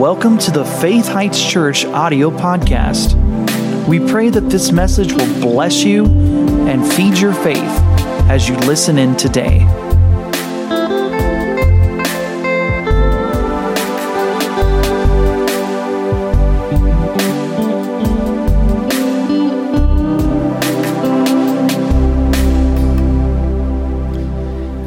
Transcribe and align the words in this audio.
welcome 0.00 0.38
to 0.38 0.50
the 0.50 0.64
Faith 0.64 1.06
Heights 1.06 1.46
Church 1.46 1.84
audio 1.84 2.30
podcast. 2.30 3.14
We 3.86 3.98
pray 3.98 4.30
that 4.30 4.48
this 4.48 4.72
message 4.72 5.12
will 5.12 5.40
bless 5.42 5.84
you 5.84 6.06
and 6.06 6.90
feed 6.94 7.18
your 7.18 7.34
faith 7.34 7.60
as 8.30 8.48
you 8.48 8.56
listen 8.60 8.96
in 8.96 9.14
today. 9.14 9.60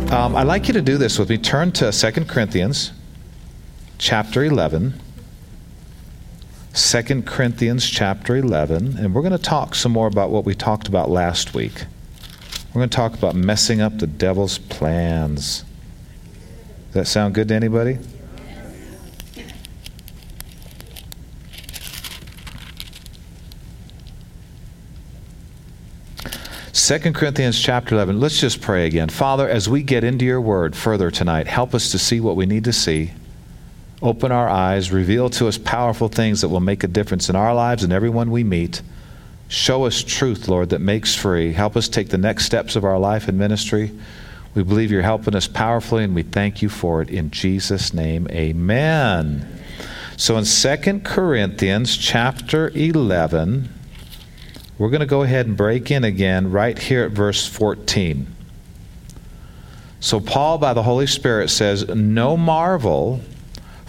Um, 0.09 0.35
I'd 0.35 0.47
like 0.47 0.67
you 0.67 0.73
to 0.73 0.81
do 0.81 0.97
this 0.97 1.19
with 1.19 1.29
me. 1.29 1.37
Turn 1.37 1.71
to 1.73 1.91
2 1.91 2.25
Corinthians 2.25 2.93
chapter 4.03 4.43
11. 4.43 4.99
2 6.73 7.21
Corinthians 7.21 7.89
chapter 7.89 8.35
11. 8.35 8.97
And 8.97 9.15
we're 9.15 9.21
going 9.21 9.31
to 9.31 9.37
talk 9.37 9.75
some 9.75 9.93
more 9.93 10.07
about 10.07 10.29
what 10.29 10.43
we 10.43 10.53
talked 10.53 10.89
about 10.89 11.09
last 11.09 11.53
week. 11.53 11.85
We're 12.73 12.79
going 12.79 12.89
to 12.89 12.95
talk 12.95 13.13
about 13.13 13.33
messing 13.33 13.79
up 13.79 13.99
the 13.99 14.07
devil's 14.07 14.57
plans. 14.57 15.63
Does 16.87 16.93
that 16.95 17.07
sound 17.07 17.33
good 17.33 17.47
to 17.47 17.53
anybody? 17.53 17.97
Second 26.73 27.15
Corinthians 27.15 27.57
chapter 27.57 27.95
11. 27.95 28.19
Let's 28.19 28.41
just 28.41 28.59
pray 28.59 28.85
again. 28.85 29.07
Father, 29.07 29.47
as 29.47 29.69
we 29.69 29.81
get 29.81 30.03
into 30.03 30.25
your 30.25 30.41
word 30.41 30.75
further 30.75 31.09
tonight, 31.09 31.47
help 31.47 31.73
us 31.73 31.89
to 31.91 31.97
see 31.97 32.19
what 32.19 32.35
we 32.35 32.45
need 32.45 32.65
to 32.65 32.73
see. 32.73 33.13
Open 34.03 34.33
our 34.33 34.49
eyes, 34.49 34.91
reveal 34.91 35.29
to 35.29 35.47
us 35.47 35.57
powerful 35.57 36.09
things 36.09 36.41
that 36.41 36.49
will 36.49 36.59
make 36.59 36.83
a 36.83 36.89
difference 36.89 37.29
in 37.29 37.37
our 37.37 37.55
lives 37.55 37.85
and 37.85 37.93
everyone 37.93 38.31
we 38.31 38.43
meet. 38.43 38.81
Show 39.47 39.85
us 39.85 40.03
truth, 40.03 40.49
Lord, 40.49 40.71
that 40.71 40.81
makes 40.81 41.15
free. 41.15 41.53
Help 41.53 41.77
us 41.77 41.87
take 41.87 42.09
the 42.09 42.17
next 42.17 42.45
steps 42.45 42.75
of 42.75 42.83
our 42.83 42.99
life 42.99 43.29
and 43.29 43.39
ministry. 43.39 43.91
We 44.55 44.63
believe 44.63 44.91
you're 44.91 45.03
helping 45.03 45.35
us 45.35 45.47
powerfully, 45.47 46.03
and 46.03 46.13
we 46.13 46.23
thank 46.23 46.61
you 46.61 46.67
for 46.67 47.01
it. 47.01 47.09
In 47.09 47.31
Jesus' 47.31 47.93
name, 47.93 48.27
amen. 48.29 49.47
So 50.17 50.35
in 50.35 50.43
Second 50.43 51.05
Corinthians 51.05 51.95
chapter 51.95 52.71
11, 52.75 53.69
we're 54.77 54.89
going 54.89 54.99
to 54.99 55.05
go 55.05 55.21
ahead 55.21 55.47
and 55.47 55.55
break 55.55 55.91
in 55.91 56.03
again 56.03 56.51
right 56.51 56.77
here 56.77 57.05
at 57.05 57.11
verse 57.11 57.47
14. 57.47 58.27
So, 60.01 60.19
Paul, 60.19 60.57
by 60.57 60.73
the 60.73 60.83
Holy 60.83 61.07
Spirit, 61.07 61.49
says, 61.49 61.87
No 61.87 62.35
marvel, 62.35 63.21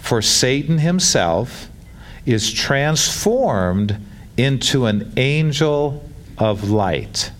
for 0.05 0.21
Satan 0.21 0.77
himself 0.77 1.67
is 2.27 2.53
transformed 2.53 3.97
into 4.37 4.85
an 4.85 5.11
angel 5.17 6.07
of 6.37 6.69
light. 6.69 7.31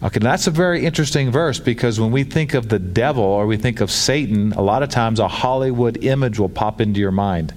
Okay, 0.00 0.20
that's 0.20 0.46
a 0.46 0.52
very 0.52 0.86
interesting 0.86 1.32
verse 1.32 1.58
because 1.58 1.98
when 1.98 2.12
we 2.12 2.22
think 2.22 2.54
of 2.54 2.68
the 2.68 2.78
devil 2.78 3.24
or 3.24 3.48
we 3.48 3.56
think 3.56 3.80
of 3.80 3.90
Satan, 3.90 4.52
a 4.52 4.62
lot 4.62 4.84
of 4.84 4.88
times 4.88 5.18
a 5.18 5.26
Hollywood 5.26 6.04
image 6.04 6.38
will 6.38 6.48
pop 6.48 6.80
into 6.80 7.00
your 7.00 7.10
mind. 7.10 7.52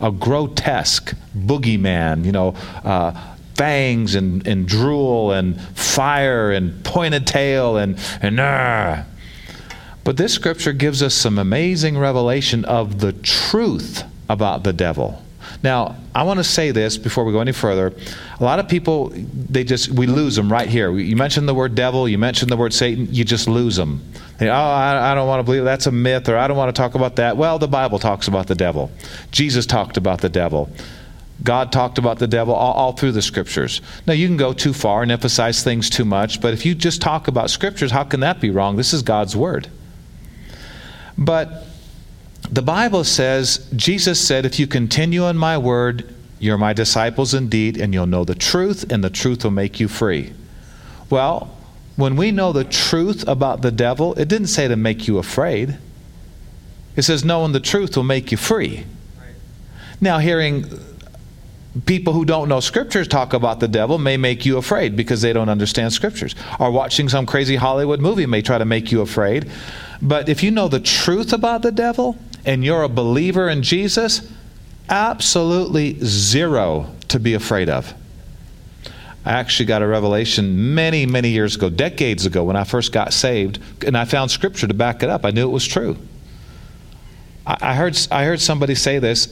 A 0.00 0.12
grotesque 0.12 1.16
boogeyman, 1.36 2.24
you 2.24 2.30
know, 2.30 2.54
uh, 2.84 3.20
fangs 3.56 4.14
and, 4.14 4.46
and 4.46 4.68
drool 4.68 5.32
and 5.32 5.60
fire 5.60 6.52
and 6.52 6.84
pointed 6.84 7.26
tail 7.26 7.78
and, 7.78 7.98
and 8.22 8.38
uh. 8.38 9.02
But 10.04 10.16
this 10.16 10.32
scripture 10.32 10.72
gives 10.72 11.02
us 11.02 11.14
some 11.14 11.38
amazing 11.38 11.98
revelation 11.98 12.64
of 12.64 13.00
the 13.00 13.12
truth 13.12 14.04
about 14.28 14.64
the 14.64 14.72
devil. 14.72 15.22
Now, 15.62 15.96
I 16.14 16.22
want 16.22 16.38
to 16.38 16.44
say 16.44 16.70
this 16.70 16.96
before 16.96 17.24
we 17.24 17.32
go 17.32 17.40
any 17.40 17.52
further. 17.52 17.92
A 18.38 18.44
lot 18.44 18.58
of 18.58 18.68
people, 18.68 19.12
they 19.14 19.64
just, 19.64 19.90
we 19.90 20.06
lose 20.06 20.36
them 20.36 20.50
right 20.50 20.68
here. 20.68 20.96
You 20.96 21.16
mention 21.16 21.46
the 21.46 21.54
word 21.54 21.74
devil, 21.74 22.08
you 22.08 22.18
mention 22.18 22.48
the 22.48 22.56
word 22.56 22.72
Satan, 22.72 23.08
you 23.10 23.24
just 23.24 23.48
lose 23.48 23.76
them. 23.76 24.02
They, 24.38 24.48
oh, 24.48 24.52
I, 24.52 25.12
I 25.12 25.14
don't 25.14 25.28
want 25.28 25.40
to 25.40 25.44
believe 25.44 25.64
that's 25.64 25.86
a 25.86 25.92
myth, 25.92 26.28
or 26.28 26.36
I 26.36 26.48
don't 26.48 26.56
want 26.56 26.74
to 26.74 26.80
talk 26.80 26.94
about 26.94 27.16
that. 27.16 27.36
Well, 27.36 27.58
the 27.58 27.68
Bible 27.68 27.98
talks 27.98 28.28
about 28.28 28.46
the 28.46 28.54
devil. 28.54 28.90
Jesus 29.30 29.66
talked 29.66 29.96
about 29.96 30.20
the 30.20 30.28
devil. 30.28 30.70
God 31.42 31.72
talked 31.72 31.98
about 31.98 32.18
the 32.18 32.26
devil 32.26 32.54
all, 32.54 32.72
all, 32.72 32.92
through 32.92 33.12
the 33.12 33.22
scriptures. 33.22 33.80
Now, 34.06 34.12
you 34.12 34.26
can 34.28 34.36
go 34.36 34.52
too 34.52 34.72
far 34.72 35.02
and 35.02 35.10
emphasize 35.10 35.62
things 35.62 35.90
too 35.90 36.04
much, 36.04 36.40
but 36.40 36.52
if 36.52 36.64
you 36.64 36.74
just 36.74 37.00
talk 37.00 37.28
about 37.28 37.50
scriptures, 37.50 37.90
how 37.90 38.04
can 38.04 38.20
that 38.20 38.40
be 38.40 38.50
wrong? 38.50 38.76
This 38.76 38.92
is 38.92 39.02
God's 39.02 39.34
word. 39.36 39.68
But 41.20 41.66
the 42.50 42.62
Bible 42.62 43.04
says, 43.04 43.68
Jesus 43.76 44.18
said, 44.18 44.46
If 44.46 44.58
you 44.58 44.66
continue 44.66 45.26
in 45.26 45.36
my 45.36 45.58
word, 45.58 46.12
you're 46.38 46.58
my 46.58 46.72
disciples 46.72 47.34
indeed, 47.34 47.76
and 47.76 47.92
you'll 47.92 48.06
know 48.06 48.24
the 48.24 48.34
truth, 48.34 48.90
and 48.90 49.04
the 49.04 49.10
truth 49.10 49.44
will 49.44 49.50
make 49.50 49.78
you 49.78 49.86
free. 49.86 50.32
Well, 51.10 51.54
when 51.96 52.16
we 52.16 52.30
know 52.30 52.52
the 52.52 52.64
truth 52.64 53.28
about 53.28 53.60
the 53.60 53.70
devil, 53.70 54.14
it 54.14 54.26
didn't 54.26 54.46
say 54.46 54.66
to 54.66 54.76
make 54.76 55.06
you 55.06 55.18
afraid. 55.18 55.76
It 56.96 57.02
says, 57.02 57.24
knowing 57.24 57.52
the 57.52 57.60
truth 57.60 57.94
will 57.96 58.04
make 58.04 58.32
you 58.32 58.38
free. 58.38 58.86
Now, 60.00 60.18
hearing 60.18 60.64
people 61.84 62.14
who 62.14 62.24
don't 62.24 62.48
know 62.48 62.60
scriptures 62.60 63.06
talk 63.06 63.32
about 63.32 63.60
the 63.60 63.68
devil 63.68 63.98
may 63.98 64.16
make 64.16 64.46
you 64.46 64.56
afraid 64.56 64.96
because 64.96 65.20
they 65.20 65.32
don't 65.32 65.48
understand 65.48 65.92
scriptures. 65.92 66.34
Or 66.58 66.70
watching 66.70 67.08
some 67.08 67.26
crazy 67.26 67.56
Hollywood 67.56 68.00
movie 68.00 68.26
may 68.26 68.42
try 68.42 68.58
to 68.58 68.64
make 68.64 68.90
you 68.90 69.02
afraid. 69.02 69.50
But 70.02 70.28
if 70.28 70.42
you 70.42 70.50
know 70.50 70.68
the 70.68 70.80
truth 70.80 71.32
about 71.32 71.62
the 71.62 71.72
devil 71.72 72.16
and 72.44 72.64
you're 72.64 72.82
a 72.82 72.88
believer 72.88 73.48
in 73.48 73.62
Jesus, 73.62 74.30
absolutely 74.88 75.98
zero 76.04 76.94
to 77.08 77.18
be 77.18 77.34
afraid 77.34 77.68
of. 77.68 77.94
I 79.24 79.32
actually 79.32 79.66
got 79.66 79.82
a 79.82 79.86
revelation 79.86 80.74
many, 80.74 81.04
many 81.04 81.28
years 81.28 81.54
ago, 81.54 81.68
decades 81.68 82.24
ago, 82.24 82.44
when 82.44 82.56
I 82.56 82.64
first 82.64 82.90
got 82.90 83.12
saved, 83.12 83.58
and 83.86 83.96
I 83.96 84.06
found 84.06 84.30
scripture 84.30 84.66
to 84.66 84.72
back 84.72 85.02
it 85.02 85.10
up. 85.10 85.26
I 85.26 85.30
knew 85.30 85.46
it 85.46 85.52
was 85.52 85.66
true. 85.66 85.98
I 87.46 87.74
heard, 87.74 87.98
I 88.10 88.24
heard 88.24 88.40
somebody 88.40 88.74
say 88.74 88.98
this 88.98 89.28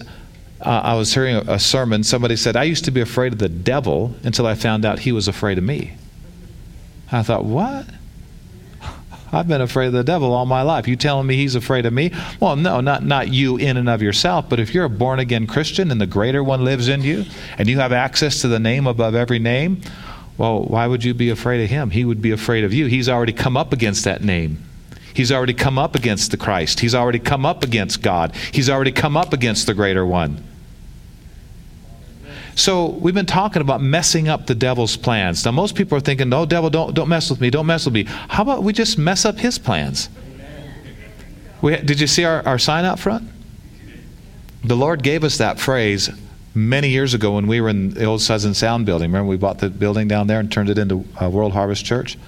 uh, 0.61 0.81
I 0.85 0.95
was 0.95 1.15
hearing 1.15 1.37
a, 1.37 1.53
a 1.53 1.59
sermon. 1.59 2.03
Somebody 2.03 2.37
said, 2.37 2.57
I 2.57 2.65
used 2.65 2.85
to 2.87 2.91
be 2.91 3.01
afraid 3.01 3.33
of 3.33 3.39
the 3.39 3.49
devil 3.49 4.15
until 4.25 4.47
I 4.47 4.55
found 4.55 4.85
out 4.85 5.01
he 5.01 5.13
was 5.13 5.29
afraid 5.29 5.59
of 5.59 5.65
me. 5.65 5.95
I 7.13 7.23
thought, 7.23 7.45
what? 7.45 7.87
I've 9.33 9.49
been 9.49 9.61
afraid 9.61 9.89
of 9.89 9.93
the 9.93 10.05
devil 10.05 10.33
all 10.33 10.47
my 10.47 10.63
life. 10.63 10.89
You 10.89 10.97
telling 10.97 11.27
me 11.27 11.37
he's 11.37 11.55
afraid 11.55 11.87
of 11.87 11.93
me? 11.93 12.13
Well, 12.41 12.57
no, 12.57 12.81
not, 12.81 13.05
not 13.05 13.29
you 13.29 13.57
in 13.57 13.77
and 13.77 13.89
of 13.89 14.03
yourself, 14.03 14.49
but 14.49 14.61
if 14.61 14.75
you're 14.75 14.85
a 14.85 14.91
born 14.91 15.19
again 15.19 15.47
Christian 15.47 15.91
and 15.91 16.01
the 16.01 16.07
greater 16.07 16.43
one 16.43 16.65
lives 16.65 16.89
in 16.89 17.03
you 17.03 17.25
and 17.59 17.69
you 17.69 17.79
have 17.79 17.93
access 17.93 18.41
to 18.41 18.49
the 18.49 18.59
name 18.59 18.87
above 18.87 19.15
every 19.15 19.39
name, 19.39 19.81
well, 20.39 20.63
why 20.63 20.87
would 20.87 21.05
you 21.05 21.15
be 21.15 21.31
afraid 21.31 21.63
of 21.63 21.69
him? 21.71 21.91
He 21.91 22.05
would 22.05 22.23
be 22.23 22.31
afraid 22.31 22.65
of 22.65 22.73
you. 22.73 22.87
He's 22.87 23.09
already 23.09 23.33
come 23.33 23.57
up 23.57 23.73
against 23.73 24.05
that 24.05 24.23
name. 24.23 24.65
He's 25.13 25.33
already 25.33 25.55
come 25.55 25.79
up 25.79 25.97
against 25.97 26.31
the 26.31 26.37
Christ. 26.37 26.79
He's 26.79 26.95
already 26.95 27.19
come 27.19 27.45
up 27.45 27.65
against 27.65 28.03
God. 28.03 28.35
He's 28.53 28.71
already 28.71 28.93
come 28.93 29.17
up 29.17 29.33
against 29.33 29.67
the 29.67 29.75
greater 29.75 30.07
one. 30.07 30.45
So 32.59 32.87
we've 32.87 33.15
been 33.15 33.25
talking 33.25 33.63
about 33.63 33.81
messing 33.81 34.29
up 34.29 34.47
the 34.47 34.55
devil's 34.55 34.97
plans. 34.97 35.45
Now 35.45 35.53
most 35.53 35.77
people 35.77 35.97
are 35.97 36.01
thinking, 36.01 36.29
"No, 36.29 36.45
devil, 36.45 36.71
don't 36.71 36.93
don't 36.93 37.09
mess 37.09 37.31
with 37.31 37.41
me. 37.41 37.51
Don't 37.51 37.67
mess 37.67 37.85
with 37.85 37.95
me." 37.95 38.05
How 38.05 38.43
about 38.43 38.65
we 38.65 38.73
just 38.73 38.99
mess 38.99 39.25
up 39.25 39.39
his 39.39 39.59
plans? 39.59 40.09
We, 41.63 41.77
did 41.77 42.01
you 42.01 42.09
see 42.09 42.25
our, 42.25 42.45
our 42.45 42.59
sign 42.59 42.85
out 42.85 42.99
front? 42.99 43.29
The 44.65 44.75
Lord 44.75 45.05
gave 45.05 45.23
us 45.23 45.39
that 45.39 45.61
phrase 45.61 46.11
many 46.53 46.89
years 46.89 47.15
ago 47.15 47.37
when 47.37 47.47
we 47.47 47.61
were 47.61 47.69
in 47.69 47.91
the 47.91 48.05
old 48.05 48.23
Southern 48.23 48.55
Sound 48.55 48.87
building. 48.87 49.11
Remember, 49.11 49.29
we 49.29 49.37
bought 49.37 49.59
the 49.59 49.71
building 49.71 50.09
down 50.09 50.27
there 50.27 50.41
and 50.41 50.51
turned 50.51 50.69
it 50.69 50.79
into 50.79 51.05
uh, 51.23 51.31
World 51.31 51.53
Harvest 51.53 51.85
Church. 51.85 52.19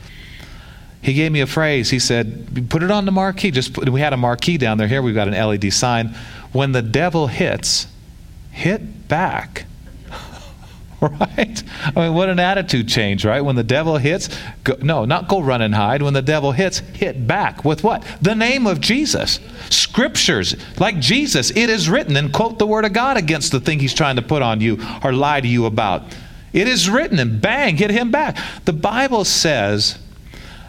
He 1.03 1.13
gave 1.13 1.33
me 1.33 1.41
a 1.41 1.47
phrase. 1.47 1.91
He 1.91 1.99
said, 1.99 2.69
"Put 2.71 2.85
it 2.85 2.93
on 2.93 3.05
the 3.05 3.13
marquee." 3.13 3.51
Just 3.51 3.73
put, 3.73 3.89
we 3.89 4.01
had 4.01 4.13
a 4.13 4.17
marquee 4.17 4.59
down 4.59 4.79
there. 4.79 4.87
Here 4.87 5.03
we've 5.03 5.13
got 5.13 5.27
an 5.27 5.35
LED 5.35 5.73
sign. 5.73 6.15
When 6.53 6.71
the 6.71 6.83
devil 6.83 7.27
hits, 7.27 7.89
hit 8.53 9.09
back. 9.09 9.65
right? 11.21 11.63
I 11.97 12.01
mean, 12.01 12.15
what 12.15 12.29
an 12.29 12.39
attitude 12.39 12.89
change, 12.89 13.25
right? 13.25 13.41
When 13.41 13.57
the 13.57 13.65
devil 13.65 13.97
hits, 13.97 14.29
go, 14.65 14.77
no, 14.83 15.07
not 15.07 15.29
go 15.29 15.41
run 15.41 15.63
and 15.63 15.75
hide. 15.75 16.03
When 16.03 16.13
the 16.13 16.21
devil 16.21 16.53
hits, 16.53 16.81
hit 16.81 17.27
back 17.27 17.65
with 17.65 17.83
what? 17.83 18.05
The 18.21 18.35
name 18.35 18.67
of 18.67 18.81
Jesus. 18.81 19.41
Scriptures, 19.71 20.57
like 20.79 20.99
Jesus, 20.99 21.51
it 21.51 21.71
is 21.71 21.89
written, 21.89 22.17
and 22.17 22.33
quote 22.33 22.59
the 22.59 22.67
word 22.67 22.85
of 22.85 22.93
God 22.93 23.17
against 23.17 23.51
the 23.51 23.61
thing 23.61 23.79
he's 23.79 23.95
trying 23.95 24.17
to 24.17 24.23
put 24.23 24.43
on 24.43 24.61
you 24.61 24.79
or 25.03 25.13
lie 25.13 25.41
to 25.41 25.49
you 25.49 25.65
about. 25.65 26.03
It 26.53 26.69
is 26.69 26.91
written, 26.91 27.19
and 27.19 27.41
bang, 27.41 27.77
hit 27.77 27.91
him 27.91 28.11
back. 28.11 28.37
The 28.67 28.73
Bible 28.75 29.25
says 29.25 29.99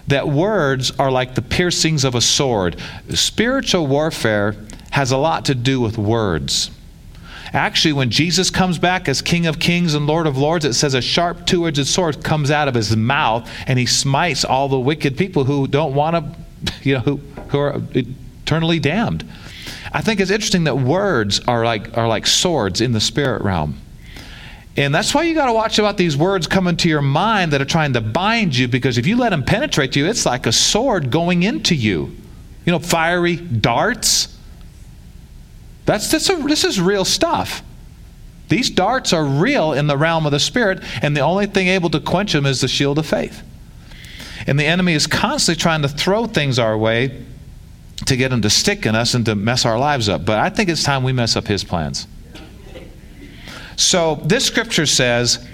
that 0.08 0.30
words 0.30 0.92
are 0.98 1.12
like 1.12 1.36
the 1.36 1.42
piercings 1.42 2.06
of 2.06 2.16
a 2.16 2.22
sword. 2.22 2.80
Spiritual 3.10 3.88
warfare 3.88 4.56
has 4.92 5.12
a 5.12 5.18
lot 5.18 5.46
to 5.46 5.56
do 5.56 5.82
with 5.82 5.98
words. 5.98 6.72
Actually, 7.54 7.94
when 7.94 8.10
Jesus 8.10 8.50
comes 8.50 8.78
back 8.78 9.10
as 9.10 9.22
King 9.22 9.46
of 9.46 9.60
Kings 9.60 9.94
and 9.94 10.08
Lord 10.08 10.26
of 10.26 10.38
Lords, 10.38 10.64
it 10.64 10.74
says 10.74 10.94
a 10.94 11.02
sharp 11.02 11.46
two 11.46 11.68
edged 11.68 11.86
sword 11.86 12.24
comes 12.24 12.50
out 12.50 12.68
of 12.68 12.74
his 12.74 12.96
mouth 12.96 13.50
and 13.68 13.78
he 13.78 13.86
smites 13.86 14.46
all 14.46 14.70
the 14.70 14.80
wicked 14.80 15.18
people 15.18 15.44
who 15.44 15.68
don't 15.68 15.94
want 15.94 16.16
to, 16.16 16.74
you 16.84 16.96
know, 16.96 17.02
who, 17.02 17.18
who 17.50 17.60
are 17.60 17.82
eternally 17.94 18.80
damned. 18.80 19.30
I 19.92 20.02
think 20.02 20.22
it's 20.22 20.32
interesting 20.32 20.64
that 20.64 20.78
words 20.78 21.42
are 21.48 21.66
like, 21.66 21.98
are 21.98 22.08
like 22.08 22.26
swords 22.26 22.80
in 22.80 22.94
the 22.94 23.02
spirit 23.02 23.42
realm. 23.42 23.80
And 24.78 24.96
that's 24.96 25.14
why 25.14 25.24
you 25.24 25.36
got 25.36 25.48
to 25.48 25.54
watch 25.54 25.80
about 25.80 25.98
these 25.98 26.16
words 26.16 26.48
coming 26.48 26.78
to 26.78 26.88
your 26.88 27.02
mind 27.02 27.52
that 27.52 27.62
are 27.62 27.66
trying 27.66 27.94
to 27.94 28.02
bind 28.02 28.56
you 28.56 28.70
because 28.70 28.98
if 28.98 29.06
you 29.06 29.18
let 29.18 29.30
them 29.30 29.44
penetrate 29.44 29.98
you, 29.98 30.08
it's 30.08 30.26
like 30.26 30.46
a 30.46 30.52
sword 30.54 31.12
going 31.12 31.44
into 31.44 31.76
you. 31.76 32.16
You 32.66 32.72
know, 32.72 32.80
fiery 32.80 33.36
darts. 33.36 34.31
That's 35.86 36.12
this, 36.12 36.28
this 36.28 36.64
is 36.64 36.80
real 36.80 37.06
stuff. 37.06 37.64
These 38.50 38.70
darts 38.70 39.14
are 39.14 39.24
real 39.24 39.74
in 39.74 39.88
the 39.88 39.98
realm 39.98 40.26
of 40.26 40.34
the 40.34 40.40
spirit, 40.40 40.84
and 41.02 41.16
the 41.16 41.22
only 41.22 41.46
thing 41.46 41.68
able 41.68 41.90
to 41.92 42.00
quench 42.00 42.34
them 42.34 42.46
is 42.46 42.62
the 42.62 42.68
shield 42.68 43.00
of 43.00 43.06
faith. 43.06 43.42
And 44.46 44.60
the 44.60 44.66
enemy 44.66 44.94
is 44.94 45.08
constantly 45.08 45.62
trying 45.62 45.84
to 45.84 45.88
throw 45.88 46.26
things 46.26 46.60
our 46.60 46.78
way 46.78 47.24
to 48.06 48.16
get 48.16 48.30
them 48.30 48.42
to 48.42 48.50
stick 48.50 48.86
in 48.86 48.96
us 48.96 49.14
and 49.14 49.26
to 49.26 49.36
mess 49.36 49.66
our 49.66 49.80
lives 49.80 50.10
up. 50.10 50.26
But 50.26 50.40
I 50.40 50.50
think 50.50 50.70
it's 50.70 50.84
time 50.84 51.04
we 51.04 51.14
mess 51.14 51.36
up 51.36 51.48
his 51.48 51.64
plans. 51.64 52.08
So 53.78 54.16
this 54.26 54.46
scripture 54.46 54.86
says, 54.86 55.48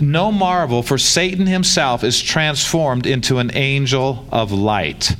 No 0.00 0.32
marvel, 0.32 0.82
for 0.82 0.98
Satan 0.98 1.46
himself 1.46 2.04
is 2.04 2.20
transformed 2.20 3.06
into 3.06 3.38
an 3.38 3.50
angel 3.54 4.26
of 4.32 4.50
light. 4.50 5.14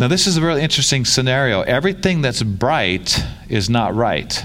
Now, 0.00 0.08
this 0.08 0.26
is 0.26 0.38
a 0.38 0.40
really 0.40 0.62
interesting 0.62 1.04
scenario. 1.04 1.60
Everything 1.60 2.22
that's 2.22 2.42
bright 2.42 3.22
is 3.50 3.68
not 3.68 3.94
right, 3.94 4.42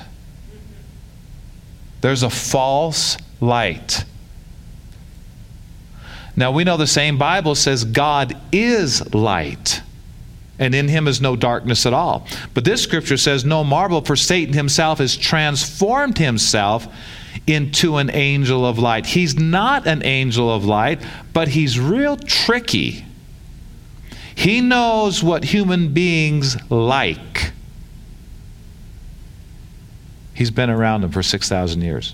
there's 2.02 2.24
a 2.24 2.30
false 2.30 3.18
light. 3.40 4.04
Now, 6.36 6.52
we 6.52 6.66
know 6.66 6.76
the 6.76 6.86
same 6.86 7.18
Bible 7.18 7.56
says 7.56 7.86
God 7.86 8.36
is 8.52 9.14
light 9.14 9.82
and 10.60 10.76
in 10.76 10.90
him 10.90 11.08
is 11.08 11.22
no 11.22 11.38
darkness 11.38 11.86
at 11.86 11.94
all. 11.94 12.28
But 12.54 12.66
this 12.66 12.84
scripture 12.84 13.16
says, 13.16 13.46
No 13.46 13.64
marvel, 13.64 14.02
for 14.02 14.18
Satan 14.18 14.54
himself 14.54 15.00
has 15.00 15.16
transformed 15.16 16.18
himself 16.18 16.86
into 17.48 17.96
an 17.96 18.10
angel 18.10 18.66
of 18.66 18.78
light. 18.78 19.06
He's 19.06 19.40
not 19.40 19.88
an 19.88 20.04
angel 20.04 20.54
of 20.54 20.66
light, 20.66 21.02
but 21.32 21.48
he's 21.48 21.80
real 21.80 22.18
tricky. 22.18 23.05
He 24.36 24.62
knows 24.62 25.24
what 25.24 25.44
human 25.46 25.94
beings 25.94 26.58
like. 26.70 27.52
He's 30.34 30.52
been 30.52 30.70
around 30.70 31.02
them 31.02 31.12
for 31.12 31.24
6,000 31.24 31.82
years. 31.82 32.14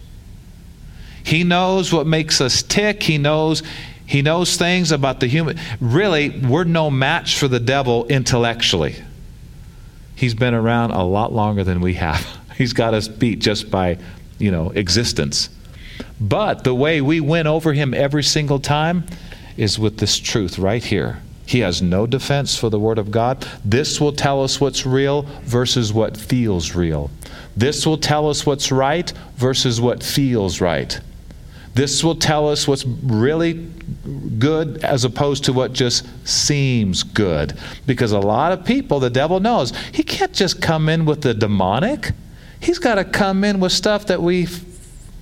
He 1.24 1.44
knows 1.44 1.92
what 1.92 2.08
makes 2.08 2.40
us 2.40 2.64
tick. 2.64 3.04
He 3.04 3.18
knows 3.18 3.64
he 4.06 4.22
knows 4.22 4.58
things 4.58 4.92
about 4.92 5.22
the 5.22 5.28
human. 5.28 5.58
Really, 5.80 6.30
we're 6.30 6.66
no 6.66 6.92
match 6.92 7.38
for 7.38 7.48
the 7.48 7.62
devil 7.62 8.06
intellectually. 8.08 8.96
He's 10.16 10.34
been 10.34 10.54
around 10.54 10.92
a 10.92 11.04
lot 11.04 11.32
longer 11.32 11.64
than 11.64 11.80
we 11.80 11.94
have. 11.94 12.28
He's 12.58 12.74
got 12.74 12.94
us 12.94 13.08
beat 13.08 13.40
just 13.40 13.72
by, 13.72 13.98
you 14.38 14.52
know, 14.52 14.72
existence. 14.72 15.50
But 16.20 16.66
the 16.66 16.76
way 16.76 17.00
we 17.00 17.22
win 17.22 17.48
over 17.48 17.72
him 17.72 17.94
every 17.94 18.24
single 18.24 18.60
time 18.60 19.06
is 19.56 19.80
with 19.80 19.98
this 19.98 20.20
truth 20.20 20.60
right 20.60 20.84
here. 20.84 21.22
He 21.46 21.60
has 21.60 21.82
no 21.82 22.08
defense 22.08 22.58
for 22.58 22.70
the 22.70 22.80
Word 22.80 22.98
of 22.98 23.12
God. 23.12 23.46
This 23.66 24.00
will 24.00 24.14
tell 24.14 24.44
us 24.44 24.62
what's 24.62 24.86
real 24.86 25.24
versus 25.44 25.92
what 25.92 26.16
feels 26.16 26.76
real. 26.76 27.10
This 27.56 27.86
will 27.86 27.98
tell 27.98 28.30
us 28.30 28.46
what's 28.46 28.72
right 28.72 29.12
versus 29.36 29.82
what 29.82 30.04
feels 30.04 30.62
right. 30.62 31.00
This 31.74 32.04
will 32.04 32.16
tell 32.16 32.50
us 32.50 32.68
what's 32.68 32.86
really 32.86 33.54
good 34.40 34.84
as 34.84 35.06
opposed 35.06 35.46
to 35.46 35.54
what 35.54 35.74
just 35.74 36.06
seems 36.28 37.04
good. 37.04 37.58
Because 37.86 38.12
a 38.12 38.20
lot 38.20 38.52
of 38.52 38.66
people, 38.66 39.00
the 39.00 39.10
devil 39.10 39.40
knows, 39.40 39.74
he 39.94 40.04
can't 40.04 40.34
just 40.34 40.62
come 40.62 40.90
in 40.90 41.06
with 41.06 41.22
the 41.22 41.34
demonic. 41.34 42.12
He's 42.60 42.80
got 42.80 42.96
to 42.96 43.06
come 43.06 43.44
in 43.44 43.60
with 43.60 43.72
stuff 43.72 44.08
that 44.08 44.22
we 44.22 44.48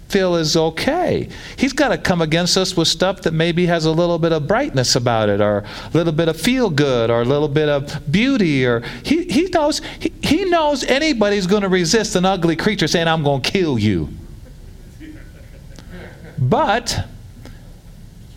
feel 0.10 0.36
is 0.36 0.58
okay. 0.58 1.30
He's 1.56 1.74
got 1.74 1.90
to 1.90 1.98
come 1.98 2.22
against 2.22 2.58
us 2.58 2.76
with 2.76 2.88
stuff 2.88 3.22
that 3.22 3.34
maybe 3.34 3.68
has 3.68 3.86
a 3.86 3.92
little 3.92 4.20
bit 4.20 4.34
of 4.34 4.48
brightness 4.48 4.96
about 4.96 5.30
it, 5.30 5.40
or 5.40 5.60
a 5.60 5.90
little 5.94 6.12
bit 6.12 6.28
of 6.28 6.40
feel 6.40 6.70
good, 6.70 7.10
or 7.10 7.22
a 7.22 7.26
little 7.26 7.48
bit 7.48 7.70
of 7.70 8.12
beauty. 8.12 8.66
Or 8.66 8.82
he, 9.04 9.24
he 9.26 9.44
knows 9.46 9.82
he, 10.00 10.12
he 10.22 10.46
knows 10.46 10.84
anybody's 10.84 11.48
going 11.48 11.62
to 11.62 11.70
resist 11.70 12.16
an 12.16 12.26
ugly 12.26 12.56
creature 12.56 12.88
saying, 12.88 13.08
"I'm 13.08 13.24
going 13.24 13.42
to 13.42 13.52
kill 13.52 13.80
you." 13.80 14.10
But 16.38 17.06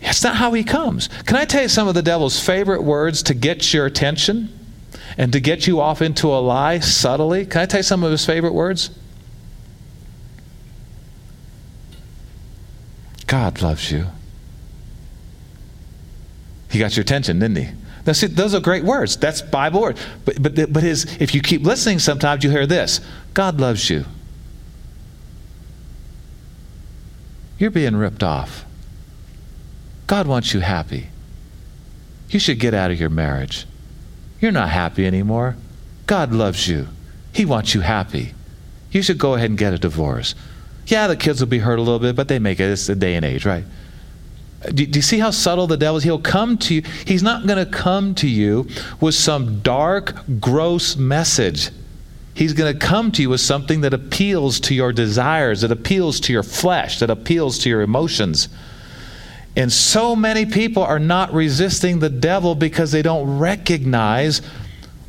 that's 0.01 0.23
not 0.23 0.35
how 0.35 0.53
he 0.53 0.63
comes. 0.63 1.07
Can 1.25 1.37
I 1.37 1.45
tell 1.45 1.63
you 1.63 1.69
some 1.69 1.87
of 1.87 1.95
the 1.95 2.01
devil's 2.01 2.39
favorite 2.39 2.83
words 2.83 3.23
to 3.23 3.33
get 3.33 3.73
your 3.73 3.85
attention 3.85 4.59
and 5.17 5.31
to 5.31 5.39
get 5.39 5.65
you 5.65 5.79
off 5.79 6.01
into 6.01 6.27
a 6.27 6.39
lie 6.39 6.79
subtly? 6.79 7.45
Can 7.45 7.61
I 7.61 7.65
tell 7.65 7.79
you 7.79 7.83
some 7.83 8.03
of 8.03 8.11
his 8.11 8.25
favorite 8.25 8.53
words? 8.53 8.89
God 13.33 13.63
loves 13.63 13.91
you. 13.91 14.05
He 16.69 16.77
got 16.77 16.95
your 16.95 17.01
attention, 17.01 17.39
didn't 17.39 17.57
he? 17.57 17.67
Now, 18.05 18.13
see, 18.13 18.27
those 18.27 18.53
are 18.53 18.59
great 18.59 18.83
words. 18.83 19.17
That's 19.17 19.41
Bible 19.41 19.81
words. 19.81 19.99
But, 20.23 20.39
but, 20.39 20.71
but 20.71 20.83
his, 20.83 21.17
if 21.19 21.33
you 21.33 21.41
keep 21.41 21.63
listening, 21.63 21.97
sometimes 21.97 22.43
you 22.43 22.51
hear 22.51 22.67
this 22.67 23.01
God 23.33 23.59
loves 23.59 23.89
you. 23.89 24.05
You're 27.57 27.71
being 27.71 27.95
ripped 27.95 28.21
off. 28.21 28.65
God 30.05 30.27
wants 30.27 30.53
you 30.53 30.59
happy. 30.59 31.07
You 32.29 32.37
should 32.37 32.59
get 32.59 32.75
out 32.75 32.91
of 32.91 32.99
your 32.99 33.09
marriage. 33.09 33.65
You're 34.41 34.51
not 34.51 34.69
happy 34.69 35.07
anymore. 35.07 35.55
God 36.05 36.33
loves 36.33 36.67
you. 36.67 36.87
He 37.33 37.45
wants 37.45 37.73
you 37.73 37.81
happy. 37.81 38.35
You 38.91 39.01
should 39.01 39.17
go 39.17 39.33
ahead 39.33 39.49
and 39.49 39.57
get 39.57 39.73
a 39.73 39.79
divorce. 39.79 40.35
Yeah, 40.87 41.07
the 41.07 41.15
kids 41.15 41.39
will 41.39 41.47
be 41.47 41.59
hurt 41.59 41.79
a 41.79 41.81
little 41.81 41.99
bit, 41.99 42.15
but 42.15 42.27
they 42.27 42.39
make 42.39 42.59
it. 42.59 42.65
It's 42.65 42.87
the 42.87 42.95
day 42.95 43.15
and 43.15 43.25
age, 43.25 43.45
right? 43.45 43.63
Do, 44.65 44.85
do 44.85 44.97
you 44.97 45.01
see 45.01 45.19
how 45.19 45.31
subtle 45.31 45.67
the 45.67 45.77
devil 45.77 45.97
is? 45.97 46.03
He'll 46.03 46.19
come 46.19 46.57
to 46.59 46.75
you. 46.75 46.83
He's 47.05 47.23
not 47.23 47.45
going 47.45 47.63
to 47.63 47.69
come 47.69 48.15
to 48.15 48.27
you 48.27 48.67
with 49.01 49.15
some 49.15 49.59
dark, 49.59 50.15
gross 50.39 50.95
message. 50.95 51.69
He's 52.33 52.53
going 52.53 52.73
to 52.73 52.79
come 52.79 53.11
to 53.13 53.21
you 53.21 53.29
with 53.29 53.41
something 53.41 53.81
that 53.81 53.93
appeals 53.93 54.59
to 54.61 54.73
your 54.73 54.91
desires, 54.91 55.61
that 55.61 55.71
appeals 55.71 56.19
to 56.21 56.33
your 56.33 56.43
flesh, 56.43 56.99
that 56.99 57.09
appeals 57.09 57.59
to 57.59 57.69
your 57.69 57.81
emotions. 57.81 58.49
And 59.55 59.71
so 59.71 60.15
many 60.15 60.45
people 60.45 60.83
are 60.83 60.99
not 60.99 61.31
resisting 61.31 61.99
the 61.99 62.09
devil 62.09 62.55
because 62.55 62.91
they 62.91 63.03
don't 63.03 63.37
recognize 63.37 64.41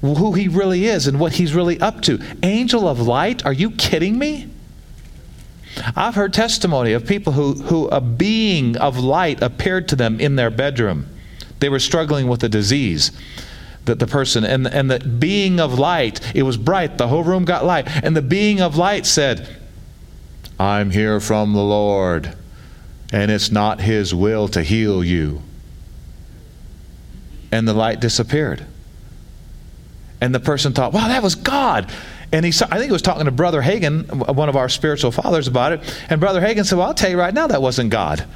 who 0.02 0.32
he 0.32 0.48
really 0.48 0.84
is 0.84 1.06
and 1.06 1.18
what 1.18 1.32
he's 1.32 1.54
really 1.54 1.80
up 1.80 2.02
to. 2.02 2.20
Angel 2.42 2.86
of 2.86 3.00
light, 3.00 3.46
are 3.46 3.54
you 3.54 3.70
kidding 3.70 4.18
me? 4.18 4.50
I've 5.96 6.14
heard 6.14 6.32
testimony 6.32 6.92
of 6.92 7.06
people 7.06 7.32
who, 7.32 7.54
who 7.54 7.88
a 7.88 8.00
being 8.00 8.76
of 8.76 8.98
light 8.98 9.42
appeared 9.42 9.88
to 9.88 9.96
them 9.96 10.20
in 10.20 10.36
their 10.36 10.50
bedroom. 10.50 11.08
They 11.60 11.68
were 11.68 11.78
struggling 11.78 12.28
with 12.28 12.42
a 12.44 12.48
disease 12.48 13.12
that 13.84 13.98
the 13.98 14.06
person 14.06 14.44
and, 14.44 14.66
and 14.66 14.90
the 14.90 14.98
being 14.98 15.60
of 15.60 15.78
light 15.78 16.20
it 16.34 16.42
was 16.42 16.56
bright 16.56 16.96
the 16.96 17.08
whole 17.08 17.22
room 17.22 17.44
got 17.44 17.66
light 17.66 17.86
and 18.02 18.16
the 18.16 18.22
being 18.22 18.58
of 18.58 18.78
light 18.78 19.04
said 19.04 19.46
i'm 20.58 20.90
here 20.90 21.20
from 21.20 21.52
the 21.52 21.62
lord 21.62 22.34
and 23.14 23.30
it's 23.30 23.52
not 23.52 23.80
his 23.80 24.12
will 24.12 24.48
to 24.48 24.60
heal 24.60 25.04
you. 25.04 25.40
And 27.52 27.68
the 27.68 27.72
light 27.72 28.00
disappeared. 28.00 28.66
And 30.20 30.34
the 30.34 30.40
person 30.40 30.72
thought 30.72 30.92
wow 30.92 31.06
that 31.06 31.22
was 31.22 31.36
god 31.36 31.92
and 32.34 32.44
he 32.44 32.50
saw, 32.50 32.66
I 32.66 32.78
think 32.78 32.86
he 32.86 32.92
was 32.92 33.00
talking 33.00 33.26
to 33.26 33.30
Brother 33.30 33.62
Hagin, 33.62 34.34
one 34.34 34.48
of 34.48 34.56
our 34.56 34.68
spiritual 34.68 35.12
fathers, 35.12 35.46
about 35.46 35.70
it. 35.70 36.00
And 36.10 36.20
Brother 36.20 36.40
Hagin 36.40 36.66
said, 36.66 36.76
Well, 36.76 36.88
I'll 36.88 36.94
tell 36.94 37.08
you 37.08 37.16
right 37.16 37.32
now, 37.32 37.46
that 37.46 37.62
wasn't 37.62 37.90
God. 37.90 38.26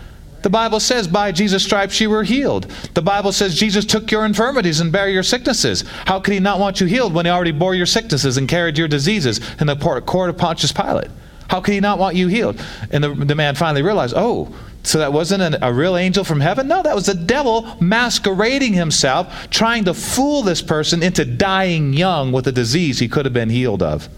The 0.43 0.51
Bible 0.51 0.79
says, 0.79 1.09
by 1.09 1.33
Jesus' 1.33 1.65
stripes 1.65 2.01
you 2.01 2.09
were 2.09 2.23
healed. 2.23 2.71
The 2.95 3.03
Bible 3.03 3.33
says 3.33 3.59
Jesus 3.59 3.85
took 3.85 4.13
your 4.13 4.25
infirmities 4.25 4.79
and 4.79 4.93
bare 4.93 5.09
your 5.09 5.25
sicknesses. 5.25 5.83
How 6.07 6.21
could 6.21 6.33
he 6.33 6.39
not 6.39 6.61
want 6.61 6.81
you 6.81 6.87
healed 6.87 7.13
when 7.13 7.27
he 7.27 7.33
already 7.33 7.51
bore 7.51 7.75
your 7.75 7.87
sicknesses 7.87 8.37
and 8.37 8.49
carried 8.49 8.79
your 8.79 8.87
diseases 8.87 9.41
in 9.61 9.67
the 9.67 9.75
court 9.75 10.31
of 10.31 10.39
Pontius 10.39 10.71
Pilate? 10.71 11.11
How 11.49 11.61
could 11.61 11.75
he 11.75 11.81
not 11.81 11.99
want 11.99 12.15
you 12.15 12.29
healed? 12.29 12.65
And 12.93 13.03
the, 13.03 13.13
the 13.13 13.35
man 13.35 13.57
finally 13.57 13.83
realized, 13.83 14.15
oh, 14.17 14.55
so 14.83 14.99
that 14.99 15.13
wasn't 15.13 15.43
an, 15.43 15.57
a 15.63 15.73
real 15.73 15.97
angel 15.97 16.25
from 16.25 16.41
heaven? 16.41 16.69
No, 16.69 16.83
that 16.83 16.95
was 16.95 17.07
the 17.07 17.15
devil 17.15 17.77
masquerading 17.81 18.73
himself, 18.73 19.51
trying 19.51 19.85
to 19.85 19.95
fool 19.95 20.43
this 20.43 20.63
person 20.63 21.03
into 21.03 21.25
dying 21.25 21.93
young 21.93 22.33
with 22.33 22.47
a 22.47 22.53
disease 22.53 22.99
he 22.99 23.09
could 23.09 23.25
have 23.25 23.35
been 23.35 23.51
healed 23.51 23.83
of. 23.83 24.09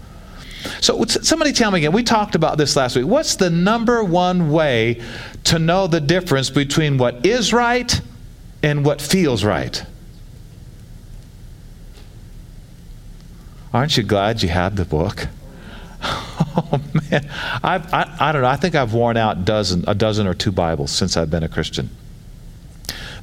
So, 0.79 1.03
somebody 1.05 1.53
tell 1.53 1.71
me 1.71 1.79
again, 1.79 1.91
we 1.91 2.03
talked 2.03 2.35
about 2.35 2.57
this 2.57 2.75
last 2.75 2.95
week. 2.95 3.05
What's 3.05 3.35
the 3.35 3.49
number 3.49 4.03
one 4.03 4.51
way 4.51 5.01
to 5.45 5.57
know 5.57 5.87
the 5.87 5.99
difference 5.99 6.49
between 6.49 6.97
what 6.97 7.25
is 7.25 7.51
right 7.51 7.99
and 8.61 8.85
what 8.85 9.01
feels 9.01 9.43
right? 9.43 9.83
Aren't 13.73 13.97
you 13.97 14.03
glad 14.03 14.43
you 14.43 14.49
had 14.49 14.75
the 14.75 14.85
book? 14.85 15.27
Oh 16.53 16.81
man, 17.09 17.29
I've, 17.63 17.93
I, 17.93 18.13
I 18.19 18.31
don't 18.33 18.41
know. 18.41 18.47
I 18.49 18.57
think 18.57 18.75
I've 18.75 18.93
worn 18.93 19.15
out 19.15 19.45
dozen, 19.45 19.85
a 19.87 19.95
dozen 19.95 20.27
or 20.27 20.33
two 20.33 20.51
Bibles 20.51 20.91
since 20.91 21.15
I've 21.15 21.29
been 21.29 21.43
a 21.43 21.47
Christian. 21.47 21.89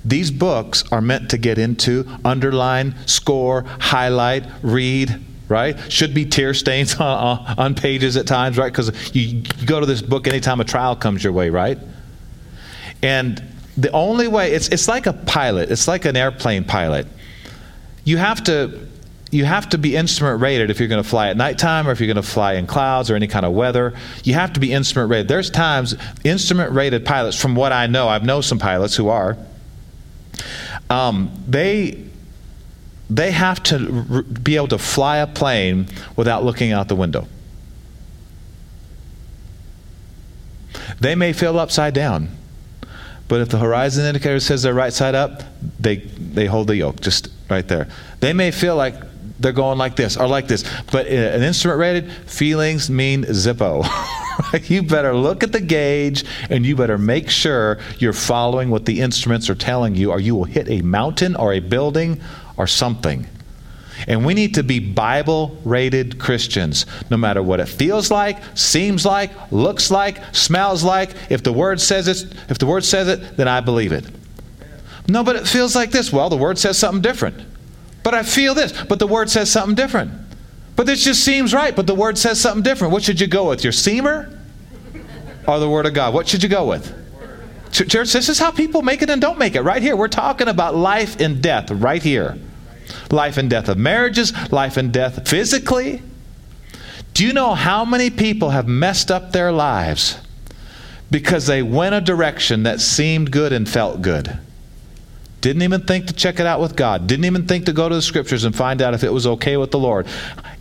These 0.03 0.31
books 0.31 0.83
are 0.91 1.03
meant 1.03 1.29
to 1.31 1.37
get 1.37 1.59
into, 1.59 2.09
underline, 2.25 2.95
score, 3.05 3.67
highlight, 3.81 4.47
read, 4.63 5.23
right? 5.49 5.77
Should 5.93 6.15
be 6.15 6.25
tear 6.25 6.55
stains 6.55 6.95
on, 7.01 7.55
on 7.59 7.75
pages 7.75 8.17
at 8.17 8.27
times, 8.27 8.57
right? 8.57 8.73
Because 8.73 9.15
you, 9.15 9.43
you 9.59 9.67
go 9.67 9.79
to 9.79 9.85
this 9.85 10.01
book 10.01 10.27
anytime 10.27 10.61
a 10.61 10.65
trial 10.65 10.97
comes 10.97 11.23
your 11.23 11.35
way, 11.35 11.51
right? 11.51 11.79
And 13.03 13.43
the 13.77 13.91
only 13.91 14.29
way, 14.29 14.53
it's, 14.53 14.69
it's 14.69 14.89
like 14.89 15.07
a 15.07 15.13
pilot, 15.13 15.71
it's 15.71 15.87
like 15.87 16.07
an 16.07 16.17
airplane 16.17 16.65
pilot. 16.65 17.07
You 18.05 18.17
have 18.17 18.43
to. 18.45 18.88
You 19.31 19.45
have 19.45 19.69
to 19.71 19.79
be 19.79 19.95
instrument 19.95 20.41
rated 20.41 20.71
if 20.71 20.79
you're 20.79 20.89
going 20.89 21.03
to 21.03 21.09
fly 21.09 21.29
at 21.29 21.37
nighttime 21.37 21.87
or 21.87 21.91
if 21.91 22.01
you're 22.01 22.07
going 22.07 22.17
to 22.17 22.23
fly 22.23 22.55
in 22.55 22.67
clouds 22.67 23.11
or 23.11 23.17
any 23.17 23.27
kind 23.29 23.45
of 23.45 23.53
weather. 23.53 23.95
You 24.25 24.35
have 24.35 24.55
to 24.55 24.61
be 24.61 24.73
instrument 24.73 25.11
rated. 25.11 25.29
There's 25.29 25.51
times 25.51 25.95
instrument 26.25 26.73
rated 26.73 27.05
pilots, 27.05 27.41
from 27.41 27.55
what 27.55 27.73
I 27.73 27.87
know, 27.87 28.09
I've 28.09 28.25
known 28.25 28.43
some 28.43 28.59
pilots 28.59 28.97
who 28.97 29.09
are, 29.09 29.37
um, 30.91 31.31
they 31.47 32.05
they 33.11 33.31
have 33.31 33.63
to 33.65 34.05
r- 34.11 34.23
be 34.23 34.57
able 34.57 34.69
to 34.69 34.79
fly 34.79 35.19
a 35.19 35.27
plane 35.27 35.87
without 36.17 36.45
looking 36.45 36.73
out 36.73 36.89
the 36.89 36.97
window. 36.97 37.27
They 41.01 41.15
may 41.15 41.33
feel 41.33 41.59
upside 41.59 41.95
down, 41.95 42.29
but 43.29 43.41
if 43.41 43.49
the 43.49 43.59
horizon 43.59 44.05
indicator 44.05 44.41
says 44.41 44.63
they're 44.63 44.75
right 44.75 44.93
side 44.93 45.15
up, 45.15 45.43
they, 45.81 45.97
they 45.97 46.47
hold 46.47 46.67
the 46.67 46.77
yoke 46.77 47.01
just 47.01 47.29
right 47.49 47.67
there. 47.67 47.89
They 48.21 48.33
may 48.33 48.51
feel 48.51 48.77
like 48.77 48.95
they're 49.39 49.53
going 49.53 49.79
like 49.79 49.97
this 49.97 50.17
or 50.17 50.27
like 50.27 50.49
this, 50.49 50.65
but 50.91 51.07
uh, 51.07 51.11
an 51.11 51.43
instrument 51.43 51.81
rated, 51.81 52.13
feelings 52.13 52.91
mean 52.91 53.25
zippo. 53.25 53.87
you 54.69 54.83
better 54.83 55.15
look 55.15 55.43
at 55.43 55.53
the 55.53 55.61
gauge 55.61 56.25
and 56.51 56.67
you 56.67 56.77
better 56.77 56.99
make 56.99 57.31
sure 57.31 57.79
you're 57.99 58.13
following 58.13 58.71
what 58.71 58.85
the 58.85 59.01
instruments 59.01 59.49
are 59.49 59.55
telling 59.55 59.95
you, 59.95 60.11
or 60.11 60.21
you 60.21 60.35
will 60.35 60.45
hit 60.45 60.69
a 60.69 60.83
mountain 60.83 61.37
or 61.37 61.53
a 61.53 61.61
building 61.61 62.21
or 62.57 62.67
something. 62.67 63.27
And 64.07 64.25
we 64.25 64.35
need 64.35 64.55
to 64.55 64.63
be 64.63 64.79
Bible 64.79 65.59
rated 65.65 66.19
Christians, 66.21 66.87
no 67.11 67.17
matter 67.17 67.43
what 67.43 67.59
it 67.59 67.67
feels 67.67 68.11
like, 68.11 68.39
seems 68.57 69.05
like, 69.05 69.33
looks 69.51 69.91
like, 69.91 70.23
smells 70.35 70.85
like. 70.85 71.11
If 71.31 71.43
the 71.43 71.53
word 71.53 71.81
says 71.81 72.07
it, 72.07 72.33
if 72.49 72.59
the 72.59 72.67
word 72.67 72.85
says 72.85 73.09
it, 73.09 73.37
then 73.37 73.49
I 73.49 73.61
believe 73.61 73.93
it. 73.93 74.05
No, 75.09 75.25
but 75.25 75.37
it 75.37 75.49
feels 75.49 75.75
like 75.75 75.91
this. 75.91 76.13
Well, 76.13 76.29
the 76.29 76.37
word 76.37 76.59
says 76.59 76.79
something 76.79 77.03
different. 77.03 77.48
But 78.09 78.15
I 78.15 78.23
feel 78.23 78.55
this, 78.55 78.73
but 78.85 78.99
the 78.99 79.07
word 79.07 79.29
says 79.29 79.53
something 79.53 79.75
different. 79.75 80.11
But 80.77 80.87
this 80.87 81.05
just 81.05 81.23
seems 81.23 81.53
right, 81.53 81.77
but 81.77 81.87
the 81.87 81.95
word 81.95 82.17
says 82.17 82.41
something 82.41 82.63
different. 82.63 82.95
What 82.95 83.03
should 83.03 83.21
you 83.21 83.27
go 83.27 83.51
with? 83.51 83.63
Your 83.63 83.73
seamer 83.75 84.35
or 85.47 85.59
the 85.59 85.69
word 85.69 85.85
of 85.85 85.93
God? 85.93 86.15
What 86.15 86.27
should 86.27 86.43
you 86.43 86.49
go 86.49 86.67
with? 86.67 86.91
Church, 87.71 88.15
this 88.15 88.31
is 88.31 88.39
how 88.39 88.51
people 88.51 88.81
make 88.81 89.03
it 89.03 89.11
and 89.11 89.21
don't 89.21 89.39
make 89.39 89.57
it. 89.57 89.61
Right 89.61 89.83
here. 89.83 89.95
We're 89.95 90.09
talking 90.09 90.49
about 90.49 90.75
life 90.75 91.21
and 91.21 91.43
death 91.43 91.71
right 91.71 92.03
here 92.03 92.39
life 93.11 93.37
and 93.37 93.51
death 93.51 93.69
of 93.69 93.77
marriages, 93.77 94.33
life 94.51 94.79
and 94.79 94.91
death 94.91 95.29
physically. 95.29 96.01
Do 97.13 97.27
you 97.27 97.35
know 97.35 97.53
how 97.55 97.85
many 97.85 98.09
people 98.09 98.49
have 98.49 98.67
messed 98.67 99.11
up 99.11 99.33
their 99.33 99.53
lives 99.53 100.17
because 101.11 101.47
they 101.47 101.63
went 101.63 101.95
a 101.95 102.01
direction 102.01 102.63
that 102.63 102.81
seemed 102.81 103.31
good 103.31 103.53
and 103.53 103.69
felt 103.69 104.01
good? 104.01 104.39
Didn't 105.41 105.63
even 105.63 105.83
think 105.83 106.07
to 106.09 106.13
check 106.13 106.41
it 106.41 106.47
out 106.47 106.61
with 106.61 106.75
God. 106.75 107.07
Didn't 107.07 107.25
even 107.25 107.47
think 107.47 107.67
to 107.67 107.73
go 107.73 107.89
to 107.89 107.95
the 107.95 108.03
scriptures 108.03 108.45
and 108.45 108.55
find 108.55 108.83
out 108.83 108.95
if 108.95 109.05
it 109.05 109.13
was 109.13 109.27
okay 109.27 109.57
with 109.57 109.71
the 109.71 109.79
Lord. 109.79 110.07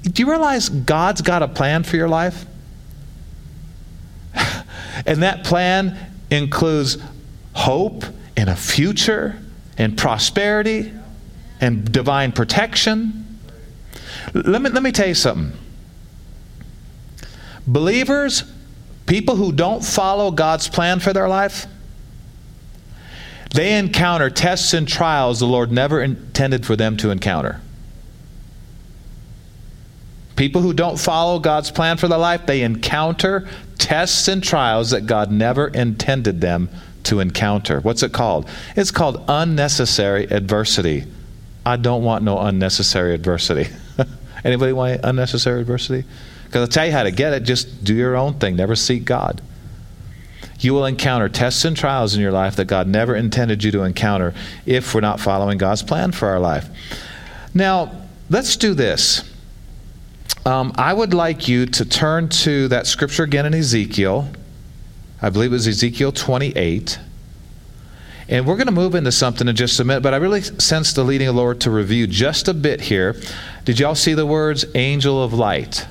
Do 0.04 0.22
you 0.22 0.30
realize 0.30 0.70
God's 0.70 1.22
got 1.22 1.42
a 1.42 1.48
plan 1.48 1.84
for 1.84 1.96
your 1.96 2.08
life? 2.08 2.46
and 5.06 5.24
that 5.24 5.44
plan 5.44 5.98
includes 6.30 6.98
hope 7.54 8.04
and 8.36 8.50
a 8.50 8.56
future 8.56 9.40
and 9.78 9.98
prosperity 9.98 10.94
and 11.60 11.92
divine 11.92 12.32
protection. 12.32 13.40
Let 14.34 14.62
me, 14.62 14.70
let 14.70 14.84
me 14.84 14.92
tell 14.92 15.08
you 15.08 15.16
something. 15.16 15.58
Believers, 17.66 18.44
people 19.08 19.36
who 19.36 19.52
don't 19.52 19.84
follow 19.84 20.30
God's 20.30 20.68
plan 20.68 21.00
for 21.00 21.14
their 21.14 21.28
life, 21.28 21.66
they 23.58 23.76
encounter 23.76 24.30
tests 24.30 24.76
and 24.76 24.88
trials 24.88 25.40
the 25.40 25.48
Lord 25.48 25.72
never 25.72 26.00
intended 26.00 26.64
for 26.64 26.76
them 26.76 26.96
to 26.98 27.10
encounter. 27.10 27.60
People 30.36 30.62
who 30.62 30.74
don't 30.74 31.00
follow 31.00 31.40
God's 31.40 31.72
plan 31.72 31.98
for 31.98 32.08
their 32.08 32.20
life, 32.20 32.46
they 32.46 32.62
encounter 32.62 33.50
tests 33.80 34.28
and 34.28 34.44
trials 34.44 34.92
that 34.92 35.08
God 35.08 35.32
never 35.32 35.70
intended 35.70 36.40
them 36.40 36.70
to 37.06 37.20
encounter. 37.20 37.80
What's 37.80 38.04
it 38.04 38.14
called? 38.14 38.48
It's 38.76 38.92
called 38.92 39.26
unnecessary 39.28 40.26
adversity. 40.26 41.06
I 41.66 41.78
don't 41.78 42.04
want 42.04 42.24
no 42.24 42.38
unnecessary 42.38 43.16
adversity. 43.16 43.72
Anybody 44.44 44.72
want 44.72 45.02
unnecessary 45.04 45.62
adversity? 45.62 46.08
Because 46.46 46.62
I'll 46.62 46.68
tell 46.68 46.86
you 46.86 46.92
how 46.92 47.02
to 47.02 47.12
get 47.12 47.34
it. 47.34 47.40
Just 47.40 47.84
do 47.84 47.96
your 47.96 48.18
own 48.18 48.36
thing. 48.36 48.56
Never 48.56 48.76
seek 48.76 49.04
God. 49.04 49.42
You 50.60 50.74
will 50.74 50.86
encounter 50.86 51.30
tests 51.30 51.66
and 51.66 51.78
trials 51.78 52.16
in 52.16 52.22
your 52.22 52.32
life 52.32 52.56
that 52.56 52.66
God 52.66 52.88
never 52.88 53.16
intended 53.16 53.64
you 53.64 53.72
to 53.72 53.84
encounter 53.84 54.34
if 54.66 54.94
we're 54.94 55.02
not 55.02 55.20
following 55.20 55.58
God's 55.58 55.84
plan 55.84 56.12
for 56.12 56.28
our 56.28 56.40
life. 56.40 56.68
Now, 57.54 57.92
let's 58.30 58.58
do 58.58 58.74
this. 58.74 59.24
Um, 60.46 60.74
I 60.78 60.94
would 60.94 61.14
like 61.14 61.48
you 61.48 61.66
to 61.66 61.86
turn 61.86 62.30
to 62.30 62.68
that 62.70 62.88
scripture 62.88 63.24
again 63.24 63.46
in 63.46 63.54
Ezekiel. 63.54 64.30
I 65.22 65.30
believe 65.30 65.52
it 65.52 65.56
was 65.56 65.68
Ezekiel 65.68 66.12
28. 66.12 67.00
And 68.30 68.46
we're 68.46 68.56
going 68.56 68.68
to 68.68 68.74
move 68.74 68.96
into 68.96 69.12
something 69.12 69.48
in 69.48 69.56
just 69.56 69.80
a 69.80 69.86
minute, 69.86 70.02
but 70.02 70.14
I 70.14 70.18
really 70.18 70.42
sense 70.42 70.94
the 70.94 71.04
leading 71.04 71.28
of 71.28 71.36
the 71.36 71.42
Lord 71.42 71.62
to 71.62 71.72
review 71.72 72.08
just 72.08 72.48
a 72.48 72.54
bit 72.54 72.82
here. 72.82 73.16
Did 73.64 73.80
y'all 73.80 73.96
see 73.96 74.14
the 74.14 74.26
words 74.26 74.66
angel 74.76 75.24
of 75.24 75.34
light? 75.34 75.86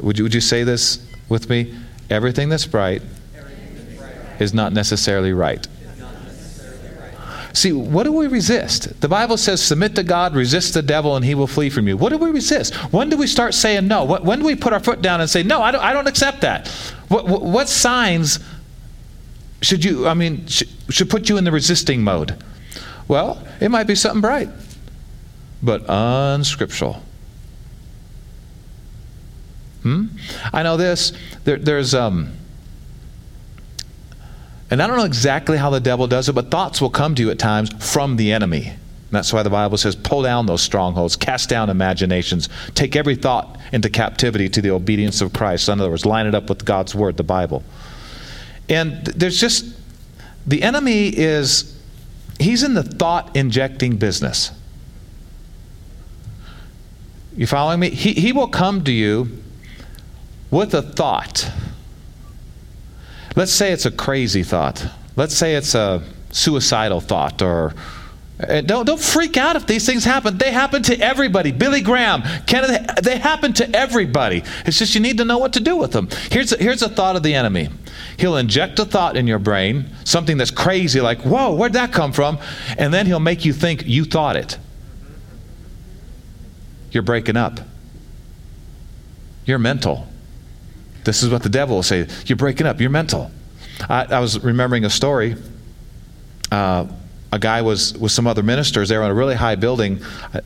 Would 0.00 0.18
you, 0.18 0.24
would 0.24 0.34
you 0.34 0.40
say 0.40 0.64
this 0.64 1.05
with 1.28 1.48
me? 1.48 1.74
Everything 2.08 2.48
that's 2.48 2.66
bright, 2.66 3.02
is 4.38 4.54
not 4.54 4.72
necessarily 4.72 5.32
right. 5.32 5.66
See, 7.56 7.72
what 7.72 8.02
do 8.02 8.12
we 8.12 8.26
resist? 8.26 9.00
The 9.00 9.08
Bible 9.08 9.38
says, 9.38 9.62
submit 9.62 9.94
to 9.94 10.02
God, 10.02 10.34
resist 10.34 10.74
the 10.74 10.82
devil, 10.82 11.16
and 11.16 11.24
he 11.24 11.34
will 11.34 11.46
flee 11.46 11.70
from 11.70 11.88
you. 11.88 11.96
What 11.96 12.10
do 12.10 12.18
we 12.18 12.30
resist? 12.30 12.74
When 12.92 13.08
do 13.08 13.16
we 13.16 13.26
start 13.26 13.54
saying 13.54 13.88
no? 13.88 14.04
When 14.04 14.40
do 14.40 14.44
we 14.44 14.54
put 14.54 14.74
our 14.74 14.80
foot 14.80 15.00
down 15.00 15.22
and 15.22 15.30
say, 15.30 15.42
no, 15.42 15.62
I 15.62 15.70
don't, 15.70 15.82
I 15.82 15.94
don't 15.94 16.06
accept 16.06 16.42
that? 16.42 16.68
What, 17.08 17.26
what, 17.26 17.66
signs 17.70 18.40
should 19.62 19.82
you, 19.86 20.06
I 20.06 20.12
mean, 20.12 20.46
sh- 20.46 20.64
should 20.90 21.08
put 21.08 21.30
you 21.30 21.38
in 21.38 21.44
the 21.44 21.50
resisting 21.50 22.04
mode? 22.04 22.36
Well, 23.08 23.42
it 23.58 23.70
might 23.70 23.86
be 23.86 23.94
something 23.94 24.20
bright, 24.20 24.50
but 25.62 25.82
unscriptural. 25.88 27.02
Hmm? 29.86 30.06
I 30.52 30.64
know 30.64 30.76
this. 30.76 31.12
There, 31.44 31.58
there's, 31.58 31.94
um, 31.94 32.32
and 34.68 34.82
I 34.82 34.88
don't 34.88 34.96
know 34.96 35.04
exactly 35.04 35.58
how 35.58 35.70
the 35.70 35.78
devil 35.78 36.08
does 36.08 36.28
it, 36.28 36.32
but 36.32 36.50
thoughts 36.50 36.80
will 36.80 36.90
come 36.90 37.14
to 37.14 37.22
you 37.22 37.30
at 37.30 37.38
times 37.38 37.70
from 37.92 38.16
the 38.16 38.32
enemy. 38.32 38.66
And 38.66 39.12
that's 39.12 39.32
why 39.32 39.44
the 39.44 39.50
Bible 39.50 39.78
says, 39.78 39.94
pull 39.94 40.22
down 40.22 40.46
those 40.46 40.60
strongholds, 40.60 41.14
cast 41.14 41.48
down 41.48 41.70
imaginations, 41.70 42.48
take 42.74 42.96
every 42.96 43.14
thought 43.14 43.60
into 43.72 43.88
captivity 43.88 44.48
to 44.48 44.60
the 44.60 44.70
obedience 44.70 45.20
of 45.20 45.32
Christ. 45.32 45.68
In 45.68 45.80
other 45.80 45.90
words, 45.90 46.04
line 46.04 46.26
it 46.26 46.34
up 46.34 46.48
with 46.48 46.64
God's 46.64 46.92
Word, 46.92 47.16
the 47.16 47.22
Bible. 47.22 47.62
And 48.68 49.06
there's 49.06 49.40
just, 49.40 49.66
the 50.48 50.64
enemy 50.64 51.16
is, 51.16 51.80
he's 52.40 52.64
in 52.64 52.74
the 52.74 52.82
thought 52.82 53.36
injecting 53.36 53.98
business. 53.98 54.50
You 57.36 57.46
following 57.46 57.78
me? 57.78 57.90
He, 57.90 58.14
he 58.14 58.32
will 58.32 58.48
come 58.48 58.82
to 58.82 58.90
you 58.90 59.44
with 60.50 60.74
a 60.74 60.82
thought. 60.82 61.50
Let's 63.34 63.52
say 63.52 63.72
it's 63.72 63.86
a 63.86 63.90
crazy 63.90 64.42
thought. 64.42 64.86
Let's 65.16 65.34
say 65.34 65.56
it's 65.56 65.74
a 65.74 66.02
suicidal 66.30 67.00
thought 67.00 67.42
or 67.42 67.74
eh, 68.40 68.60
don't, 68.60 68.86
don't 68.86 69.00
freak 69.00 69.36
out 69.36 69.56
if 69.56 69.66
these 69.66 69.84
things 69.86 70.04
happen. 70.04 70.38
They 70.38 70.52
happen 70.52 70.82
to 70.84 70.98
everybody. 71.00 71.52
Billy 71.52 71.80
Graham, 71.80 72.22
they 73.02 73.18
happen 73.18 73.52
to 73.54 73.76
everybody. 73.76 74.42
It's 74.64 74.78
just 74.78 74.94
you 74.94 75.00
need 75.00 75.18
to 75.18 75.24
know 75.24 75.38
what 75.38 75.52
to 75.54 75.60
do 75.60 75.76
with 75.76 75.92
them. 75.92 76.08
Here's 76.30 76.52
a, 76.52 76.56
here's 76.56 76.82
a 76.82 76.88
thought 76.88 77.16
of 77.16 77.22
the 77.22 77.34
enemy 77.34 77.68
He'll 78.18 78.36
inject 78.36 78.78
a 78.78 78.84
thought 78.84 79.16
in 79.16 79.26
your 79.26 79.38
brain, 79.38 79.90
something 80.04 80.38
that's 80.38 80.50
crazy, 80.50 81.00
like, 81.00 81.20
whoa, 81.20 81.54
where'd 81.54 81.74
that 81.74 81.92
come 81.92 82.12
from? 82.12 82.38
And 82.78 82.92
then 82.92 83.06
he'll 83.06 83.20
make 83.20 83.44
you 83.44 83.52
think 83.52 83.86
you 83.86 84.04
thought 84.04 84.36
it. 84.36 84.56
You're 86.90 87.02
breaking 87.02 87.36
up. 87.36 87.60
You're 89.44 89.58
mental. 89.58 90.06
This 91.06 91.22
is 91.22 91.30
what 91.30 91.42
the 91.42 91.48
devil 91.48 91.76
will 91.76 91.82
say. 91.82 92.06
You're 92.26 92.36
breaking 92.36 92.66
up. 92.66 92.80
You're 92.80 92.90
mental. 92.90 93.30
I, 93.88 94.06
I 94.10 94.20
was 94.20 94.42
remembering 94.42 94.84
a 94.84 94.90
story. 94.90 95.36
Uh, 96.52 96.86
a 97.32 97.38
guy 97.38 97.62
was 97.62 97.96
with 97.98 98.12
some 98.12 98.26
other 98.26 98.42
ministers. 98.42 98.88
They 98.88 98.96
were 98.96 99.04
in 99.04 99.10
a 99.10 99.14
really 99.14 99.34
high 99.34 99.56
building, 99.56 100.00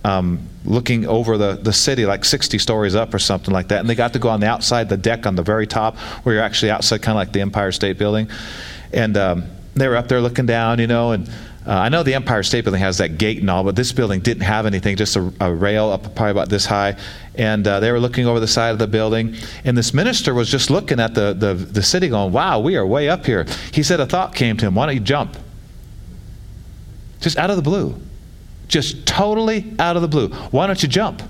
um, 0.04 0.40
looking 0.64 1.06
over 1.06 1.36
the, 1.36 1.54
the 1.54 1.72
city, 1.72 2.06
like 2.06 2.24
60 2.24 2.58
stories 2.58 2.94
up 2.94 3.12
or 3.12 3.18
something 3.18 3.52
like 3.52 3.68
that. 3.68 3.80
And 3.80 3.88
they 3.88 3.94
got 3.94 4.12
to 4.14 4.18
go 4.18 4.28
on 4.28 4.40
the 4.40 4.48
outside, 4.48 4.88
the 4.88 4.96
deck 4.96 5.26
on 5.26 5.34
the 5.34 5.42
very 5.42 5.66
top, 5.66 5.96
where 6.24 6.34
you're 6.34 6.44
actually 6.44 6.70
outside, 6.70 7.02
kind 7.02 7.16
of 7.16 7.20
like 7.20 7.32
the 7.32 7.40
Empire 7.40 7.72
State 7.72 7.98
Building. 7.98 8.30
And 8.92 9.16
um, 9.16 9.44
they 9.74 9.88
were 9.88 9.96
up 9.96 10.08
there 10.08 10.20
looking 10.20 10.46
down, 10.46 10.78
you 10.78 10.86
know, 10.86 11.12
and 11.12 11.28
Uh, 11.66 11.74
I 11.74 11.90
know 11.90 12.02
the 12.02 12.14
Empire 12.14 12.42
State 12.42 12.64
Building 12.64 12.80
has 12.80 12.96
that 12.98 13.18
gate 13.18 13.40
and 13.40 13.50
all, 13.50 13.62
but 13.62 13.76
this 13.76 13.92
building 13.92 14.20
didn't 14.20 14.44
have 14.44 14.64
anything, 14.64 14.96
just 14.96 15.14
a, 15.16 15.30
a 15.40 15.52
rail 15.52 15.90
up 15.90 16.14
probably 16.14 16.30
about 16.30 16.48
this 16.48 16.64
high. 16.64 16.96
And 17.36 17.66
uh, 17.66 17.80
they 17.80 17.92
were 17.92 18.00
looking 18.00 18.26
over 18.26 18.40
the 18.40 18.48
side 18.48 18.70
of 18.70 18.78
the 18.78 18.86
building. 18.86 19.36
And 19.64 19.78
this 19.78 19.94
minister 19.94 20.34
was 20.34 20.50
just 20.50 20.68
looking 20.68 20.98
at 20.98 21.14
the, 21.14 21.32
the, 21.32 21.54
the 21.54 21.82
city 21.82 22.08
going, 22.08 22.32
wow, 22.32 22.58
we 22.58 22.76
are 22.76 22.86
way 22.86 23.08
up 23.08 23.24
here. 23.24 23.46
He 23.72 23.82
said 23.82 24.00
a 24.00 24.06
thought 24.06 24.34
came 24.34 24.56
to 24.56 24.66
him 24.66 24.74
why 24.74 24.86
don't 24.86 24.96
you 24.96 25.00
jump? 25.00 25.36
Just 27.20 27.38
out 27.38 27.50
of 27.50 27.56
the 27.56 27.62
blue. 27.62 28.00
Just 28.68 29.06
totally 29.06 29.74
out 29.78 29.96
of 29.96 30.02
the 30.02 30.08
blue. 30.08 30.28
Why 30.50 30.66
don't 30.66 30.82
you 30.82 30.88
jump? 30.88 31.22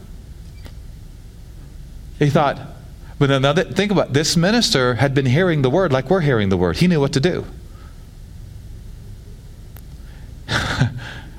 He 2.18 2.28
thought, 2.28 2.60
but 3.18 3.28
then 3.28 3.42
think 3.72 3.90
about 3.90 4.08
it. 4.08 4.12
this 4.12 4.36
minister 4.36 4.94
had 4.94 5.14
been 5.14 5.26
hearing 5.26 5.62
the 5.62 5.70
word 5.70 5.92
like 5.92 6.10
we're 6.10 6.20
hearing 6.20 6.50
the 6.50 6.56
word. 6.56 6.76
He 6.76 6.86
knew 6.86 7.00
what 7.00 7.12
to 7.14 7.20
do. 7.20 7.46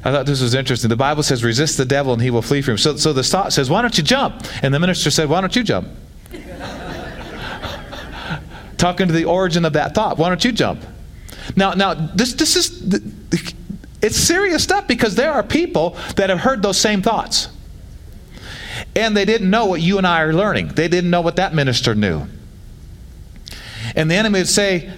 I 0.03 0.11
thought 0.11 0.25
this 0.25 0.41
was 0.41 0.55
interesting. 0.55 0.89
The 0.89 0.95
Bible 0.95 1.21
says, 1.21 1.43
resist 1.43 1.77
the 1.77 1.85
devil 1.85 2.13
and 2.13 2.21
he 2.21 2.31
will 2.31 2.41
flee 2.41 2.61
from 2.61 2.73
you. 2.73 2.77
So, 2.77 2.95
so 2.95 3.13
the 3.13 3.23
thought 3.23 3.53
says, 3.53 3.69
why 3.69 3.81
don't 3.81 3.95
you 3.95 4.03
jump? 4.03 4.43
And 4.63 4.73
the 4.73 4.79
minister 4.79 5.11
said, 5.11 5.29
why 5.29 5.41
don't 5.41 5.55
you 5.55 5.63
jump? 5.63 5.87
Talking 8.77 9.07
to 9.07 9.13
the 9.13 9.25
origin 9.25 9.63
of 9.63 9.73
that 9.73 9.93
thought, 9.93 10.17
why 10.17 10.29
don't 10.29 10.43
you 10.43 10.51
jump? 10.51 10.83
Now, 11.55 11.73
now 11.73 11.93
this, 11.93 12.33
this 12.33 12.55
is, 12.55 12.99
it's 14.01 14.17
serious 14.17 14.63
stuff 14.63 14.87
because 14.87 15.15
there 15.15 15.31
are 15.31 15.43
people 15.43 15.91
that 16.15 16.29
have 16.29 16.39
heard 16.39 16.63
those 16.63 16.79
same 16.79 17.03
thoughts. 17.03 17.49
And 18.95 19.15
they 19.15 19.25
didn't 19.25 19.51
know 19.51 19.67
what 19.67 19.81
you 19.81 19.99
and 19.99 20.07
I 20.07 20.21
are 20.21 20.33
learning. 20.33 20.69
They 20.69 20.87
didn't 20.87 21.11
know 21.11 21.21
what 21.21 21.35
that 21.35 21.53
minister 21.53 21.93
knew. 21.93 22.25
And 23.95 24.09
the 24.09 24.15
enemy 24.15 24.39
would 24.39 24.47
say, 24.47 24.91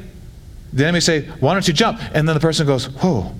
the 0.72 0.84
enemy 0.84 0.98
would 0.98 1.04
say, 1.04 1.26
why 1.40 1.54
don't 1.54 1.68
you 1.68 1.74
jump? 1.74 2.00
And 2.14 2.28
then 2.28 2.36
the 2.36 2.40
person 2.40 2.66
goes, 2.66 2.86
whoa, 2.86 3.36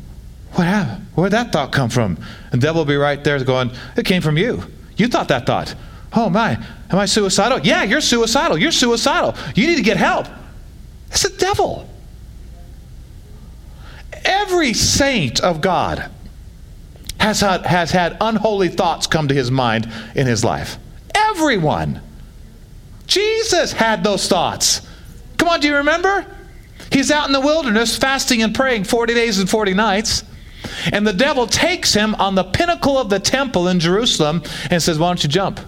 what 0.54 0.68
happened? 0.68 1.08
Where'd 1.16 1.34
that 1.34 1.52
thought 1.52 1.72
come 1.72 1.90
from? 1.90 2.18
And 2.52 2.62
the 2.62 2.68
devil 2.68 2.82
will 2.82 2.86
be 2.86 2.96
right 2.96 3.24
there 3.24 3.44
going, 3.44 3.72
It 3.98 4.06
came 4.06 4.22
from 4.22 4.38
you. 4.38 4.64
You 4.98 5.08
thought 5.08 5.28
that 5.30 5.46
thought. 5.46 5.74
Oh 6.14 6.30
my, 6.30 6.52
am 6.92 7.00
I 7.00 7.06
suicidal? 7.06 7.60
Yeah, 7.60 7.84
you're 7.84 8.02
suicidal. 8.02 8.58
You're 8.58 8.72
suicidal. 8.72 9.36
You 9.56 9.68
need 9.68 9.78
to 9.78 9.82
get 9.82 9.98
help. 9.98 10.28
It's 11.10 11.24
the 11.24 11.36
devil. 11.38 11.90
Every 14.24 14.74
saint 14.74 15.40
of 15.42 15.62
God 15.62 16.10
has 17.20 17.42
had, 17.42 17.66
has 17.66 17.92
had 17.92 18.18
unholy 18.22 18.70
thoughts 18.70 19.08
come 19.08 19.28
to 19.28 19.34
his 19.34 19.50
mind 19.50 19.92
in 20.16 20.28
his 20.28 20.44
life. 20.44 20.78
Everyone. 21.16 22.02
Jesus 23.08 23.74
had 23.74 24.04
those 24.04 24.28
thoughts. 24.28 24.82
Come 25.38 25.50
on, 25.50 25.60
do 25.60 25.68
you 25.68 25.78
remember? 25.78 26.26
He's 26.92 27.12
out 27.12 27.28
in 27.28 27.34
the 27.34 27.42
wilderness 27.42 27.98
fasting 27.98 28.44
and 28.44 28.54
praying 28.54 28.84
40 28.84 29.14
days 29.14 29.40
and 29.40 29.50
40 29.50 29.74
nights. 29.74 30.24
And 30.92 31.06
the 31.06 31.14
devil 31.14 31.48
takes 31.48 31.94
him 31.94 32.16
on 32.16 32.36
the 32.36 32.44
pinnacle 32.44 32.98
of 32.98 33.10
the 33.10 33.20
temple 33.20 33.68
in 33.68 33.80
Jerusalem 33.80 34.44
and 34.70 34.82
says, 34.82 35.00
Why 35.00 35.10
don't 35.10 35.24
you 35.24 35.30
jump? 35.30 35.60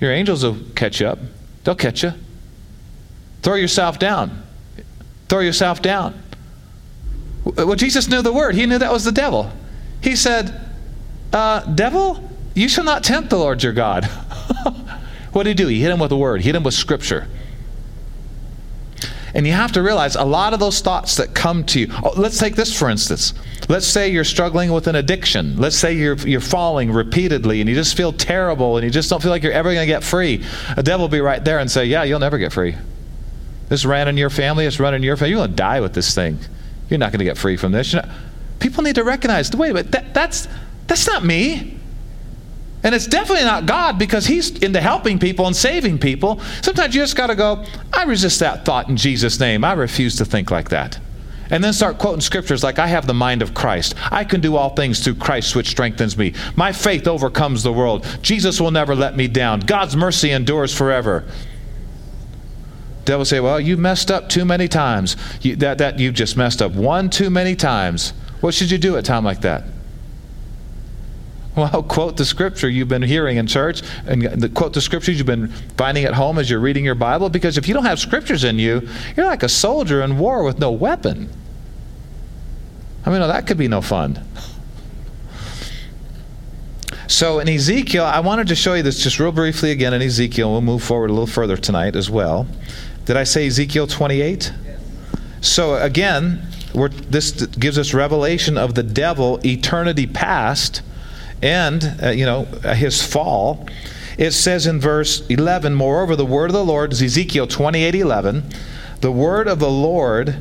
Your 0.00 0.12
angels 0.12 0.44
will 0.44 0.58
catch 0.74 1.00
you 1.00 1.06
up. 1.06 1.18
They'll 1.64 1.74
catch 1.74 2.02
you. 2.02 2.12
Throw 3.42 3.54
yourself 3.54 3.98
down. 3.98 4.42
Throw 5.28 5.40
yourself 5.40 5.82
down. 5.82 6.20
Well, 7.44 7.74
Jesus 7.74 8.08
knew 8.08 8.22
the 8.22 8.32
word. 8.32 8.54
He 8.54 8.66
knew 8.66 8.78
that 8.78 8.92
was 8.92 9.04
the 9.04 9.12
devil. 9.12 9.50
He 10.00 10.16
said, 10.16 10.60
uh, 11.32 11.60
Devil, 11.60 12.30
you 12.54 12.68
shall 12.68 12.84
not 12.84 13.02
tempt 13.04 13.30
the 13.30 13.38
Lord 13.38 13.62
your 13.62 13.72
God. 13.72 14.04
what 15.32 15.44
did 15.44 15.50
he 15.50 15.54
do? 15.54 15.68
He 15.68 15.80
hit 15.80 15.90
him 15.90 15.98
with 15.98 16.12
a 16.12 16.16
word, 16.16 16.40
he 16.40 16.46
hit 16.46 16.56
him 16.56 16.62
with 16.62 16.74
scripture. 16.74 17.28
And 19.34 19.46
you 19.46 19.52
have 19.52 19.72
to 19.72 19.82
realize 19.82 20.14
a 20.14 20.24
lot 20.24 20.52
of 20.52 20.60
those 20.60 20.80
thoughts 20.80 21.16
that 21.16 21.34
come 21.34 21.64
to 21.66 21.80
you. 21.80 21.86
Oh, 22.02 22.12
let's 22.16 22.38
take 22.38 22.54
this 22.54 22.76
for 22.76 22.90
instance. 22.90 23.32
Let's 23.68 23.86
say 23.86 24.10
you're 24.10 24.24
struggling 24.24 24.72
with 24.72 24.86
an 24.86 24.96
addiction. 24.96 25.56
Let's 25.56 25.76
say 25.76 25.94
you're, 25.94 26.16
you're 26.16 26.40
falling 26.40 26.92
repeatedly 26.92 27.60
and 27.60 27.68
you 27.68 27.74
just 27.74 27.96
feel 27.96 28.12
terrible 28.12 28.76
and 28.76 28.84
you 28.84 28.90
just 28.90 29.08
don't 29.08 29.22
feel 29.22 29.30
like 29.30 29.42
you're 29.42 29.52
ever 29.52 29.72
going 29.72 29.86
to 29.86 29.92
get 29.92 30.04
free. 30.04 30.44
A 30.76 30.82
devil 30.82 31.04
will 31.04 31.08
be 31.08 31.20
right 31.20 31.42
there 31.44 31.58
and 31.58 31.70
say, 31.70 31.86
Yeah, 31.86 32.02
you'll 32.02 32.18
never 32.18 32.38
get 32.38 32.52
free. 32.52 32.76
This 33.68 33.86
ran 33.86 34.08
in 34.08 34.18
your 34.18 34.30
family, 34.30 34.66
it's 34.66 34.78
running 34.78 34.98
in 34.98 35.04
your 35.04 35.16
family. 35.16 35.30
You're 35.30 35.38
going 35.38 35.50
to 35.50 35.56
die 35.56 35.80
with 35.80 35.94
this 35.94 36.14
thing. 36.14 36.38
You're 36.90 36.98
not 36.98 37.10
going 37.10 37.20
to 37.20 37.24
get 37.24 37.38
free 37.38 37.56
from 37.56 37.72
this. 37.72 37.94
People 38.58 38.82
need 38.82 38.96
to 38.96 39.04
recognize 39.04 39.50
wait 39.56 39.70
a 39.70 39.74
minute, 39.74 39.92
that, 39.92 40.12
that's, 40.12 40.46
that's 40.88 41.06
not 41.06 41.24
me. 41.24 41.78
And 42.82 42.94
it's 42.94 43.06
definitely 43.06 43.44
not 43.44 43.66
God 43.66 43.98
because 43.98 44.26
He's 44.26 44.50
into 44.58 44.80
helping 44.80 45.18
people 45.18 45.46
and 45.46 45.54
saving 45.54 45.98
people. 45.98 46.40
Sometimes 46.62 46.94
you 46.94 47.02
just 47.02 47.16
got 47.16 47.28
to 47.28 47.34
go, 47.34 47.64
I 47.92 48.04
resist 48.04 48.40
that 48.40 48.64
thought 48.64 48.88
in 48.88 48.96
Jesus' 48.96 49.38
name. 49.38 49.64
I 49.64 49.72
refuse 49.72 50.16
to 50.16 50.24
think 50.24 50.50
like 50.50 50.70
that. 50.70 50.98
And 51.50 51.62
then 51.62 51.74
start 51.74 51.98
quoting 51.98 52.22
scriptures 52.22 52.64
like, 52.64 52.78
I 52.78 52.86
have 52.86 53.06
the 53.06 53.14
mind 53.14 53.42
of 53.42 53.52
Christ. 53.52 53.94
I 54.10 54.24
can 54.24 54.40
do 54.40 54.56
all 54.56 54.70
things 54.70 55.00
through 55.04 55.16
Christ, 55.16 55.54
which 55.54 55.68
strengthens 55.68 56.16
me. 56.16 56.32
My 56.56 56.72
faith 56.72 57.06
overcomes 57.06 57.62
the 57.62 57.72
world. 57.72 58.06
Jesus 58.22 58.58
will 58.58 58.70
never 58.70 58.94
let 58.94 59.16
me 59.16 59.28
down. 59.28 59.60
God's 59.60 59.94
mercy 59.94 60.30
endures 60.30 60.74
forever. 60.74 61.24
Devil 63.04 63.24
say, 63.26 63.40
Well, 63.40 63.60
you 63.60 63.76
messed 63.76 64.10
up 64.10 64.28
too 64.28 64.44
many 64.44 64.66
times. 64.66 65.16
You, 65.42 65.56
that, 65.56 65.78
that 65.78 65.98
you 65.98 66.10
just 66.10 66.36
messed 66.36 66.62
up 66.62 66.72
one 66.72 67.10
too 67.10 67.30
many 67.30 67.54
times. 67.54 68.14
What 68.40 68.54
should 68.54 68.70
you 68.70 68.78
do 68.78 68.96
at 68.96 69.00
a 69.00 69.02
time 69.02 69.24
like 69.24 69.42
that? 69.42 69.64
Well, 71.56 71.82
quote 71.88 72.16
the 72.16 72.24
scripture 72.24 72.68
you've 72.68 72.88
been 72.88 73.02
hearing 73.02 73.36
in 73.36 73.46
church, 73.46 73.82
and 74.06 74.54
quote 74.54 74.72
the 74.72 74.80
scriptures 74.80 75.18
you've 75.18 75.26
been 75.26 75.48
finding 75.76 76.04
at 76.04 76.14
home 76.14 76.38
as 76.38 76.48
you're 76.48 76.60
reading 76.60 76.84
your 76.84 76.94
Bible. 76.94 77.28
Because 77.28 77.58
if 77.58 77.68
you 77.68 77.74
don't 77.74 77.84
have 77.84 77.98
scriptures 77.98 78.44
in 78.44 78.58
you, 78.58 78.88
you're 79.16 79.26
like 79.26 79.42
a 79.42 79.48
soldier 79.48 80.02
in 80.02 80.18
war 80.18 80.42
with 80.42 80.58
no 80.58 80.70
weapon. 80.70 81.30
I 83.04 83.10
mean, 83.10 83.20
no, 83.20 83.28
that 83.28 83.46
could 83.46 83.58
be 83.58 83.68
no 83.68 83.80
fun. 83.80 84.24
So 87.08 87.40
in 87.40 87.48
Ezekiel, 87.48 88.04
I 88.04 88.20
wanted 88.20 88.48
to 88.48 88.54
show 88.54 88.74
you 88.74 88.82
this 88.82 89.02
just 89.02 89.18
real 89.18 89.32
briefly 89.32 89.70
again 89.70 89.92
in 89.92 90.00
Ezekiel. 90.00 90.50
We'll 90.50 90.62
move 90.62 90.82
forward 90.82 91.10
a 91.10 91.12
little 91.12 91.26
further 91.26 91.56
tonight 91.56 91.94
as 91.94 92.08
well. 92.08 92.46
Did 93.04 93.16
I 93.16 93.24
say 93.24 93.46
Ezekiel 93.46 93.86
28? 93.86 94.52
Yes. 94.64 94.80
So 95.40 95.74
again, 95.74 96.46
this 97.10 97.32
gives 97.32 97.76
us 97.76 97.92
revelation 97.92 98.56
of 98.56 98.74
the 98.74 98.82
devil 98.82 99.40
eternity 99.44 100.06
past 100.06 100.80
and, 101.42 101.96
uh, 102.02 102.10
you 102.10 102.24
know, 102.24 102.44
his 102.74 103.02
fall. 103.02 103.66
It 104.16 104.30
says 104.32 104.66
in 104.66 104.80
verse 104.80 105.26
11, 105.28 105.74
Moreover, 105.74 106.16
the 106.16 106.26
word 106.26 106.50
of 106.50 106.54
the 106.54 106.64
Lord, 106.64 106.92
is 106.92 107.02
Ezekiel 107.02 107.46
28 107.46 107.94
11, 107.94 108.44
the 109.00 109.12
word 109.12 109.48
of 109.48 109.58
the 109.58 109.70
Lord 109.70 110.36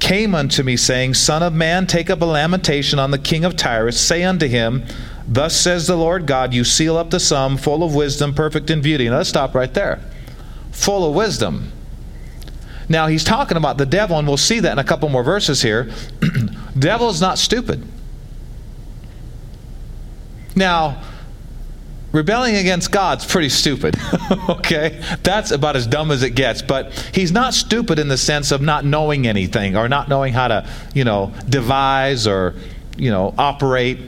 came 0.00 0.34
unto 0.34 0.62
me, 0.62 0.76
saying, 0.76 1.14
Son 1.14 1.42
of 1.42 1.54
man, 1.54 1.86
take 1.86 2.10
up 2.10 2.20
a 2.20 2.26
lamentation 2.26 2.98
on 2.98 3.10
the 3.10 3.18
king 3.18 3.44
of 3.44 3.56
Tyrus. 3.56 3.98
Say 3.98 4.22
unto 4.22 4.46
him, 4.46 4.84
Thus 5.26 5.58
says 5.58 5.86
the 5.86 5.96
Lord 5.96 6.26
God, 6.26 6.52
You 6.52 6.64
seal 6.64 6.96
up 6.96 7.10
the 7.10 7.20
sum, 7.20 7.56
full 7.56 7.82
of 7.82 7.94
wisdom, 7.94 8.34
perfect 8.34 8.68
in 8.68 8.82
beauty. 8.82 9.08
Now 9.08 9.18
let's 9.18 9.28
stop 9.28 9.54
right 9.54 9.72
there. 9.72 10.00
Full 10.72 11.08
of 11.08 11.14
wisdom. 11.14 11.72
Now 12.88 13.06
he's 13.06 13.24
talking 13.24 13.56
about 13.56 13.78
the 13.78 13.86
devil, 13.86 14.18
and 14.18 14.28
we'll 14.28 14.36
see 14.36 14.60
that 14.60 14.72
in 14.72 14.78
a 14.78 14.84
couple 14.84 15.08
more 15.08 15.22
verses 15.22 15.62
here. 15.62 15.90
devil 16.78 17.08
is 17.08 17.20
not 17.20 17.38
stupid. 17.38 17.86
Now, 20.54 21.02
rebelling 22.12 22.54
against 22.54 22.92
God's 22.92 23.26
pretty 23.26 23.48
stupid. 23.48 23.96
okay? 24.48 25.02
That's 25.22 25.50
about 25.50 25.74
as 25.76 25.86
dumb 25.86 26.10
as 26.10 26.22
it 26.22 26.30
gets. 26.30 26.62
But 26.62 26.92
he's 27.12 27.32
not 27.32 27.54
stupid 27.54 27.98
in 27.98 28.08
the 28.08 28.16
sense 28.16 28.52
of 28.52 28.62
not 28.62 28.84
knowing 28.84 29.26
anything 29.26 29.76
or 29.76 29.88
not 29.88 30.08
knowing 30.08 30.32
how 30.32 30.48
to, 30.48 30.68
you 30.94 31.04
know, 31.04 31.32
devise 31.48 32.26
or, 32.26 32.54
you 32.96 33.10
know, 33.10 33.34
operate. 33.36 33.98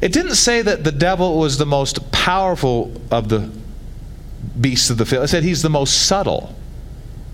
It 0.00 0.12
didn't 0.12 0.36
say 0.36 0.62
that 0.62 0.84
the 0.84 0.92
devil 0.92 1.38
was 1.38 1.58
the 1.58 1.66
most 1.66 2.10
powerful 2.12 2.98
of 3.10 3.28
the 3.28 3.50
beasts 4.60 4.90
of 4.90 4.96
the 4.96 5.04
field. 5.04 5.24
It 5.24 5.28
said 5.28 5.42
he's 5.42 5.62
the 5.62 5.70
most 5.70 6.06
subtle. 6.06 6.54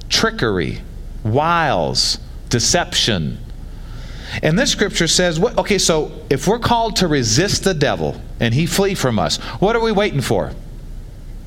Trickery, 0.08 0.80
wiles, 1.22 2.18
deception 2.48 3.38
and 4.42 4.58
this 4.58 4.70
scripture 4.70 5.06
says, 5.06 5.38
what, 5.38 5.56
okay, 5.58 5.78
so 5.78 6.12
if 6.30 6.46
we're 6.46 6.58
called 6.58 6.96
to 6.96 7.08
resist 7.08 7.64
the 7.64 7.74
devil 7.74 8.20
and 8.40 8.52
he 8.54 8.66
flee 8.66 8.94
from 8.94 9.18
us, 9.18 9.36
what 9.60 9.76
are 9.76 9.82
we 9.82 9.92
waiting 9.92 10.20
for? 10.20 10.52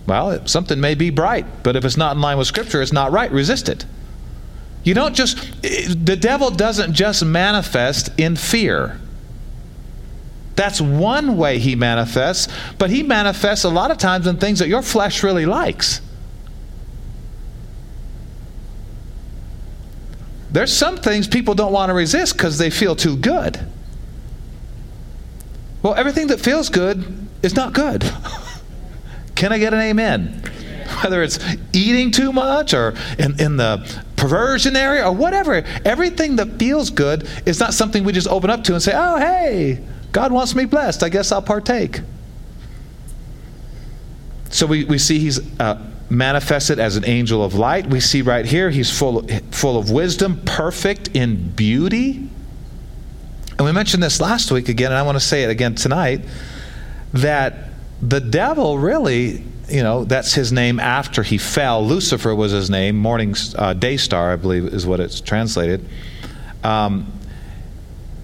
Well, 0.08 0.48
something 0.48 0.80
may 0.80 0.96
be 0.96 1.10
bright, 1.10 1.64
but 1.64 1.76
if 1.76 1.86
it's 1.86 1.98
not 1.98 2.16
in 2.16 2.22
line 2.22 2.38
with 2.38 2.48
scripture, 2.48 2.82
it's 2.82 2.94
not 2.94 3.12
right. 3.12 3.32
Resist 3.32 3.70
it. 3.70 3.86
You 4.84 4.94
don't 4.94 5.14
just, 5.14 5.38
the 5.62 6.18
devil 6.20 6.50
doesn't 6.50 6.94
just 6.94 7.24
manifest 7.24 8.10
in 8.18 8.36
fear. 8.36 9.00
That's 10.56 10.82
one 10.82 11.38
way 11.38 11.60
he 11.60 11.76
manifests, 11.76 12.52
but 12.78 12.90
he 12.90 13.04
manifests 13.04 13.66
a 13.66 13.70
lot 13.70 13.92
of 13.92 13.98
times 13.98 14.26
in 14.26 14.38
things 14.38 14.60
that 14.60 14.68
your 14.68 14.82
flesh 14.82 15.22
really 15.22 15.46
likes. 15.46 16.02
There's 20.52 20.76
some 20.76 20.98
things 20.98 21.28
people 21.28 21.54
don't 21.54 21.72
want 21.72 21.90
to 21.90 21.94
resist 21.94 22.34
because 22.34 22.58
they 22.58 22.70
feel 22.70 22.96
too 22.96 23.16
good. 23.16 23.60
Well, 25.82 25.94
everything 25.94 26.28
that 26.28 26.40
feels 26.40 26.70
good 26.70 27.28
is 27.42 27.56
not 27.56 27.74
good. 27.74 28.04
Can 29.36 29.54
I 29.54 29.60
get 29.60 29.74
an 29.74 29.80
amen? 29.80 30.44
Whether 31.02 31.24
it's 31.24 31.40
eating 31.72 32.12
too 32.12 32.34
much 32.34 32.74
or 32.74 32.96
in, 33.18 33.40
in 33.40 33.58
the 33.58 34.04
perversion 34.20 34.76
area 34.76 35.08
or 35.08 35.14
whatever. 35.14 35.64
Everything 35.86 36.36
that 36.36 36.60
feels 36.60 36.90
good 36.90 37.28
is 37.46 37.60
not 37.60 37.74
something 37.74 38.04
we 38.04 38.12
just 38.12 38.28
open 38.28 38.50
up 38.50 38.64
to 38.66 38.74
and 38.74 38.84
say, 38.84 38.92
oh, 38.94 39.18
hey, 39.18 39.82
God 40.12 40.32
wants 40.32 40.56
me 40.56 40.66
blessed. 40.66 41.04
I 41.04 41.10
guess 41.10 41.32
I'll 41.32 41.42
partake. 41.42 42.02
So 44.50 44.66
we, 44.66 44.84
we 44.84 44.98
see 44.98 45.20
he's 45.20 45.40
uh, 45.60 45.82
manifested 46.10 46.80
as 46.80 46.96
an 46.96 47.06
angel 47.06 47.44
of 47.44 47.54
light. 47.54 47.88
We 47.88 48.00
see 48.00 48.22
right 48.22 48.46
here 48.46 48.70
he's 48.70 48.96
full, 48.96 49.28
full 49.52 49.78
of 49.78 49.92
wisdom, 49.92 50.42
perfect 50.46 51.10
in 51.10 51.52
beauty. 51.52 52.30
And 53.58 53.66
we 53.66 53.72
mentioned 53.72 54.02
this 54.02 54.22
last 54.22 54.52
week 54.52 54.70
again, 54.70 54.92
and 54.92 54.98
I 54.98 55.04
want 55.04 55.18
to 55.18 55.24
say 55.24 55.44
it 55.44 55.50
again 55.50 55.76
tonight 55.76 56.22
that 57.14 57.56
the 58.02 58.22
devil 58.22 58.80
really, 58.80 59.44
you 59.68 59.84
know, 59.84 60.06
that's 60.06 60.34
his 60.34 60.52
name 60.52 60.80
after 60.80 61.24
he 61.24 61.38
fell. 61.38 61.86
Lucifer 61.86 62.34
was 62.34 62.52
his 62.52 62.70
name, 62.70 62.96
morning 62.96 63.36
uh, 63.58 63.74
day 63.74 63.98
star, 63.98 64.32
I 64.32 64.36
believe 64.38 64.66
is 64.66 64.88
what 64.88 65.00
it's 65.00 65.20
translated. 65.20 65.86
Um, 66.64 67.12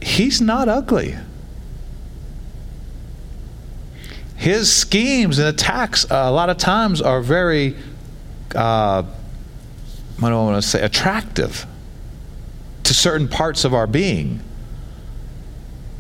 he's 0.02 0.42
not 0.42 0.70
ugly. 0.70 1.16
His 4.36 4.72
schemes 4.72 5.40
and 5.40 5.48
attacks 5.48 6.10
uh, 6.10 6.16
a 6.16 6.32
lot 6.32 6.50
of 6.50 6.58
times 6.58 7.02
are 7.02 7.22
very, 7.22 7.76
uh, 8.54 9.04
what 10.20 10.30
do 10.30 10.36
I 10.36 10.44
want 10.44 10.62
to 10.62 10.68
say, 10.68 10.82
attractive 10.82 11.66
to 12.84 12.94
certain 12.94 13.28
parts 13.28 13.66
of 13.66 13.74
our 13.74 13.88
being. 13.88 14.40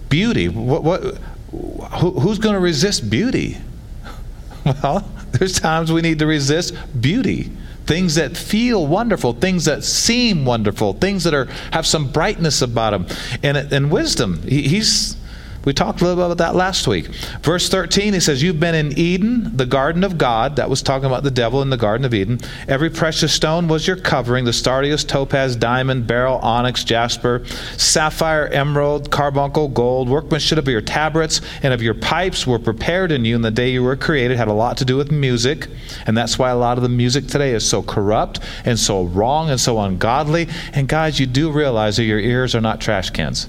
Beauty. 0.09 0.47
What, 0.47 0.83
what, 0.83 1.01
who, 1.51 2.11
who's 2.11 2.39
going 2.39 2.55
to 2.55 2.61
resist 2.61 3.09
beauty? 3.09 3.57
Well, 4.81 5.07
there's 5.31 5.59
times 5.59 5.91
we 5.91 6.01
need 6.01 6.17
to 6.17 6.25
resist 6.25 6.75
beauty. 6.99 7.51
Things 7.85 8.15
that 8.15 8.35
feel 8.35 8.87
wonderful, 8.87 9.33
things 9.33 9.65
that 9.65 9.83
seem 9.83 10.43
wonderful, 10.43 10.93
things 10.93 11.23
that 11.25 11.35
are 11.35 11.45
have 11.71 11.85
some 11.85 12.11
brightness 12.11 12.63
about 12.63 12.89
them, 12.89 13.17
and 13.43 13.57
and 13.57 13.91
wisdom. 13.91 14.41
He, 14.41 14.63
he's 14.63 15.17
we 15.65 15.73
talked 15.73 16.01
a 16.01 16.03
little 16.03 16.15
bit 16.15 16.25
about 16.25 16.37
that 16.37 16.55
last 16.55 16.87
week. 16.87 17.07
Verse 17.41 17.67
13, 17.69 18.13
he 18.13 18.19
says, 18.19 18.43
You've 18.43 18.59
been 18.59 18.75
in 18.75 18.97
Eden, 18.97 19.57
the 19.57 19.65
garden 19.65 20.03
of 20.03 20.17
God. 20.17 20.55
That 20.55 20.69
was 20.69 20.83
talking 20.83 21.07
about 21.07 21.23
the 21.23 21.31
devil 21.31 21.61
in 21.63 21.71
the 21.71 21.77
Garden 21.77 22.05
of 22.05 22.13
Eden. 22.13 22.39
Every 22.67 22.91
precious 22.91 23.33
stone 23.33 23.67
was 23.67 23.87
your 23.87 23.95
covering 23.95 24.45
the 24.45 24.53
sardius, 24.53 25.03
topaz, 25.03 25.55
diamond, 25.55 26.05
beryl, 26.05 26.37
onyx, 26.37 26.83
jasper, 26.83 27.43
sapphire, 27.77 28.47
emerald, 28.47 29.09
carbuncle, 29.09 29.67
gold. 29.67 30.07
Workmanship 30.07 30.59
of 30.59 30.67
your 30.67 30.81
tabrets 30.81 31.41
and 31.63 31.73
of 31.73 31.81
your 31.81 31.95
pipes 31.95 32.45
were 32.45 32.59
prepared 32.59 33.11
in 33.11 33.25
you 33.25 33.35
in 33.35 33.41
the 33.41 33.51
day 33.51 33.71
you 33.71 33.83
were 33.83 33.95
created. 33.95 34.37
Had 34.37 34.47
a 34.47 34.53
lot 34.53 34.77
to 34.77 34.85
do 34.85 34.97
with 34.97 35.11
music. 35.11 35.67
And 36.05 36.15
that's 36.15 36.37
why 36.37 36.51
a 36.51 36.55
lot 36.55 36.77
of 36.77 36.83
the 36.83 36.89
music 36.89 37.27
today 37.27 37.53
is 37.53 37.67
so 37.67 37.81
corrupt 37.81 38.39
and 38.65 38.77
so 38.77 39.03
wrong 39.03 39.49
and 39.49 39.59
so 39.59 39.79
ungodly. 39.79 40.47
And 40.73 40.87
guys, 40.87 41.19
you 41.19 41.25
do 41.25 41.51
realize 41.51 41.97
that 41.97 42.03
your 42.03 42.19
ears 42.19 42.53
are 42.53 42.61
not 42.61 42.79
trash 42.79 43.09
cans. 43.09 43.47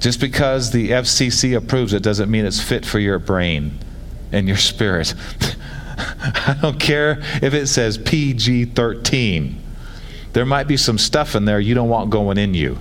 Just 0.00 0.20
because 0.20 0.70
the 0.70 0.90
FCC 0.90 1.56
approves 1.56 1.92
it 1.92 2.02
doesn't 2.02 2.30
mean 2.30 2.44
it's 2.44 2.60
fit 2.60 2.84
for 2.84 2.98
your 2.98 3.18
brain 3.18 3.78
and 4.32 4.48
your 4.48 4.56
spirit. 4.56 5.14
I 5.96 6.58
don't 6.60 6.80
care 6.80 7.20
if 7.42 7.54
it 7.54 7.68
says 7.68 7.98
PG 7.98 8.66
13. 8.66 9.60
There 10.32 10.44
might 10.44 10.66
be 10.66 10.76
some 10.76 10.98
stuff 10.98 11.34
in 11.34 11.44
there 11.44 11.60
you 11.60 11.74
don't 11.74 11.88
want 11.88 12.10
going 12.10 12.38
in 12.38 12.54
you. 12.54 12.78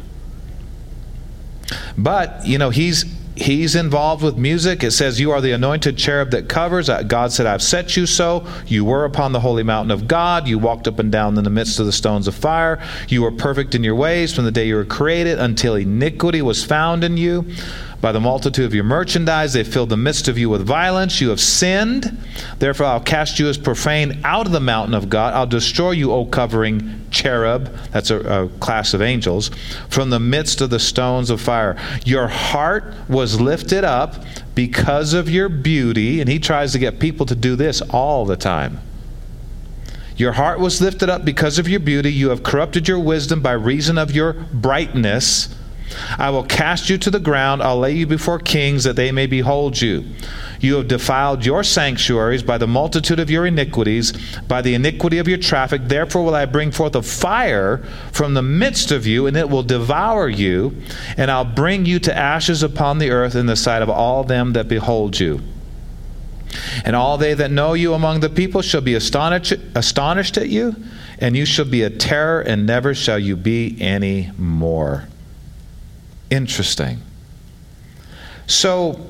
But, 1.97 2.45
you 2.45 2.57
know, 2.57 2.71
he's 2.71 3.05
he's 3.35 3.75
involved 3.75 4.23
with 4.23 4.37
music. 4.37 4.83
It 4.83 4.91
says, 4.91 5.19
You 5.19 5.31
are 5.31 5.41
the 5.41 5.51
anointed 5.51 5.97
cherub 5.97 6.31
that 6.31 6.49
covers. 6.49 6.89
God 7.07 7.31
said, 7.31 7.45
I've 7.45 7.61
set 7.61 7.97
you 7.97 8.05
so. 8.05 8.45
You 8.67 8.85
were 8.85 9.05
upon 9.05 9.31
the 9.31 9.39
holy 9.39 9.63
mountain 9.63 9.91
of 9.91 10.07
God. 10.07 10.47
You 10.47 10.59
walked 10.59 10.87
up 10.87 10.99
and 10.99 11.11
down 11.11 11.37
in 11.37 11.43
the 11.43 11.49
midst 11.49 11.79
of 11.79 11.85
the 11.85 11.91
stones 11.91 12.27
of 12.27 12.35
fire. 12.35 12.81
You 13.07 13.21
were 13.21 13.31
perfect 13.31 13.75
in 13.75 13.83
your 13.83 13.95
ways 13.95 14.33
from 14.33 14.45
the 14.45 14.51
day 14.51 14.67
you 14.67 14.75
were 14.75 14.85
created 14.85 15.39
until 15.39 15.75
iniquity 15.75 16.41
was 16.41 16.63
found 16.63 17.03
in 17.03 17.17
you. 17.17 17.45
By 18.03 18.11
the 18.11 18.19
multitude 18.19 18.65
of 18.65 18.73
your 18.73 18.83
merchandise, 18.83 19.53
they 19.53 19.63
filled 19.63 19.87
the 19.87 19.95
midst 19.95 20.27
of 20.27 20.37
you 20.37 20.49
with 20.49 20.61
violence. 20.67 21.21
You 21.21 21.29
have 21.29 21.39
sinned. 21.39 22.17
Therefore, 22.59 22.87
I'll 22.87 22.99
cast 22.99 23.39
you 23.39 23.47
as 23.47 23.57
profane 23.57 24.19
out 24.25 24.45
of 24.45 24.51
the 24.51 24.59
mountain 24.59 24.93
of 24.93 25.07
God. 25.07 25.33
I'll 25.33 25.47
destroy 25.47 25.91
you, 25.91 26.11
O 26.11 26.25
covering 26.25 27.05
cherub. 27.11 27.73
That's 27.91 28.09
a, 28.09 28.19
a 28.19 28.49
class 28.59 28.93
of 28.93 29.01
angels. 29.01 29.51
From 29.87 30.09
the 30.09 30.19
midst 30.19 30.59
of 30.59 30.69
the 30.69 30.81
stones 30.81 31.29
of 31.29 31.39
fire. 31.39 31.77
Your 32.03 32.27
heart 32.27 32.93
was 33.07 33.39
lifted 33.39 33.85
up 33.85 34.15
because 34.53 35.13
of 35.13 35.29
your 35.29 35.47
beauty. 35.47 36.19
And 36.19 36.29
he 36.29 36.39
tries 36.39 36.73
to 36.73 36.79
get 36.79 36.99
people 36.99 37.25
to 37.27 37.35
do 37.35 37.55
this 37.55 37.81
all 37.81 38.25
the 38.25 38.35
time. 38.35 38.81
Your 40.17 40.33
heart 40.33 40.59
was 40.59 40.81
lifted 40.81 41.09
up 41.09 41.23
because 41.23 41.57
of 41.57 41.69
your 41.69 41.79
beauty. 41.79 42.11
You 42.11 42.31
have 42.31 42.43
corrupted 42.43 42.85
your 42.85 42.99
wisdom 42.99 43.39
by 43.39 43.53
reason 43.53 43.97
of 43.97 44.11
your 44.11 44.33
brightness. 44.33 45.55
I 46.17 46.29
will 46.29 46.43
cast 46.43 46.89
you 46.89 46.97
to 46.99 47.11
the 47.11 47.19
ground. 47.19 47.61
I'll 47.61 47.79
lay 47.79 47.93
you 47.93 48.07
before 48.07 48.39
kings 48.39 48.83
that 48.83 48.95
they 48.95 49.11
may 49.11 49.27
behold 49.27 49.81
you. 49.81 50.05
You 50.59 50.75
have 50.75 50.87
defiled 50.87 51.45
your 51.45 51.63
sanctuaries 51.63 52.41
by 52.41 52.57
the 52.57 52.67
multitude 52.67 53.19
of 53.19 53.29
your 53.29 53.45
iniquities, 53.45 54.13
by 54.47 54.61
the 54.61 54.73
iniquity 54.73 55.17
of 55.17 55.27
your 55.27 55.37
traffic. 55.37 55.81
Therefore, 55.85 56.23
will 56.23 56.35
I 56.35 56.45
bring 56.45 56.71
forth 56.71 56.95
a 56.95 57.01
fire 57.01 57.79
from 58.11 58.33
the 58.33 58.41
midst 58.41 58.91
of 58.91 59.05
you, 59.05 59.27
and 59.27 59.35
it 59.35 59.49
will 59.49 59.63
devour 59.63 60.29
you, 60.29 60.75
and 61.17 61.29
I'll 61.29 61.43
bring 61.43 61.85
you 61.85 61.99
to 61.99 62.17
ashes 62.17 62.63
upon 62.63 62.99
the 62.99 63.11
earth 63.11 63.35
in 63.35 63.45
the 63.45 63.55
sight 63.55 63.81
of 63.81 63.89
all 63.89 64.23
them 64.23 64.53
that 64.53 64.67
behold 64.67 65.19
you. 65.19 65.41
And 66.85 66.95
all 66.95 67.17
they 67.17 67.33
that 67.33 67.51
know 67.51 67.73
you 67.73 67.93
among 67.93 68.19
the 68.19 68.29
people 68.29 68.61
shall 68.61 68.81
be 68.81 68.93
astonished, 68.93 69.53
astonished 69.75 70.37
at 70.37 70.49
you, 70.49 70.75
and 71.19 71.35
you 71.35 71.45
shall 71.45 71.65
be 71.65 71.81
a 71.81 71.89
terror, 71.89 72.41
and 72.41 72.65
never 72.65 72.93
shall 72.93 73.19
you 73.19 73.35
be 73.35 73.75
any 73.81 74.31
more. 74.37 75.07
Interesting. 76.33 76.99
So 78.47 79.05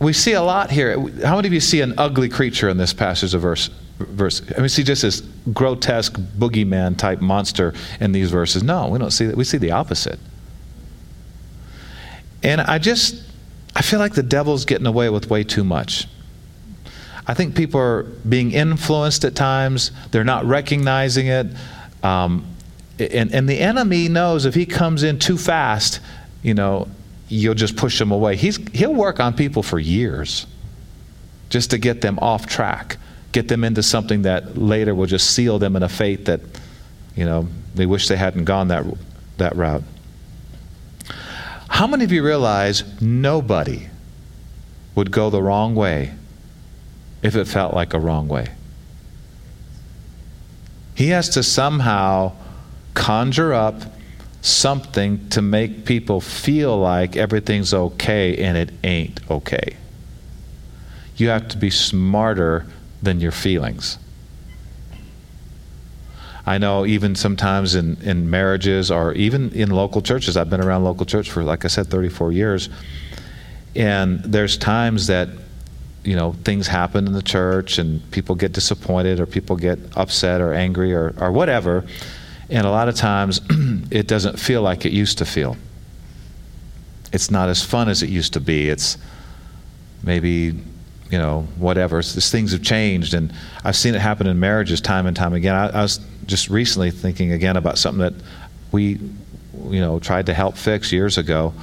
we 0.00 0.12
see 0.12 0.32
a 0.32 0.42
lot 0.42 0.68
here. 0.72 0.98
How 1.24 1.36
many 1.36 1.46
of 1.46 1.54
you 1.54 1.60
see 1.60 1.80
an 1.80 1.94
ugly 1.96 2.28
creature 2.28 2.68
in 2.68 2.76
this 2.76 2.92
passage 2.92 3.34
of 3.34 3.42
verse? 3.42 3.70
Verse. 3.98 4.42
I 4.56 4.58
mean, 4.58 4.68
see 4.68 4.82
just 4.82 5.02
this 5.02 5.20
grotesque 5.52 6.14
boogeyman 6.14 6.98
type 6.98 7.20
monster 7.20 7.72
in 8.00 8.10
these 8.10 8.32
verses. 8.32 8.64
No, 8.64 8.88
we 8.88 8.98
don't 8.98 9.12
see 9.12 9.26
that. 9.26 9.36
We 9.36 9.44
see 9.44 9.58
the 9.58 9.70
opposite. 9.70 10.18
And 12.42 12.60
I 12.60 12.78
just, 12.78 13.22
I 13.76 13.82
feel 13.82 14.00
like 14.00 14.14
the 14.14 14.24
devil's 14.24 14.64
getting 14.64 14.88
away 14.88 15.10
with 15.10 15.30
way 15.30 15.44
too 15.44 15.62
much. 15.62 16.08
I 17.28 17.34
think 17.34 17.54
people 17.54 17.78
are 17.78 18.02
being 18.28 18.50
influenced 18.50 19.24
at 19.24 19.36
times. 19.36 19.92
They're 20.10 20.24
not 20.24 20.44
recognizing 20.46 21.28
it. 21.28 21.46
Um, 22.02 22.44
and, 22.98 23.34
and 23.34 23.48
the 23.48 23.58
enemy 23.58 24.08
knows 24.08 24.44
if 24.44 24.54
he 24.54 24.66
comes 24.66 25.02
in 25.02 25.18
too 25.18 25.36
fast, 25.36 26.00
you 26.44 26.54
know, 26.54 26.86
you'll 27.28 27.54
just 27.54 27.74
push 27.74 27.98
them 27.98 28.12
away. 28.12 28.36
He's, 28.36 28.56
he'll 28.68 28.94
work 28.94 29.18
on 29.18 29.34
people 29.34 29.64
for 29.64 29.80
years 29.80 30.46
just 31.48 31.70
to 31.70 31.78
get 31.78 32.02
them 32.02 32.18
off 32.20 32.46
track, 32.46 32.98
get 33.32 33.48
them 33.48 33.64
into 33.64 33.82
something 33.82 34.22
that 34.22 34.56
later 34.56 34.94
will 34.94 35.06
just 35.06 35.30
seal 35.30 35.58
them 35.58 35.74
in 35.74 35.82
a 35.82 35.88
fate 35.88 36.26
that, 36.26 36.40
you 37.16 37.24
know, 37.24 37.48
they 37.74 37.86
wish 37.86 38.08
they 38.08 38.16
hadn't 38.16 38.44
gone 38.44 38.68
that, 38.68 38.84
that 39.38 39.56
route. 39.56 39.82
How 41.68 41.86
many 41.86 42.04
of 42.04 42.12
you 42.12 42.22
realize 42.22 42.84
nobody 43.00 43.88
would 44.94 45.10
go 45.10 45.30
the 45.30 45.42
wrong 45.42 45.74
way 45.74 46.12
if 47.22 47.34
it 47.34 47.46
felt 47.46 47.74
like 47.74 47.94
a 47.94 47.98
wrong 47.98 48.28
way? 48.28 48.48
He 50.94 51.08
has 51.08 51.30
to 51.30 51.42
somehow 51.42 52.32
conjure 52.92 53.52
up 53.54 53.82
something 54.44 55.26
to 55.30 55.40
make 55.40 55.86
people 55.86 56.20
feel 56.20 56.76
like 56.78 57.16
everything's 57.16 57.72
okay 57.72 58.36
and 58.36 58.58
it 58.58 58.70
ain't 58.84 59.18
okay. 59.30 59.74
You 61.16 61.30
have 61.30 61.48
to 61.48 61.56
be 61.56 61.70
smarter 61.70 62.66
than 63.02 63.20
your 63.20 63.32
feelings. 63.32 63.98
I 66.44 66.58
know 66.58 66.84
even 66.84 67.14
sometimes 67.14 67.74
in, 67.74 67.96
in 68.02 68.28
marriages 68.28 68.90
or 68.90 69.14
even 69.14 69.50
in 69.52 69.70
local 69.70 70.02
churches, 70.02 70.36
I've 70.36 70.50
been 70.50 70.60
around 70.60 70.84
local 70.84 71.06
church 71.06 71.30
for, 71.30 71.42
like 71.42 71.64
I 71.64 71.68
said, 71.68 71.86
34 71.86 72.32
years. 72.32 72.68
And 73.74 74.20
there's 74.20 74.58
times 74.58 75.06
that, 75.06 75.30
you 76.04 76.16
know, 76.16 76.34
things 76.44 76.66
happen 76.66 77.06
in 77.06 77.14
the 77.14 77.22
church 77.22 77.78
and 77.78 78.10
people 78.10 78.34
get 78.34 78.52
disappointed 78.52 79.20
or 79.20 79.26
people 79.26 79.56
get 79.56 79.78
upset 79.96 80.42
or 80.42 80.52
angry 80.52 80.92
or, 80.92 81.14
or 81.18 81.32
whatever. 81.32 81.86
And 82.50 82.66
a 82.66 82.70
lot 82.70 82.90
of 82.90 82.94
times 82.94 83.40
it 83.94 84.08
doesn't 84.08 84.40
feel 84.40 84.60
like 84.60 84.84
it 84.84 84.92
used 84.92 85.18
to 85.18 85.24
feel. 85.24 85.56
It's 87.12 87.30
not 87.30 87.48
as 87.48 87.62
fun 87.62 87.88
as 87.88 88.02
it 88.02 88.10
used 88.10 88.32
to 88.32 88.40
be. 88.40 88.68
It's 88.68 88.98
maybe, 90.02 90.52
you 91.10 91.18
know, 91.18 91.46
whatever. 91.58 92.00
It's, 92.00 92.28
things 92.28 92.50
have 92.50 92.62
changed. 92.62 93.14
And 93.14 93.32
I've 93.62 93.76
seen 93.76 93.94
it 93.94 94.00
happen 94.00 94.26
in 94.26 94.40
marriages 94.40 94.80
time 94.80 95.06
and 95.06 95.16
time 95.16 95.32
again. 95.32 95.54
I, 95.54 95.68
I 95.68 95.82
was 95.82 96.00
just 96.26 96.50
recently 96.50 96.90
thinking 96.90 97.30
again 97.30 97.56
about 97.56 97.78
something 97.78 98.00
that 98.00 98.14
we, 98.72 98.98
you 99.68 99.80
know, 99.80 100.00
tried 100.00 100.26
to 100.26 100.34
help 100.34 100.56
fix 100.56 100.90
years 100.90 101.16
ago. 101.16 101.54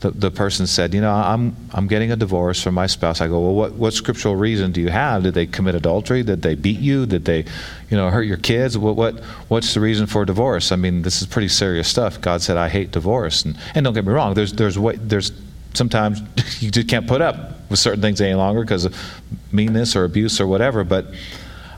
The, 0.00 0.10
the 0.10 0.30
person 0.30 0.66
said, 0.66 0.94
You 0.94 1.00
know, 1.02 1.12
I'm, 1.12 1.54
I'm 1.72 1.86
getting 1.86 2.10
a 2.10 2.16
divorce 2.16 2.62
from 2.62 2.74
my 2.74 2.86
spouse. 2.86 3.20
I 3.20 3.28
go, 3.28 3.38
Well, 3.40 3.54
what, 3.54 3.72
what 3.74 3.92
scriptural 3.92 4.34
reason 4.34 4.72
do 4.72 4.80
you 4.80 4.88
have? 4.88 5.22
Did 5.22 5.34
they 5.34 5.46
commit 5.46 5.74
adultery? 5.74 6.22
Did 6.22 6.42
they 6.42 6.54
beat 6.54 6.80
you? 6.80 7.06
Did 7.06 7.26
they, 7.26 7.44
you 7.90 7.96
know, 7.96 8.10
hurt 8.10 8.22
your 8.22 8.38
kids? 8.38 8.78
What, 8.78 8.96
what, 8.96 9.20
what's 9.48 9.74
the 9.74 9.80
reason 9.80 10.06
for 10.06 10.24
divorce? 10.24 10.72
I 10.72 10.76
mean, 10.76 11.02
this 11.02 11.20
is 11.20 11.28
pretty 11.28 11.48
serious 11.48 11.88
stuff. 11.88 12.20
God 12.20 12.40
said, 12.40 12.56
I 12.56 12.68
hate 12.68 12.92
divorce. 12.92 13.44
And, 13.44 13.58
and 13.74 13.84
don't 13.84 13.94
get 13.94 14.06
me 14.06 14.12
wrong, 14.12 14.34
there's, 14.34 14.54
there's, 14.54 14.76
there's 14.76 15.32
sometimes 15.74 16.22
you 16.62 16.70
just 16.70 16.88
can't 16.88 17.06
put 17.06 17.20
up 17.20 17.70
with 17.70 17.78
certain 17.78 18.00
things 18.00 18.20
any 18.20 18.34
longer 18.34 18.62
because 18.62 18.86
of 18.86 18.96
meanness 19.52 19.94
or 19.94 20.04
abuse 20.04 20.40
or 20.40 20.46
whatever. 20.46 20.82
But 20.82 21.08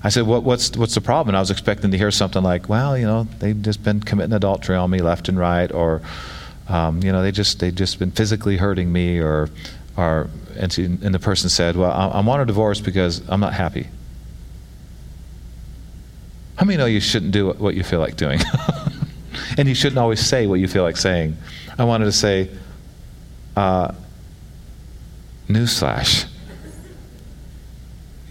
I 0.05 0.11
said, 0.11 0.29
what, 0.29 0.45
what's, 0.45 0.77
what's 0.77 0.95
the 0.95 1.01
problem? 1.01 1.31
And 1.31 1.37
I 1.37 1.41
was 1.41 1.51
expecting 1.51 1.91
to 1.91 1.99
hear 1.99 2.13
something 2.13 2.43
like, 2.43 2.69
well, 2.69 2.97
you 2.97 3.05
know, 3.05 3.25
they've 3.41 3.61
just 3.61 3.83
been 3.83 3.99
committing 3.99 4.33
adultery 4.33 4.77
on 4.77 4.91
me 4.91 5.01
left 5.01 5.29
and 5.29 5.37
right, 5.37 5.71
or, 5.73 6.03
um, 6.69 7.03
you 7.03 7.13
know, 7.13 7.23
they 7.23 7.33
just, 7.33 7.61
they've 7.61 7.75
just 7.75 7.99
been 7.99 8.11
physically 8.11 8.57
hurting 8.57 8.93
me, 8.93 9.19
or, 9.19 9.51
or 9.97 10.29
and, 10.57 10.73
she, 10.73 10.85
and 10.85 11.15
the 11.15 11.19
person 11.19 11.49
said, 11.49 11.77
well, 11.77 11.91
I, 11.91 12.19
I 12.19 12.21
want 12.21 12.43
a 12.43 12.47
divorce 12.47 12.81
because 12.81 13.23
I'm 13.29 13.41
not 13.41 13.53
happy. 13.53 13.89
How 16.57 16.67
many 16.67 16.77
know 16.77 16.87
you 16.87 17.01
shouldn't 17.01 17.33
do 17.33 17.51
what 17.53 17.75
you 17.75 17.83
feel 17.83 18.01
like 18.01 18.17
doing? 18.17 18.41
and 19.59 19.69
you 19.69 19.75
shouldn't 19.75 19.99
always 19.99 20.21
say 20.21 20.47
what 20.47 20.61
you 20.61 20.69
feel 20.69 20.83
like 20.83 20.97
saying. 20.97 21.37
I 21.79 21.85
wanted 21.85 22.05
to 22.05 22.13
say, 22.13 22.51
uh, 23.57 23.93
newsflash. 25.49 26.27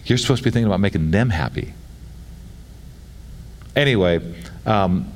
You're 0.06 0.18
supposed 0.18 0.44
to 0.44 0.44
be 0.44 0.52
thinking 0.52 0.68
about 0.68 0.80
making 0.80 1.12
them 1.12 1.30
happy. 1.30 1.74
Anyway, 3.76 4.20
um, 4.66 5.12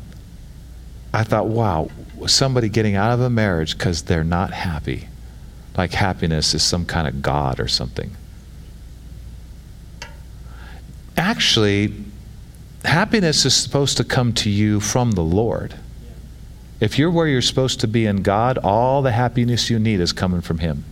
I 1.16 1.24
thought, 1.24 1.48
wow, 1.48 1.90
somebody 2.28 2.68
getting 2.68 2.96
out 2.96 3.14
of 3.14 3.22
a 3.22 3.30
marriage 3.30 3.78
because 3.78 4.02
they're 4.02 4.26
not 4.26 4.52
happy. 4.52 5.08
Like 5.78 5.94
happiness 5.94 6.54
is 6.54 6.62
some 6.62 6.86
kind 6.86 7.08
of 7.08 7.22
God 7.22 7.62
or 7.62 7.70
something. 7.70 8.12
Actually, 11.16 11.94
happiness 12.84 13.46
is 13.46 13.56
supposed 13.56 13.96
to 13.96 14.04
come 14.04 14.34
to 14.34 14.50
you 14.50 14.82
from 14.82 15.12
the 15.12 15.22
Lord. 15.22 15.76
If 16.82 17.00
you're 17.00 17.12
where 17.12 17.28
you're 17.28 17.42
supposed 17.42 17.80
to 17.80 17.88
be 17.88 18.06
in 18.06 18.22
God, 18.22 18.58
all 18.58 19.02
the 19.02 19.14
happiness 19.14 19.70
you 19.70 19.80
need 19.80 20.02
is 20.02 20.12
coming 20.12 20.42
from 20.42 20.58
Him. 20.58 20.84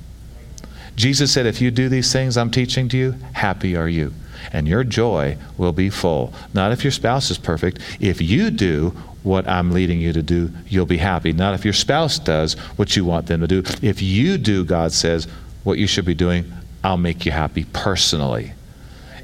Jesus 0.96 1.34
said, 1.34 1.46
If 1.46 1.60
you 1.60 1.70
do 1.70 1.90
these 1.90 2.14
things 2.14 2.38
I'm 2.38 2.50
teaching 2.50 2.88
to 2.90 2.98
you, 2.98 3.12
happy 3.34 3.76
are 3.76 3.90
you. 3.90 4.14
And 4.54 4.70
your 4.70 4.86
joy 4.86 5.38
will 5.58 5.74
be 5.74 5.90
full. 5.90 6.34
Not 6.54 6.72
if 6.72 6.86
your 6.86 6.92
spouse 6.92 7.30
is 7.30 7.38
perfect. 7.38 7.80
If 8.00 8.22
you 8.22 8.50
do 8.50 8.96
what 9.24 9.48
I'm 9.48 9.72
leading 9.72 10.00
you 10.00 10.14
to 10.14 10.22
do, 10.22 10.52
you'll 10.68 10.86
be 10.86 10.98
happy. 10.98 11.34
Not 11.34 11.54
if 11.54 11.64
your 11.64 11.74
spouse 11.74 12.20
does 12.20 12.54
what 12.78 12.96
you 12.96 13.06
want 13.06 13.28
them 13.28 13.42
to 13.42 13.48
do. 13.48 13.64
If 13.82 14.02
you 14.02 14.38
do, 14.38 14.66
God 14.66 14.92
says, 14.92 15.28
what 15.64 15.78
you 15.78 15.88
should 15.88 16.06
be 16.06 16.14
doing, 16.14 16.52
I'll 16.84 16.98
make 16.98 17.26
you 17.26 17.32
happy 17.32 17.66
personally. 17.72 18.54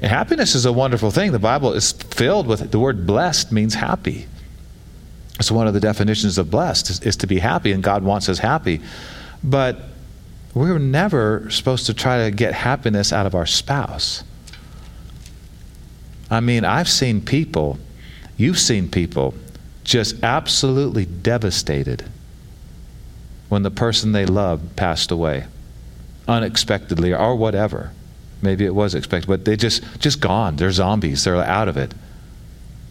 And 0.00 0.10
happiness 0.10 0.54
is 0.54 0.64
a 0.64 0.72
wonderful 0.72 1.10
thing. 1.10 1.32
The 1.32 1.38
Bible 1.38 1.74
is 1.74 1.92
filled 1.92 2.46
with 2.46 2.70
the 2.70 2.78
word 2.78 3.06
blessed 3.06 3.52
means 3.52 3.74
happy. 3.74 4.26
It's 5.38 5.50
one 5.50 5.66
of 5.66 5.74
the 5.74 5.80
definitions 5.80 6.38
of 6.38 6.50
blessed 6.50 6.90
is, 6.90 7.00
is 7.00 7.16
to 7.16 7.26
be 7.26 7.38
happy, 7.38 7.72
and 7.72 7.82
God 7.82 8.02
wants 8.02 8.28
us 8.28 8.38
happy. 8.38 8.80
But 9.44 9.78
we're 10.54 10.78
never 10.78 11.48
supposed 11.50 11.86
to 11.86 11.94
try 11.94 12.24
to 12.24 12.30
get 12.30 12.54
happiness 12.54 13.12
out 13.12 13.26
of 13.26 13.34
our 13.34 13.46
spouse. 13.46 14.24
I 16.30 16.40
mean, 16.40 16.64
I've 16.64 16.88
seen 16.88 17.20
people, 17.20 17.78
you've 18.36 18.58
seen 18.58 18.88
people, 18.88 19.34
just 19.90 20.22
absolutely 20.22 21.04
devastated 21.04 22.04
when 23.48 23.64
the 23.64 23.70
person 23.72 24.12
they 24.12 24.24
loved 24.24 24.76
passed 24.76 25.10
away 25.10 25.46
unexpectedly 26.28 27.12
or 27.12 27.34
whatever. 27.34 27.90
Maybe 28.40 28.64
it 28.64 28.74
was 28.74 28.94
expected, 28.94 29.26
but 29.26 29.44
they 29.44 29.56
just 29.56 29.82
just 29.98 30.20
gone. 30.20 30.56
They're 30.56 30.70
zombies. 30.70 31.24
They're 31.24 31.36
out 31.36 31.66
of 31.66 31.76
it. 31.76 31.92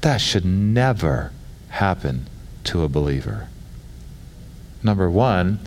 That 0.01 0.19
should 0.19 0.43
never 0.43 1.31
happen 1.69 2.27
to 2.65 2.83
a 2.83 2.89
believer. 2.89 3.47
Number 4.83 5.09
1, 5.09 5.59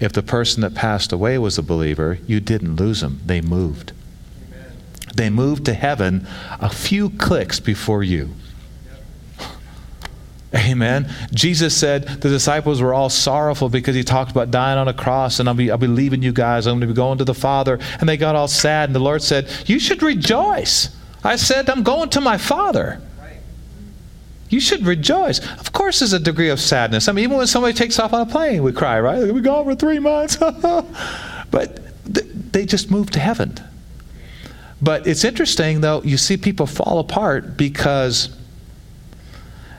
if 0.00 0.12
the 0.12 0.22
person 0.22 0.62
that 0.62 0.74
passed 0.74 1.12
away 1.12 1.36
was 1.36 1.58
a 1.58 1.62
believer, 1.62 2.18
you 2.26 2.40
didn't 2.40 2.76
lose 2.76 3.00
them. 3.02 3.20
They 3.26 3.40
moved. 3.42 3.92
Amen. 4.46 4.72
They 5.14 5.30
moved 5.30 5.66
to 5.66 5.74
heaven 5.74 6.26
a 6.60 6.70
few 6.70 7.10
clicks 7.10 7.60
before 7.60 8.02
you. 8.02 8.30
Amen. 10.54 11.12
Jesus 11.32 11.76
said 11.76 12.06
the 12.06 12.30
disciples 12.30 12.80
were 12.80 12.94
all 12.94 13.10
sorrowful 13.10 13.68
because 13.68 13.94
he 13.94 14.02
talked 14.02 14.30
about 14.30 14.50
dying 14.50 14.78
on 14.78 14.88
a 14.88 14.94
cross 14.94 15.40
and 15.40 15.48
I'll 15.48 15.54
be, 15.54 15.70
I'll 15.70 15.76
be 15.76 15.86
leaving 15.86 16.22
you 16.22 16.32
guys. 16.32 16.66
I'm 16.66 16.78
going 16.78 16.80
to 16.80 16.86
be 16.86 16.94
going 16.94 17.18
to 17.18 17.24
the 17.24 17.34
Father. 17.34 17.78
And 18.00 18.08
they 18.08 18.16
got 18.16 18.34
all 18.34 18.48
sad. 18.48 18.88
And 18.88 18.96
the 18.96 19.00
Lord 19.00 19.22
said, 19.22 19.50
You 19.66 19.78
should 19.78 20.02
rejoice. 20.02 20.96
I 21.22 21.36
said, 21.36 21.68
I'm 21.68 21.82
going 21.82 22.08
to 22.10 22.20
my 22.20 22.38
Father. 22.38 23.00
You 24.48 24.60
should 24.60 24.86
rejoice. 24.86 25.40
Of 25.58 25.72
course, 25.72 25.98
there's 25.98 26.14
a 26.14 26.18
degree 26.18 26.48
of 26.48 26.58
sadness. 26.58 27.08
I 27.08 27.12
mean, 27.12 27.24
even 27.24 27.36
when 27.36 27.46
somebody 27.46 27.74
takes 27.74 27.98
off 27.98 28.14
on 28.14 28.22
a 28.22 28.30
plane, 28.30 28.62
we 28.62 28.72
cry, 28.72 28.98
right? 28.98 29.30
We 29.30 29.42
gone 29.42 29.66
for 29.66 29.74
three 29.74 29.98
months. 29.98 30.36
but 31.50 31.80
they 32.06 32.64
just 32.64 32.90
moved 32.90 33.12
to 33.12 33.20
heaven. 33.20 33.54
But 34.80 35.06
it's 35.06 35.24
interesting, 35.24 35.82
though, 35.82 36.02
you 36.02 36.16
see 36.16 36.38
people 36.38 36.66
fall 36.66 36.98
apart 37.00 37.58
because 37.58 38.37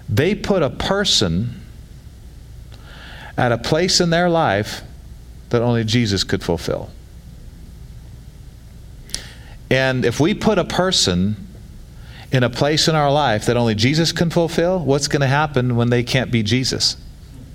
they 0.10 0.34
put 0.36 0.64
a 0.64 0.70
person 0.70 1.62
at 3.38 3.52
a 3.52 3.58
place 3.58 4.02
in 4.02 4.10
their 4.10 4.30
life 4.30 4.82
that 5.50 5.62
only 5.62 5.84
Jesus 5.84 6.24
could 6.24 6.44
fulfill. 6.44 6.90
And 9.70 10.04
if 10.04 10.20
we 10.20 10.34
put 10.34 10.58
a 10.58 10.66
person 10.66 11.48
in 12.32 12.44
a 12.44 12.50
place 12.50 12.88
in 12.88 12.96
our 12.96 13.12
life 13.12 13.46
that 13.46 13.56
only 13.58 13.76
Jesus 13.76 14.12
can 14.12 14.30
fulfill, 14.30 14.80
what's 14.80 15.08
going 15.08 15.22
to 15.22 15.28
happen 15.28 15.76
when 15.76 15.90
they 15.90 16.04
can't 16.04 16.32
be 16.32 16.44
Jesus? 16.44 16.98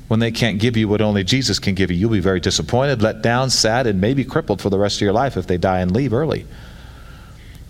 When 0.08 0.20
they 0.20 0.30
can't 0.30 0.58
give 0.58 0.76
you 0.76 0.86
what 0.86 1.00
only 1.00 1.24
Jesus 1.24 1.58
can 1.58 1.74
give 1.74 1.90
you, 1.90 1.96
you'll 1.96 2.10
be 2.10 2.20
very 2.20 2.40
disappointed, 2.40 3.02
let 3.02 3.22
down, 3.22 3.50
sad, 3.50 3.86
and 3.86 4.00
maybe 4.00 4.24
crippled 4.24 4.60
for 4.60 4.70
the 4.70 4.78
rest 4.78 4.98
of 4.98 5.00
your 5.00 5.12
life 5.12 5.36
if 5.36 5.46
they 5.46 5.56
die 5.56 5.80
and 5.80 5.90
leave 5.92 6.12
early. 6.12 6.46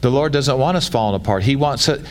The 0.01 0.11
Lord 0.11 0.33
doesn't 0.33 0.59
want 0.59 0.77
us 0.77 0.89
falling 0.89 1.21
apart. 1.21 1.43
He 1.43 1.57
wants 1.57 1.89
it. 1.89 2.05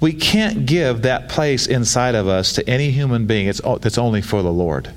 We 0.00 0.12
can't 0.12 0.66
give 0.66 1.02
that 1.02 1.28
place 1.28 1.66
inside 1.66 2.14
of 2.14 2.28
us 2.28 2.52
to 2.54 2.68
any 2.68 2.90
human 2.90 3.26
being. 3.26 3.46
It's, 3.46 3.60
it's 3.64 3.98
only 3.98 4.22
for 4.22 4.42
the 4.42 4.52
Lord. 4.52 4.92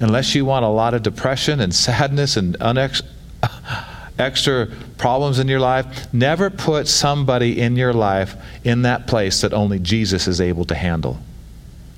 Unless 0.00 0.34
you 0.34 0.44
want 0.44 0.64
a 0.64 0.68
lot 0.68 0.94
of 0.94 1.02
depression 1.02 1.60
and 1.60 1.74
sadness 1.74 2.36
and 2.36 2.58
unex- 2.58 3.02
extra 4.18 4.68
problems 4.98 5.38
in 5.38 5.48
your 5.48 5.60
life, 5.60 6.12
never 6.12 6.50
put 6.50 6.88
somebody 6.88 7.60
in 7.60 7.76
your 7.76 7.92
life 7.92 8.36
in 8.64 8.82
that 8.82 9.06
place 9.06 9.40
that 9.40 9.52
only 9.52 9.78
Jesus 9.78 10.28
is 10.28 10.40
able 10.40 10.64
to 10.66 10.74
handle. 10.74 11.18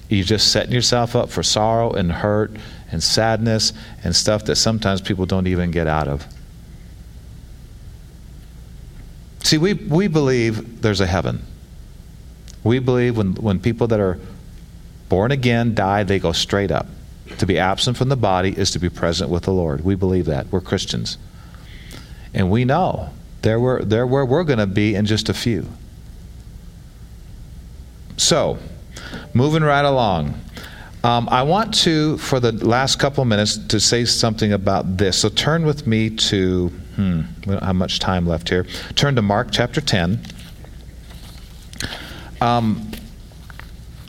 You're 0.09 0.25
just 0.25 0.53
setting 0.53 0.73
yourself 0.73 1.17
up 1.17 1.31
for 1.31 1.43
sorrow 1.43 1.93
and 1.93 2.13
hurt 2.13 2.53
and 2.91 3.03
sadness 3.03 3.73
and 4.03 4.15
stuff 4.15 4.45
that 4.45 4.57
sometimes 4.57 5.01
people 5.01 5.27
don't 5.27 5.47
even 5.47 5.71
get 5.71 5.87
out 5.87 6.09
of. 6.09 6.27
See, 9.43 9.59
we, 9.59 9.75
we 9.75 10.09
believe 10.09 10.83
there's 10.83 11.01
a 11.01 11.07
heaven. 11.07 11.43
We 12.65 12.79
believe 12.79 13.17
when, 13.17 13.35
when 13.35 13.61
people 13.61 13.87
that 13.89 14.01
are 14.01 14.19
born 15.09 15.31
again 15.31 15.75
die, 15.75 16.03
they 16.03 16.19
go 16.19 16.33
straight 16.33 16.71
up. 16.71 16.87
To 17.39 17.47
be 17.47 17.59
absent 17.59 17.97
from 17.97 18.09
the 18.09 18.17
body 18.17 18.57
is 18.57 18.71
to 18.73 18.79
be 18.79 18.89
present 18.89 19.31
with 19.31 19.45
the 19.45 19.53
Lord. 19.53 19.85
We 19.85 19.95
believe 19.95 20.27
that. 20.27 20.51
We're 20.51 20.61
Christians. 20.61 21.19
And 22.33 22.51
we 22.51 22.65
know 22.65 23.11
they're 23.43 23.61
where, 23.61 23.83
they're 23.83 24.07
where 24.07 24.25
we're 24.25 24.45
going 24.45 24.59
to 24.59 24.67
be 24.67 24.95
in 24.95 25.07
just 25.07 25.29
a 25.29 25.35
few. 25.35 25.69
So, 28.17 28.59
moving 29.33 29.63
right 29.63 29.85
along. 29.85 30.35
Um, 31.03 31.29
I 31.31 31.43
want 31.43 31.75
to, 31.83 32.17
for 32.19 32.41
the 32.41 32.53
last 32.53 32.99
couple 32.99 33.25
minutes, 33.27 33.59
to 33.59 33.79
say 33.79 34.07
something 34.07 34.53
about 34.53 34.97
this. 34.97 35.19
So 35.19 35.29
turn 35.29 35.67
with 35.67 35.87
me 35.87 36.09
to, 36.09 36.69
hmm, 36.97 37.21
we 37.47 37.53
don't 37.53 37.63
have 37.63 37.77
much 37.77 37.99
time 37.99 38.27
left 38.27 38.49
here. 38.49 38.65
Turn 38.95 39.15
to 39.17 39.23
Mark 39.23 39.49
chapter 39.51 39.83
10. 39.83 40.21
Um, 42.45 42.91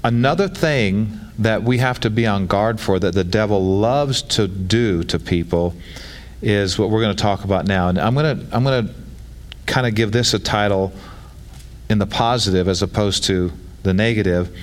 another 0.03 0.49
thing 0.49 1.21
that 1.39 1.63
we 1.63 1.77
have 1.77 2.01
to 2.01 2.09
be 2.09 2.27
on 2.27 2.47
guard 2.47 2.81
for 2.81 2.99
that 2.99 3.13
the 3.13 3.23
devil 3.23 3.63
loves 3.79 4.21
to 4.23 4.45
do 4.49 5.05
to 5.05 5.17
people 5.17 5.73
is 6.41 6.77
what 6.77 6.89
we're 6.89 7.01
going 7.01 7.15
to 7.15 7.21
talk 7.21 7.45
about 7.45 7.65
now. 7.65 7.87
And 7.87 7.97
I'm 7.97 8.13
going 8.13 8.37
to 8.37 8.55
I'm 8.55 8.65
going 8.65 8.87
to 8.87 8.93
kind 9.67 9.87
of 9.87 9.95
give 9.95 10.11
this 10.11 10.33
a 10.33 10.39
title 10.39 10.91
in 11.89 11.97
the 11.97 12.05
positive 12.05 12.67
as 12.67 12.81
opposed 12.81 13.23
to 13.25 13.53
the 13.83 13.93
negative. 13.93 14.53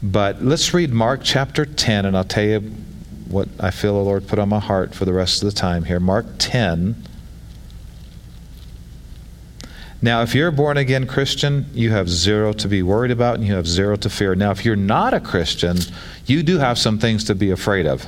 But 0.00 0.40
let's 0.40 0.72
read 0.72 0.92
Mark 0.92 1.22
chapter 1.24 1.66
10 1.66 2.04
and 2.06 2.16
I'll 2.16 2.22
tell 2.22 2.44
you 2.44 2.60
what 3.28 3.48
I 3.58 3.72
feel 3.72 3.94
the 3.94 4.04
Lord 4.04 4.28
put 4.28 4.38
on 4.38 4.48
my 4.48 4.60
heart 4.60 4.94
for 4.94 5.04
the 5.06 5.12
rest 5.12 5.42
of 5.42 5.52
the 5.52 5.56
time 5.56 5.82
here. 5.82 5.98
Mark 5.98 6.26
10 6.38 6.94
now, 10.00 10.22
if 10.22 10.34
you're 10.34 10.48
a 10.48 10.52
born 10.52 10.76
again 10.76 11.06
Christian, 11.06 11.66
you 11.72 11.90
have 11.90 12.08
zero 12.08 12.52
to 12.52 12.68
be 12.68 12.82
worried 12.82 13.10
about 13.10 13.34
and 13.36 13.46
you 13.46 13.54
have 13.54 13.66
zero 13.66 13.96
to 13.96 14.08
fear. 14.08 14.36
Now, 14.36 14.52
if 14.52 14.64
you're 14.64 14.76
not 14.76 15.12
a 15.12 15.20
Christian, 15.20 15.78
you 16.24 16.44
do 16.44 16.58
have 16.58 16.78
some 16.78 16.98
things 16.98 17.24
to 17.24 17.34
be 17.34 17.50
afraid 17.50 17.86
of. 17.86 18.06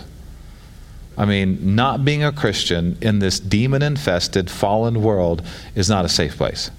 I 1.18 1.24
mean, 1.24 1.74
not 1.74 2.04
being 2.04 2.22
a 2.22 2.30
Christian 2.30 2.96
in 3.00 3.18
this 3.18 3.40
demon 3.40 3.82
infested, 3.82 4.48
fallen 4.48 5.02
world 5.02 5.42
is 5.74 5.88
not 5.88 6.04
a 6.04 6.08
safe 6.08 6.36
place. 6.36 6.70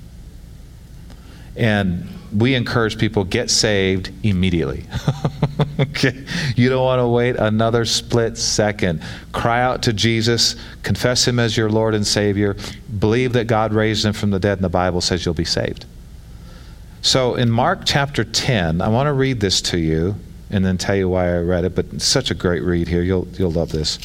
And 1.55 2.07
we 2.35 2.55
encourage 2.55 2.97
people 2.97 3.23
get 3.23 3.49
saved 3.49 4.11
immediately. 4.23 4.85
okay? 5.79 6.23
You 6.55 6.69
don't 6.69 6.83
want 6.83 6.99
to 6.99 7.07
wait 7.07 7.35
another 7.35 7.85
split 7.85 8.37
second. 8.37 9.03
Cry 9.33 9.61
out 9.61 9.83
to 9.83 9.93
Jesus, 9.93 10.55
confess 10.83 11.27
him 11.27 11.39
as 11.39 11.57
your 11.57 11.69
Lord 11.69 11.93
and 11.93 12.07
Savior, 12.07 12.55
believe 12.99 13.33
that 13.33 13.47
God 13.47 13.73
raised 13.73 14.05
him 14.05 14.13
from 14.13 14.31
the 14.31 14.39
dead 14.39 14.57
and 14.57 14.63
the 14.63 14.69
Bible 14.69 15.01
says 15.01 15.25
you'll 15.25 15.33
be 15.33 15.45
saved. 15.45 15.85
So 17.01 17.35
in 17.35 17.49
Mark 17.49 17.81
chapter 17.83 18.23
10, 18.23 18.81
I 18.81 18.87
want 18.87 19.07
to 19.07 19.13
read 19.13 19.39
this 19.39 19.61
to 19.63 19.77
you 19.77 20.15
and 20.51 20.65
then 20.65 20.77
tell 20.77 20.95
you 20.95 21.09
why 21.09 21.33
I 21.33 21.39
read 21.39 21.65
it, 21.65 21.75
but 21.75 22.01
such 22.01 22.29
a 22.29 22.35
great 22.35 22.61
read 22.61 22.87
here. 22.87 23.01
You'll 23.01 23.27
you'll 23.37 23.51
love 23.51 23.71
this. 23.71 23.99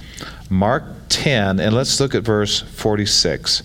Mark 0.48 0.84
10 1.08 1.60
and 1.60 1.74
let's 1.74 2.00
look 2.00 2.14
at 2.14 2.22
verse 2.22 2.60
46 2.60 3.62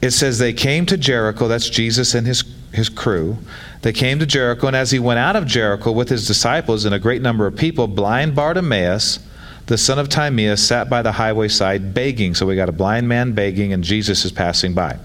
it 0.00 0.12
says 0.12 0.38
they 0.38 0.52
came 0.52 0.86
to 0.86 0.96
Jericho, 0.96 1.48
that's 1.48 1.68
Jesus 1.68 2.14
and 2.14 2.26
his, 2.26 2.44
his 2.72 2.88
crew. 2.88 3.36
They 3.82 3.92
came 3.92 4.18
to 4.18 4.26
Jericho, 4.26 4.66
and 4.66 4.76
as 4.76 4.90
he 4.90 4.98
went 4.98 5.18
out 5.18 5.36
of 5.36 5.46
Jericho 5.46 5.92
with 5.92 6.08
his 6.08 6.26
disciples 6.26 6.84
and 6.84 6.94
a 6.94 6.98
great 6.98 7.22
number 7.22 7.46
of 7.46 7.56
people, 7.56 7.86
blind 7.86 8.34
Bartimaeus, 8.34 9.18
the 9.66 9.78
son 9.78 9.98
of 9.98 10.08
Timaeus, 10.08 10.66
sat 10.66 10.90
by 10.90 11.00
the 11.00 11.12
highway 11.12 11.48
side 11.48 11.94
begging. 11.94 12.34
So 12.34 12.44
we 12.44 12.56
got 12.56 12.68
a 12.68 12.72
blind 12.72 13.08
man 13.08 13.32
begging, 13.32 13.72
and 13.72 13.84
Jesus 13.84 14.24
is 14.24 14.32
passing 14.32 14.74
by. 14.74 14.98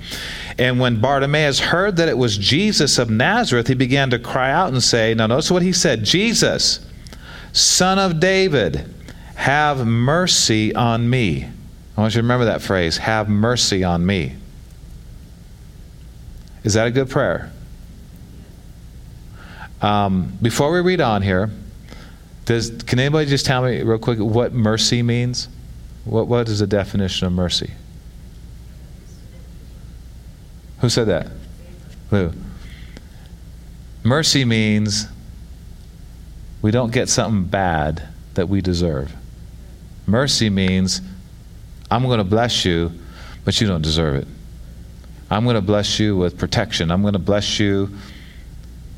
And 0.58 0.80
when 0.80 1.00
Bartimaeus 1.00 1.60
heard 1.60 1.98
that 1.98 2.10
it 2.10 2.18
was 2.18 2.38
Jesus 2.38 2.98
of 2.98 3.10
Nazareth, 3.10 3.68
he 3.68 3.76
began 3.76 4.10
to 4.10 4.20
cry 4.20 4.52
out 4.52 4.72
and 4.72 4.82
say, 4.82 5.14
Now 5.14 5.28
notice 5.28 5.52
what 5.52 5.62
he 5.62 5.72
said 5.72 6.04
Jesus, 6.04 6.86
son 7.54 8.00
of 8.00 8.20
David, 8.20 8.92
have 9.36 9.86
mercy 9.86 10.74
on 10.74 11.10
me. 11.10 11.48
I 11.96 12.02
want 12.02 12.14
you 12.14 12.22
to 12.22 12.24
remember 12.24 12.46
that 12.46 12.62
phrase, 12.62 12.98
have 12.98 13.30
mercy 13.30 13.84
on 13.84 14.06
me. 14.06 14.36
Is 16.66 16.74
that 16.74 16.88
a 16.88 16.92
good 16.92 17.12
prayer? 17.12 17.52
Um, 19.84 20.36
before 20.42 20.72
we 20.72 20.80
read 20.80 21.00
on 21.00 21.22
here, 21.22 21.52
does, 22.46 22.72
can 22.72 22.98
anybody 22.98 23.30
just 23.30 23.46
tell 23.46 23.64
me 23.64 23.84
real 23.84 24.00
quick 24.00 24.18
what 24.18 24.52
mercy 24.52 25.04
means? 25.04 25.48
What, 26.06 26.28
what 26.28 26.50
is 26.50 26.60
the 26.60 26.68
definition 26.68 27.28
of 27.28 27.34
mercy? 27.34 27.72
Who 30.80 30.90
said 30.90 31.06
that? 31.06 31.28
Lou. 32.10 32.34
Mercy 34.04 34.44
means 34.44 35.08
we 36.64 36.72
don't 36.72 36.92
get 36.92 37.10
something 37.10 37.44
bad 37.44 38.08
that 38.34 38.50
we 38.50 38.62
deserve. 38.62 39.14
Mercy 40.08 40.50
means 40.50 41.02
I'm 41.92 42.04
going 42.04 42.18
to 42.18 42.24
bless 42.24 42.66
you, 42.66 42.92
but 43.44 43.62
you 43.62 43.68
don't 43.68 43.84
deserve 43.84 44.16
it. 44.16 44.28
I'm 45.30 45.44
going 45.44 45.56
to 45.56 45.62
bless 45.62 46.00
you 46.00 46.16
with 46.16 46.38
protection. 46.38 46.92
I'm 46.92 47.02
going 47.02 47.14
to 47.14 47.20
bless 47.20 47.60
you 47.60 47.90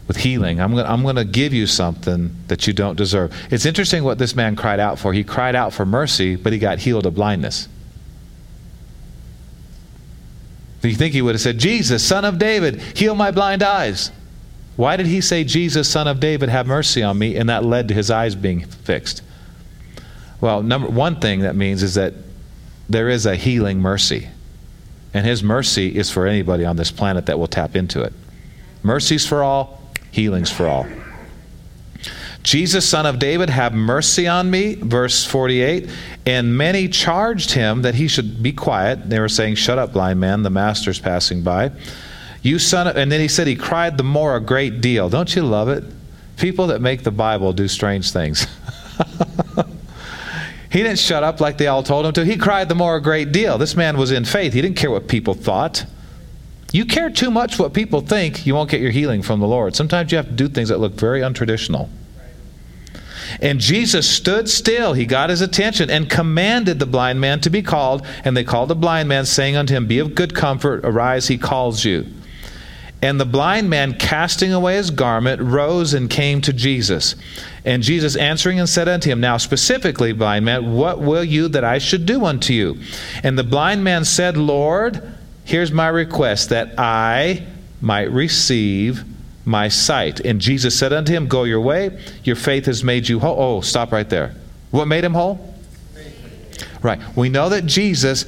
with 0.07 0.17
healing. 0.17 0.59
I'm 0.59 0.73
going, 0.73 0.85
I'm 0.85 1.03
going 1.03 1.15
to 1.15 1.25
give 1.25 1.53
you 1.53 1.67
something 1.67 2.35
that 2.47 2.67
you 2.67 2.73
don't 2.73 2.95
deserve. 2.95 3.33
It's 3.51 3.65
interesting 3.65 4.03
what 4.03 4.17
this 4.17 4.35
man 4.35 4.55
cried 4.55 4.79
out 4.79 4.99
for. 4.99 5.13
He 5.13 5.23
cried 5.23 5.55
out 5.55 5.73
for 5.73 5.85
mercy, 5.85 6.35
but 6.35 6.53
he 6.53 6.59
got 6.59 6.79
healed 6.79 7.05
of 7.05 7.15
blindness. 7.15 7.67
Do 10.81 10.89
you 10.89 10.95
think 10.95 11.13
he 11.13 11.21
would 11.21 11.35
have 11.35 11.41
said, 11.41 11.57
Jesus, 11.57 12.05
son 12.05 12.23
of 12.23 12.37
David, 12.39 12.81
heal 12.95 13.15
my 13.15 13.31
blind 13.31 13.63
eyes? 13.63 14.11
Why 14.75 14.95
did 14.95 15.07
he 15.07 15.21
say, 15.21 15.43
Jesus, 15.43 15.89
son 15.89 16.07
of 16.07 16.19
David, 16.19 16.49
have 16.49 16.67
mercy 16.67 17.01
on 17.01 17.17
me? 17.17 17.35
And 17.35 17.49
that 17.49 17.65
led 17.65 17.87
to 17.87 17.93
his 17.93 18.11
eyes 18.11 18.35
being 18.35 18.65
fixed. 18.65 19.23
Well, 20.39 20.61
number 20.61 20.87
one 20.87 21.19
thing 21.19 21.41
that 21.41 21.55
means 21.55 21.81
is 21.81 21.95
that 21.95 22.13
there 22.87 23.09
is 23.09 23.25
a 23.25 23.35
healing 23.35 23.79
mercy. 23.79 24.29
And 25.13 25.25
His 25.25 25.43
mercy 25.43 25.95
is 25.95 26.09
for 26.09 26.27
anybody 26.27 26.65
on 26.65 26.75
this 26.75 26.91
planet 26.91 27.25
that 27.27 27.39
will 27.39 27.47
tap 27.47 27.75
into 27.75 28.01
it. 28.01 28.13
Mercies 28.83 29.25
for 29.25 29.43
all, 29.43 29.81
healings 30.11 30.51
for 30.51 30.67
all. 30.67 30.85
Jesus, 32.43 32.87
son 32.87 33.05
of 33.05 33.19
David, 33.19 33.49
have 33.49 33.73
mercy 33.73 34.25
on 34.25 34.49
me. 34.49 34.75
Verse 34.75 35.25
48. 35.25 35.89
And 36.25 36.57
many 36.57 36.87
charged 36.87 37.51
him 37.51 37.81
that 37.81 37.95
he 37.95 38.07
should 38.07 38.41
be 38.41 38.53
quiet. 38.53 39.09
They 39.09 39.19
were 39.19 39.27
saying, 39.27 39.55
Shut 39.55 39.77
up, 39.77 39.91
blind 39.91 40.21
man, 40.21 40.43
the 40.43 40.49
master's 40.49 40.97
passing 40.97 41.41
by. 41.43 41.71
You 42.41 42.57
son 42.59 42.87
of, 42.87 42.95
and 42.95 43.11
then 43.11 43.19
he 43.19 43.27
said 43.27 43.47
he 43.47 43.57
cried 43.57 43.97
the 43.97 44.05
more 44.05 44.37
a 44.37 44.39
great 44.39 44.79
deal. 44.79 45.09
Don't 45.09 45.35
you 45.35 45.43
love 45.43 45.67
it? 45.67 45.83
People 46.37 46.67
that 46.67 46.79
make 46.79 47.03
the 47.03 47.11
Bible 47.11 47.51
do 47.51 47.67
strange 47.67 48.11
things. 48.11 48.47
He 50.69 50.83
didn't 50.83 50.99
shut 50.99 51.23
up 51.23 51.39
like 51.39 51.57
they 51.57 51.67
all 51.67 51.83
told 51.83 52.05
him 52.05 52.13
to. 52.13 52.25
He 52.25 52.37
cried 52.37 52.69
the 52.69 52.75
more 52.75 52.95
a 52.95 53.01
great 53.01 53.31
deal. 53.31 53.57
This 53.57 53.75
man 53.75 53.97
was 53.97 54.11
in 54.11 54.25
faith. 54.25 54.53
He 54.53 54.61
didn't 54.61 54.77
care 54.77 54.91
what 54.91 55.07
people 55.07 55.33
thought. 55.33 55.85
You 56.73 56.85
care 56.85 57.09
too 57.09 57.31
much 57.31 57.57
what 57.57 57.73
people 57.73 58.01
think, 58.01 58.45
you 58.45 58.53
won't 58.53 58.69
get 58.69 58.81
your 58.81 58.91
healing 58.91 59.21
from 59.21 59.39
the 59.39 59.47
Lord. 59.47 59.75
Sometimes 59.75 60.11
you 60.11 60.17
have 60.17 60.27
to 60.27 60.33
do 60.33 60.49
things 60.49 60.69
that 60.69 60.79
look 60.79 60.93
very 60.93 61.21
untraditional. 61.21 61.89
And 63.41 63.59
Jesus 63.59 64.09
stood 64.09 64.49
still. 64.49 64.93
He 64.93 65.05
got 65.05 65.29
his 65.29 65.41
attention 65.41 65.89
and 65.89 66.09
commanded 66.09 66.79
the 66.79 66.85
blind 66.85 67.19
man 67.19 67.39
to 67.41 67.49
be 67.49 67.61
called. 67.61 68.05
And 68.23 68.35
they 68.35 68.43
called 68.43 68.69
the 68.69 68.75
blind 68.75 69.09
man, 69.09 69.25
saying 69.25 69.55
unto 69.55 69.73
him, 69.73 69.85
Be 69.85 69.99
of 69.99 70.15
good 70.15 70.33
comfort, 70.33 70.81
arise, 70.83 71.27
he 71.27 71.37
calls 71.37 71.85
you. 71.85 72.05
And 73.01 73.19
the 73.19 73.25
blind 73.25 73.69
man, 73.69 73.93
casting 73.93 74.51
away 74.51 74.75
his 74.75 74.89
garment, 74.89 75.41
rose 75.41 75.93
and 75.93 76.09
came 76.09 76.41
to 76.41 76.53
Jesus. 76.53 77.15
And 77.63 77.83
Jesus 77.83 78.15
answering 78.15 78.59
and 78.59 78.67
said 78.67 78.87
unto 78.87 79.09
him, 79.09 79.19
Now 79.19 79.37
specifically, 79.37 80.13
blind 80.13 80.45
man, 80.45 80.73
what 80.73 80.99
will 80.99 81.23
you 81.23 81.47
that 81.49 81.63
I 81.63 81.77
should 81.77 82.05
do 82.05 82.25
unto 82.25 82.53
you? 82.53 82.79
And 83.21 83.37
the 83.37 83.43
blind 83.43 83.83
man 83.83 84.03
said, 84.03 84.35
Lord, 84.35 85.13
here's 85.45 85.71
my 85.71 85.87
request, 85.89 86.49
that 86.49 86.73
I 86.79 87.45
might 87.81 88.09
receive 88.11 89.03
my 89.45 89.67
sight. 89.67 90.19
And 90.21 90.41
Jesus 90.41 90.77
said 90.77 90.91
unto 90.91 91.13
him, 91.13 91.27
Go 91.27 91.43
your 91.43 91.61
way, 91.61 92.03
your 92.23 92.35
faith 92.35 92.65
has 92.65 92.83
made 92.83 93.07
you 93.07 93.19
whole. 93.19 93.39
Oh, 93.39 93.61
stop 93.61 93.91
right 93.91 94.09
there. 94.09 94.33
What 94.71 94.87
made 94.87 95.03
him 95.03 95.13
whole? 95.13 95.55
Right. 96.81 96.99
We 97.15 97.29
know 97.29 97.49
that 97.49 97.65
Jesus 97.65 98.25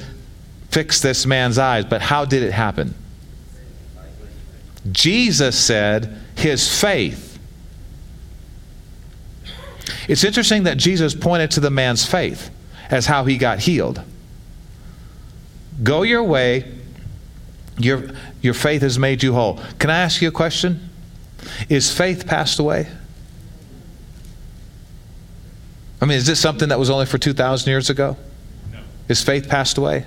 fixed 0.70 1.02
this 1.02 1.26
man's 1.26 1.58
eyes, 1.58 1.84
but 1.84 2.00
how 2.00 2.24
did 2.24 2.42
it 2.42 2.52
happen? 2.52 2.94
Jesus 4.90 5.58
said 5.58 6.16
his 6.36 6.80
faith. 6.80 7.38
It's 10.08 10.24
interesting 10.24 10.64
that 10.64 10.76
Jesus 10.76 11.14
pointed 11.14 11.50
to 11.52 11.60
the 11.60 11.70
man's 11.70 12.06
faith 12.06 12.50
as 12.90 13.06
how 13.06 13.24
he 13.24 13.36
got 13.36 13.60
healed. 13.60 14.02
Go 15.82 16.02
your 16.02 16.24
way, 16.24 16.72
your, 17.78 18.10
your 18.42 18.54
faith 18.54 18.82
has 18.82 18.98
made 18.98 19.22
you 19.22 19.34
whole. 19.34 19.60
Can 19.78 19.90
I 19.90 19.98
ask 19.98 20.20
you 20.20 20.28
a 20.28 20.32
question? 20.32 20.90
Is 21.68 21.92
faith 21.92 22.26
passed 22.26 22.58
away? 22.58 22.88
I 26.00 26.06
mean, 26.06 26.16
is 26.16 26.26
this 26.26 26.40
something 26.40 26.70
that 26.70 26.78
was 26.78 26.90
only 26.90 27.06
for 27.06 27.18
2,000 27.18 27.68
years 27.68 27.90
ago? 27.90 28.16
No. 28.72 28.80
Is 29.08 29.22
faith 29.22 29.48
passed 29.48 29.78
away? 29.78 30.06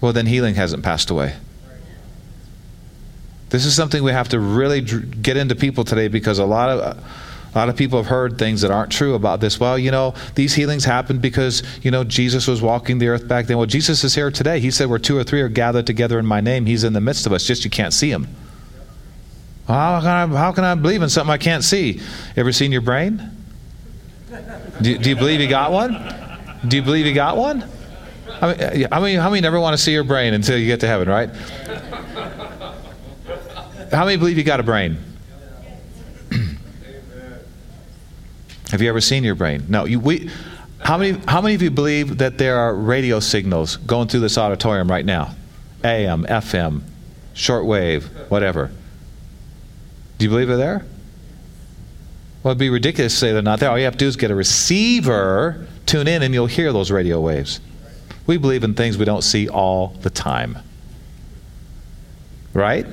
Well, 0.00 0.12
then 0.12 0.26
healing 0.26 0.54
hasn't 0.54 0.82
passed 0.82 1.10
away. 1.10 1.36
This 3.50 3.64
is 3.64 3.74
something 3.74 4.02
we 4.02 4.12
have 4.12 4.28
to 4.30 4.40
really 4.40 4.80
get 4.80 5.36
into 5.36 5.54
people 5.54 5.84
today 5.84 6.08
because 6.08 6.38
a 6.38 6.44
lot 6.44 6.68
of 6.68 6.98
a 7.54 7.58
lot 7.58 7.70
of 7.70 7.76
people 7.76 7.98
have 7.98 8.06
heard 8.06 8.38
things 8.38 8.60
that 8.60 8.70
aren't 8.70 8.92
true 8.92 9.14
about 9.14 9.40
this. 9.40 9.58
Well, 9.58 9.78
you 9.78 9.90
know, 9.90 10.14
these 10.34 10.54
healings 10.54 10.84
happened 10.84 11.22
because, 11.22 11.62
you 11.82 11.90
know, 11.90 12.04
Jesus 12.04 12.46
was 12.46 12.60
walking 12.60 12.98
the 12.98 13.08
earth 13.08 13.26
back 13.26 13.46
then. 13.46 13.56
Well, 13.56 13.66
Jesus 13.66 14.04
is 14.04 14.14
here 14.14 14.30
today. 14.30 14.60
He 14.60 14.70
said, 14.70 14.90
Where 14.90 14.98
two 14.98 15.16
or 15.16 15.24
three 15.24 15.40
are 15.40 15.48
gathered 15.48 15.86
together 15.86 16.18
in 16.18 16.26
my 16.26 16.42
name, 16.42 16.66
He's 16.66 16.84
in 16.84 16.92
the 16.92 17.00
midst 17.00 17.26
of 17.26 17.32
us, 17.32 17.46
just 17.46 17.64
you 17.64 17.70
can't 17.70 17.94
see 17.94 18.10
Him. 18.10 18.28
How 19.66 20.00
can 20.00 20.08
I, 20.08 20.26
how 20.38 20.52
can 20.52 20.64
I 20.64 20.74
believe 20.74 21.02
in 21.02 21.08
something 21.08 21.32
I 21.32 21.38
can't 21.38 21.64
see? 21.64 22.00
Ever 22.36 22.52
seen 22.52 22.70
your 22.70 22.80
brain? 22.80 23.30
Do, 24.80 24.98
do 24.98 25.10
you 25.10 25.16
believe 25.16 25.40
you 25.40 25.48
got 25.48 25.72
one? 25.72 25.92
Do 26.66 26.76
you 26.76 26.82
believe 26.82 27.06
you 27.06 27.14
got 27.14 27.36
one? 27.36 27.64
I 28.40 28.54
mean, 28.54 28.88
I 28.92 29.00
mean, 29.00 29.18
how 29.18 29.30
many 29.30 29.40
never 29.40 29.58
want 29.58 29.76
to 29.76 29.82
see 29.82 29.92
your 29.92 30.04
brain 30.04 30.34
until 30.34 30.56
you 30.56 30.66
get 30.66 30.80
to 30.80 30.86
heaven, 30.86 31.08
right? 31.08 31.30
How 33.90 34.04
many 34.04 34.16
believe 34.18 34.36
you 34.36 34.44
got 34.44 34.60
a 34.60 34.62
brain? 34.62 34.98
Have 38.70 38.82
you 38.82 38.88
ever 38.88 39.00
seen 39.00 39.24
your 39.24 39.34
brain? 39.34 39.64
No. 39.68 39.86
You, 39.86 39.98
we, 39.98 40.30
how, 40.84 40.98
many, 40.98 41.18
how 41.26 41.40
many 41.40 41.54
of 41.54 41.62
you 41.62 41.70
believe 41.70 42.18
that 42.18 42.36
there 42.38 42.58
are 42.58 42.74
radio 42.74 43.18
signals 43.20 43.76
going 43.76 44.08
through 44.08 44.20
this 44.20 44.36
auditorium 44.36 44.90
right 44.90 45.04
now? 45.04 45.34
AM, 45.84 46.24
FM, 46.24 46.82
shortwave, 47.34 48.04
whatever. 48.28 48.70
Do 50.18 50.24
you 50.24 50.30
believe 50.30 50.48
they're 50.48 50.56
there? 50.56 50.84
Well, 52.42 52.52
it'd 52.52 52.58
be 52.58 52.70
ridiculous 52.70 53.14
to 53.14 53.18
say 53.18 53.32
they're 53.32 53.42
not 53.42 53.60
there. 53.60 53.70
All 53.70 53.78
you 53.78 53.84
have 53.84 53.94
to 53.94 53.98
do 53.98 54.06
is 54.06 54.16
get 54.16 54.30
a 54.30 54.34
receiver, 54.34 55.66
tune 55.86 56.08
in, 56.08 56.22
and 56.22 56.34
you'll 56.34 56.46
hear 56.46 56.72
those 56.72 56.90
radio 56.90 57.20
waves. 57.20 57.60
We 58.26 58.36
believe 58.36 58.64
in 58.64 58.74
things 58.74 58.98
we 58.98 59.04
don't 59.06 59.22
see 59.22 59.48
all 59.48 59.88
the 60.02 60.10
time. 60.10 60.58
Right? 62.52 62.86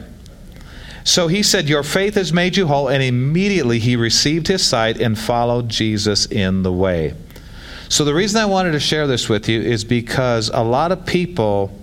So 1.05 1.27
he 1.27 1.43
said, 1.43 1.69
Your 1.69 1.83
faith 1.83 2.15
has 2.15 2.33
made 2.33 2.57
you 2.57 2.67
whole. 2.67 2.89
And 2.89 3.01
immediately 3.01 3.79
he 3.79 3.95
received 3.95 4.47
his 4.47 4.65
sight 4.65 4.99
and 4.99 5.17
followed 5.17 5.69
Jesus 5.69 6.25
in 6.25 6.63
the 6.63 6.73
way. 6.73 7.13
So, 7.87 8.03
the 8.03 8.13
reason 8.13 8.41
I 8.41 8.45
wanted 8.45 8.71
to 8.71 8.79
share 8.79 9.05
this 9.05 9.29
with 9.29 9.47
you 9.47 9.61
is 9.61 9.85
because 9.85 10.49
a 10.49 10.63
lot 10.63 10.91
of 10.91 11.05
people. 11.05 11.79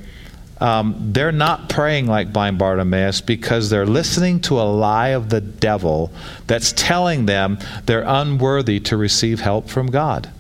Um, 0.61 1.11
they're 1.13 1.33
not 1.33 1.69
praying 1.69 2.07
like 2.07 2.33
blind 2.33 2.57
Bartimaeus 2.57 3.21
because 3.21 3.69
they're 3.69 3.85
listening 3.85 4.39
to 4.43 4.61
a 4.61 4.63
lie 4.63 5.09
of 5.09 5.29
the 5.29 5.41
devil 5.41 6.13
that's 6.47 6.73
telling 6.75 7.27
them 7.27 7.59
they're 7.87 8.05
unworthy 8.07 8.79
to 8.79 8.97
receive 8.97 9.41
help 9.41 9.69
from 9.69 9.89
God. 9.89 10.31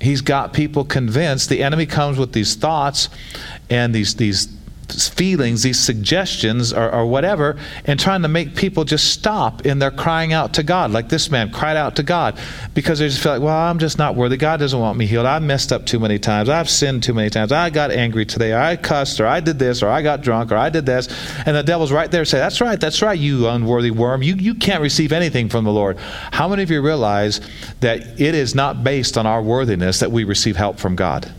He's 0.00 0.20
got 0.20 0.52
people 0.52 0.84
convinced. 0.84 1.48
The 1.48 1.64
enemy 1.64 1.86
comes 1.86 2.18
with 2.18 2.32
these 2.32 2.54
thoughts 2.54 3.08
and 3.68 3.92
these, 3.92 4.14
these 4.14 4.55
feelings, 4.92 5.62
these 5.62 5.78
suggestions, 5.78 6.72
or, 6.72 6.90
or, 6.92 7.06
whatever, 7.06 7.58
and 7.84 7.98
trying 7.98 8.22
to 8.22 8.28
make 8.28 8.54
people 8.54 8.84
just 8.84 9.12
stop 9.12 9.66
in 9.66 9.78
their 9.78 9.90
crying 9.90 10.32
out 10.32 10.54
to 10.54 10.62
God. 10.62 10.90
Like 10.90 11.08
this 11.08 11.30
man 11.30 11.50
cried 11.50 11.76
out 11.76 11.96
to 11.96 12.02
God 12.02 12.38
because 12.74 12.98
they 12.98 13.08
just 13.08 13.22
feel 13.22 13.32
like, 13.32 13.42
well, 13.42 13.56
I'm 13.56 13.78
just 13.78 13.98
not 13.98 14.14
worthy. 14.14 14.36
God 14.36 14.58
doesn't 14.58 14.78
want 14.78 14.96
me 14.96 15.06
healed. 15.06 15.26
I've 15.26 15.42
messed 15.42 15.72
up 15.72 15.86
too 15.86 15.98
many 15.98 16.18
times. 16.18 16.48
I've 16.48 16.70
sinned 16.70 17.02
too 17.02 17.14
many 17.14 17.30
times. 17.30 17.52
I 17.52 17.70
got 17.70 17.90
angry 17.90 18.26
today. 18.26 18.54
I 18.54 18.76
cussed, 18.76 19.20
or 19.20 19.26
I 19.26 19.40
did 19.40 19.58
this, 19.58 19.82
or 19.82 19.88
I 19.88 20.02
got 20.02 20.22
drunk, 20.22 20.52
or 20.52 20.56
I 20.56 20.70
did 20.70 20.86
this. 20.86 21.08
And 21.46 21.56
the 21.56 21.62
devil's 21.62 21.92
right 21.92 22.10
there 22.10 22.24
saying, 22.24 22.42
That's 22.42 22.60
right, 22.60 22.80
that's 22.80 23.02
right, 23.02 23.18
you 23.18 23.48
unworthy 23.48 23.90
worm. 23.90 24.22
You, 24.22 24.34
you 24.34 24.54
can't 24.54 24.82
receive 24.82 25.12
anything 25.12 25.48
from 25.48 25.64
the 25.64 25.72
Lord. 25.72 25.98
How 25.98 26.48
many 26.48 26.62
of 26.62 26.70
you 26.70 26.80
realize 26.82 27.40
that 27.80 28.20
it 28.20 28.34
is 28.34 28.54
not 28.54 28.84
based 28.84 29.18
on 29.18 29.26
our 29.26 29.42
worthiness 29.42 30.00
that 30.00 30.12
we 30.12 30.24
receive 30.24 30.56
help 30.56 30.78
from 30.78 30.96
God? 30.96 31.32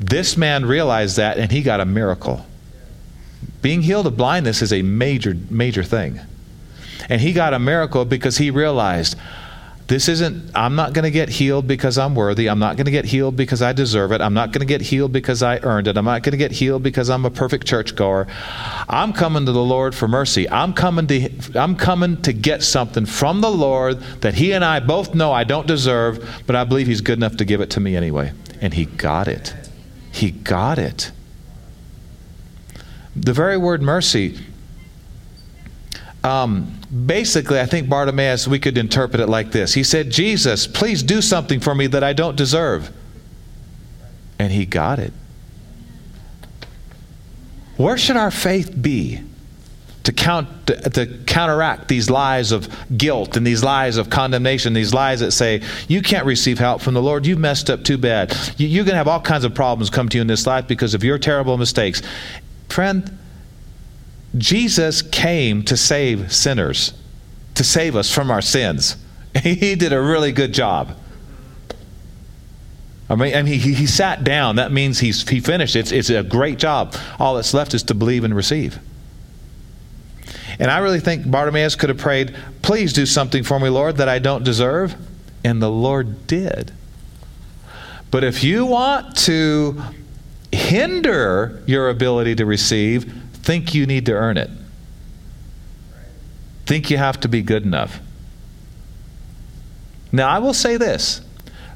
This 0.00 0.36
man 0.36 0.64
realized 0.64 1.18
that 1.18 1.38
and 1.38 1.52
he 1.52 1.62
got 1.62 1.80
a 1.80 1.84
miracle. 1.84 2.44
Being 3.62 3.82
healed 3.82 4.06
of 4.06 4.16
blindness 4.16 4.62
is 4.62 4.72
a 4.72 4.82
major, 4.82 5.36
major 5.50 5.84
thing. 5.84 6.18
And 7.08 7.20
he 7.20 7.32
got 7.32 7.52
a 7.52 7.58
miracle 7.58 8.04
because 8.04 8.38
he 8.38 8.50
realized 8.50 9.16
this 9.88 10.08
isn't, 10.08 10.52
I'm 10.54 10.76
not 10.76 10.92
going 10.92 11.02
to 11.02 11.10
get 11.10 11.28
healed 11.28 11.66
because 11.66 11.98
I'm 11.98 12.14
worthy. 12.14 12.48
I'm 12.48 12.60
not 12.60 12.76
going 12.76 12.84
to 12.84 12.92
get 12.92 13.06
healed 13.06 13.34
because 13.34 13.60
I 13.60 13.72
deserve 13.72 14.12
it. 14.12 14.20
I'm 14.20 14.32
not 14.32 14.52
going 14.52 14.60
to 14.60 14.66
get 14.66 14.80
healed 14.80 15.12
because 15.12 15.42
I 15.42 15.58
earned 15.58 15.88
it. 15.88 15.96
I'm 15.96 16.04
not 16.04 16.22
going 16.22 16.30
to 16.30 16.38
get 16.38 16.52
healed 16.52 16.84
because 16.84 17.10
I'm 17.10 17.24
a 17.24 17.30
perfect 17.30 17.66
churchgoer. 17.66 18.28
I'm 18.88 19.12
coming 19.12 19.46
to 19.46 19.52
the 19.52 19.62
Lord 19.62 19.96
for 19.96 20.06
mercy. 20.06 20.48
I'm 20.48 20.74
coming 20.74 21.08
to, 21.08 21.28
I'm 21.56 21.74
coming 21.74 22.22
to 22.22 22.32
get 22.32 22.62
something 22.62 23.04
from 23.04 23.40
the 23.40 23.50
Lord 23.50 23.98
that 24.20 24.34
He 24.34 24.52
and 24.52 24.64
I 24.64 24.78
both 24.78 25.12
know 25.12 25.32
I 25.32 25.42
don't 25.42 25.66
deserve, 25.66 26.44
but 26.46 26.54
I 26.54 26.62
believe 26.62 26.86
He's 26.86 27.00
good 27.00 27.18
enough 27.18 27.36
to 27.38 27.44
give 27.44 27.60
it 27.60 27.70
to 27.70 27.80
me 27.80 27.96
anyway. 27.96 28.32
And 28.60 28.72
He 28.72 28.84
got 28.84 29.26
it. 29.26 29.52
He 30.12 30.30
got 30.30 30.78
it. 30.78 31.12
The 33.16 33.32
very 33.32 33.56
word 33.56 33.82
mercy, 33.82 34.38
um, 36.22 36.78
basically, 37.06 37.60
I 37.60 37.66
think 37.66 37.88
Bartimaeus, 37.88 38.46
we 38.46 38.58
could 38.58 38.76
interpret 38.76 39.20
it 39.20 39.28
like 39.28 39.52
this. 39.52 39.74
He 39.74 39.82
said, 39.82 40.10
Jesus, 40.10 40.66
please 40.66 41.02
do 41.02 41.22
something 41.22 41.60
for 41.60 41.74
me 41.74 41.86
that 41.88 42.04
I 42.04 42.12
don't 42.12 42.36
deserve. 42.36 42.92
And 44.38 44.52
he 44.52 44.66
got 44.66 44.98
it. 44.98 45.12
Where 47.76 47.96
should 47.96 48.16
our 48.16 48.30
faith 48.30 48.80
be? 48.80 49.20
To, 50.04 50.12
count, 50.12 50.66
to, 50.66 50.76
to, 50.90 51.06
counteract 51.26 51.88
these 51.88 52.08
lies 52.08 52.52
of 52.52 52.68
guilt 52.96 53.36
and 53.36 53.46
these 53.46 53.62
lies 53.62 53.96
of 53.96 54.08
condemnation, 54.08 54.72
these 54.72 54.94
lies 54.94 55.20
that 55.20 55.32
say, 55.32 55.62
you 55.88 56.00
can't 56.00 56.24
receive 56.24 56.58
help 56.58 56.80
from 56.80 56.94
the 56.94 57.02
Lord, 57.02 57.26
you've 57.26 57.38
messed 57.38 57.68
up 57.68 57.84
too 57.84 57.98
bad. 57.98 58.34
You, 58.56 58.66
you're 58.66 58.84
going 58.84 58.94
to 58.94 58.98
have 58.98 59.08
all 59.08 59.20
kinds 59.20 59.44
of 59.44 59.54
problems 59.54 59.90
come 59.90 60.08
to 60.08 60.16
you 60.16 60.22
in 60.22 60.26
this 60.26 60.46
life 60.46 60.66
because 60.66 60.94
of 60.94 61.04
your 61.04 61.18
terrible 61.18 61.58
mistakes. 61.58 62.02
Friend, 62.68 63.18
Jesus 64.38 65.02
came 65.02 65.64
to 65.64 65.76
save 65.76 66.32
sinners, 66.32 66.94
to 67.54 67.64
save 67.64 67.96
us 67.96 68.12
from 68.12 68.30
our 68.30 68.42
sins. 68.42 68.96
He 69.42 69.76
did 69.76 69.92
a 69.92 70.00
really 70.00 70.32
good 70.32 70.52
job. 70.52 70.96
I 73.08 73.14
mean, 73.14 73.32
and 73.32 73.46
he, 73.46 73.58
he 73.58 73.86
sat 73.86 74.24
down. 74.24 74.56
That 74.56 74.72
means 74.72 74.98
he's, 74.98 75.28
he 75.28 75.40
finished. 75.40 75.76
It's, 75.76 75.92
it's 75.92 76.10
a 76.10 76.22
great 76.22 76.58
job. 76.58 76.96
All 77.18 77.34
that's 77.36 77.54
left 77.54 77.74
is 77.74 77.82
to 77.84 77.94
believe 77.94 78.24
and 78.24 78.34
receive. 78.34 78.80
And 80.60 80.70
I 80.70 80.78
really 80.78 81.00
think 81.00 81.28
Bartimaeus 81.28 81.74
could 81.74 81.88
have 81.88 81.98
prayed, 81.98 82.36
Please 82.60 82.92
do 82.92 83.06
something 83.06 83.42
for 83.42 83.58
me, 83.58 83.70
Lord, 83.70 83.96
that 83.96 84.10
I 84.10 84.18
don't 84.18 84.44
deserve. 84.44 84.94
And 85.42 85.62
the 85.62 85.70
Lord 85.70 86.26
did. 86.26 86.70
But 88.10 88.24
if 88.24 88.44
you 88.44 88.66
want 88.66 89.16
to 89.18 89.82
hinder 90.52 91.62
your 91.66 91.88
ability 91.88 92.34
to 92.36 92.44
receive, 92.44 93.10
think 93.32 93.74
you 93.74 93.86
need 93.86 94.04
to 94.06 94.12
earn 94.12 94.36
it. 94.36 94.50
Think 96.66 96.90
you 96.90 96.98
have 96.98 97.18
to 97.20 97.28
be 97.28 97.40
good 97.40 97.64
enough. 97.64 97.98
Now, 100.12 100.28
I 100.28 100.40
will 100.40 100.54
say 100.54 100.76
this 100.76 101.22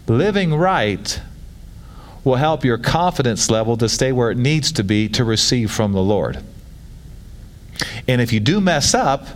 living 0.07 0.53
right 0.53 1.23
will 2.23 2.35
help 2.35 2.65
your 2.65 2.77
confidence 2.77 3.51
level 3.51 3.79
to 3.79 3.89
stay 3.89 4.13
where 4.13 4.31
it 4.31 4.37
needs 4.37 4.73
to 4.73 4.85
be 4.85 5.09
to 5.09 5.25
receive 5.25 5.71
from 5.71 5.93
the 5.93 6.03
Lord. 6.03 6.43
And 8.09 8.21
if 8.21 8.33
you 8.33 8.41
do 8.41 8.61
mess 8.61 8.95
up, 8.95 9.27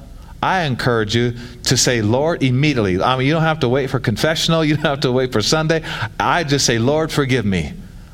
I 0.43 0.63
encourage 0.63 1.17
you 1.17 1.35
to 1.65 1.77
say, 1.77 2.01
Lord, 2.01 2.43
immediately. 2.43 3.03
I 3.03 3.17
mean, 3.17 3.27
you 3.27 3.33
don't 3.33 3.43
have 3.43 3.61
to 3.61 3.69
wait 3.69 3.91
for 3.91 3.99
confessional, 3.99 4.65
you 4.65 4.77
don't 4.77 4.85
have 4.85 5.01
to 5.01 5.13
wait 5.13 5.33
for 5.33 5.43
Sunday. 5.43 5.83
I 6.19 6.45
just 6.45 6.65
say, 6.67 6.79
Lord, 6.79 7.11
forgive 7.11 7.45
me. 7.45 7.73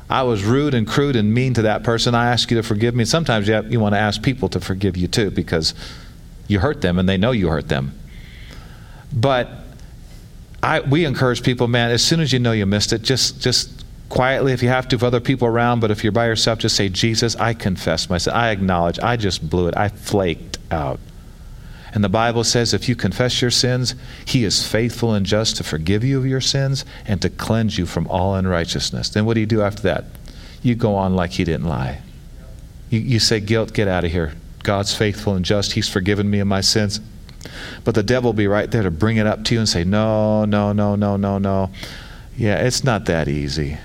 I 0.09 0.23
was 0.23 0.43
rude 0.43 0.75
and 0.75 0.87
crude 0.87 1.15
and 1.15 1.33
mean 1.33 1.55
to 1.55 1.63
that 1.63 1.83
person. 1.83 2.13
I 2.13 2.31
ask 2.31 2.51
you 2.51 2.57
to 2.57 2.63
forgive 2.63 2.93
me. 2.93 3.05
Sometimes 3.05 3.47
you, 3.47 3.55
have, 3.55 3.71
you 3.71 3.79
want 3.79 3.95
to 3.95 3.99
ask 3.99 4.21
people 4.21 4.49
to 4.49 4.59
forgive 4.59 4.95
you 4.95 5.07
too 5.07 5.31
because 5.31 5.73
you 6.47 6.59
hurt 6.59 6.81
them 6.81 6.99
and 6.99 7.09
they 7.09 7.17
know 7.17 7.31
you 7.31 7.49
hurt 7.49 7.69
them. 7.69 7.97
But 9.11 9.49
I, 10.61 10.81
we 10.81 11.05
encourage 11.05 11.41
people, 11.41 11.67
man, 11.67 11.89
as 11.89 12.03
soon 12.03 12.19
as 12.19 12.31
you 12.31 12.39
know 12.39 12.51
you 12.51 12.67
missed 12.67 12.93
it, 12.93 13.01
just, 13.01 13.41
just 13.41 13.74
quietly 14.09 14.53
if 14.53 14.61
you 14.61 14.69
have 14.69 14.87
to, 14.89 14.95
with 14.95 15.03
other 15.03 15.19
people 15.19 15.47
around, 15.47 15.79
but 15.79 15.91
if 15.91 16.03
you're 16.03 16.11
by 16.11 16.27
yourself, 16.27 16.59
just 16.59 16.75
say, 16.75 16.89
Jesus, 16.89 17.35
I 17.35 17.53
confess 17.53 18.09
myself. 18.09 18.35
I 18.35 18.51
acknowledge. 18.51 18.99
I 18.99 19.17
just 19.17 19.49
blew 19.49 19.67
it. 19.67 19.75
I 19.75 19.89
flaked 19.89 20.57
out. 20.71 20.99
And 21.93 22.03
the 22.03 22.09
Bible 22.09 22.43
says 22.43 22.73
if 22.73 22.89
you 22.89 22.95
confess 22.95 23.41
your 23.41 23.51
sins, 23.51 23.95
He 24.25 24.43
is 24.43 24.67
faithful 24.67 25.13
and 25.13 25.25
just 25.25 25.55
to 25.57 25.63
forgive 25.63 26.03
you 26.03 26.17
of 26.17 26.25
your 26.25 26.41
sins 26.41 26.83
and 27.07 27.21
to 27.21 27.29
cleanse 27.29 27.77
you 27.77 27.85
from 27.85 28.05
all 28.07 28.35
unrighteousness. 28.35 29.09
Then 29.09 29.25
what 29.25 29.35
do 29.35 29.39
you 29.39 29.45
do 29.45 29.61
after 29.61 29.83
that? 29.83 30.03
You 30.61 30.75
go 30.75 30.95
on 30.95 31.15
like 31.15 31.31
He 31.31 31.45
didn't 31.45 31.67
lie. 31.67 32.01
You, 32.89 32.99
you 32.99 33.19
say, 33.19 33.39
Guilt, 33.39 33.73
get 33.73 33.87
out 33.87 34.03
of 34.03 34.11
here. 34.11 34.33
God's 34.63 34.93
faithful 34.93 35.35
and 35.35 35.45
just. 35.45 35.71
He's 35.71 35.87
forgiven 35.87 36.29
me 36.29 36.39
of 36.39 36.47
my 36.47 36.59
sins. 36.59 36.99
But 37.85 37.95
the 37.95 38.03
devil 38.03 38.29
will 38.29 38.33
be 38.33 38.47
right 38.47 38.69
there 38.69 38.83
to 38.83 38.91
bring 38.91 39.17
it 39.17 39.25
up 39.25 39.45
to 39.45 39.53
you 39.53 39.59
and 39.61 39.69
say, 39.69 39.85
No, 39.85 40.43
no, 40.43 40.73
no, 40.73 40.95
no, 40.95 41.15
no, 41.15 41.37
no. 41.37 41.71
Yeah, 42.35 42.57
it's 42.57 42.83
not 42.83 43.05
that 43.05 43.29
easy. 43.29 43.77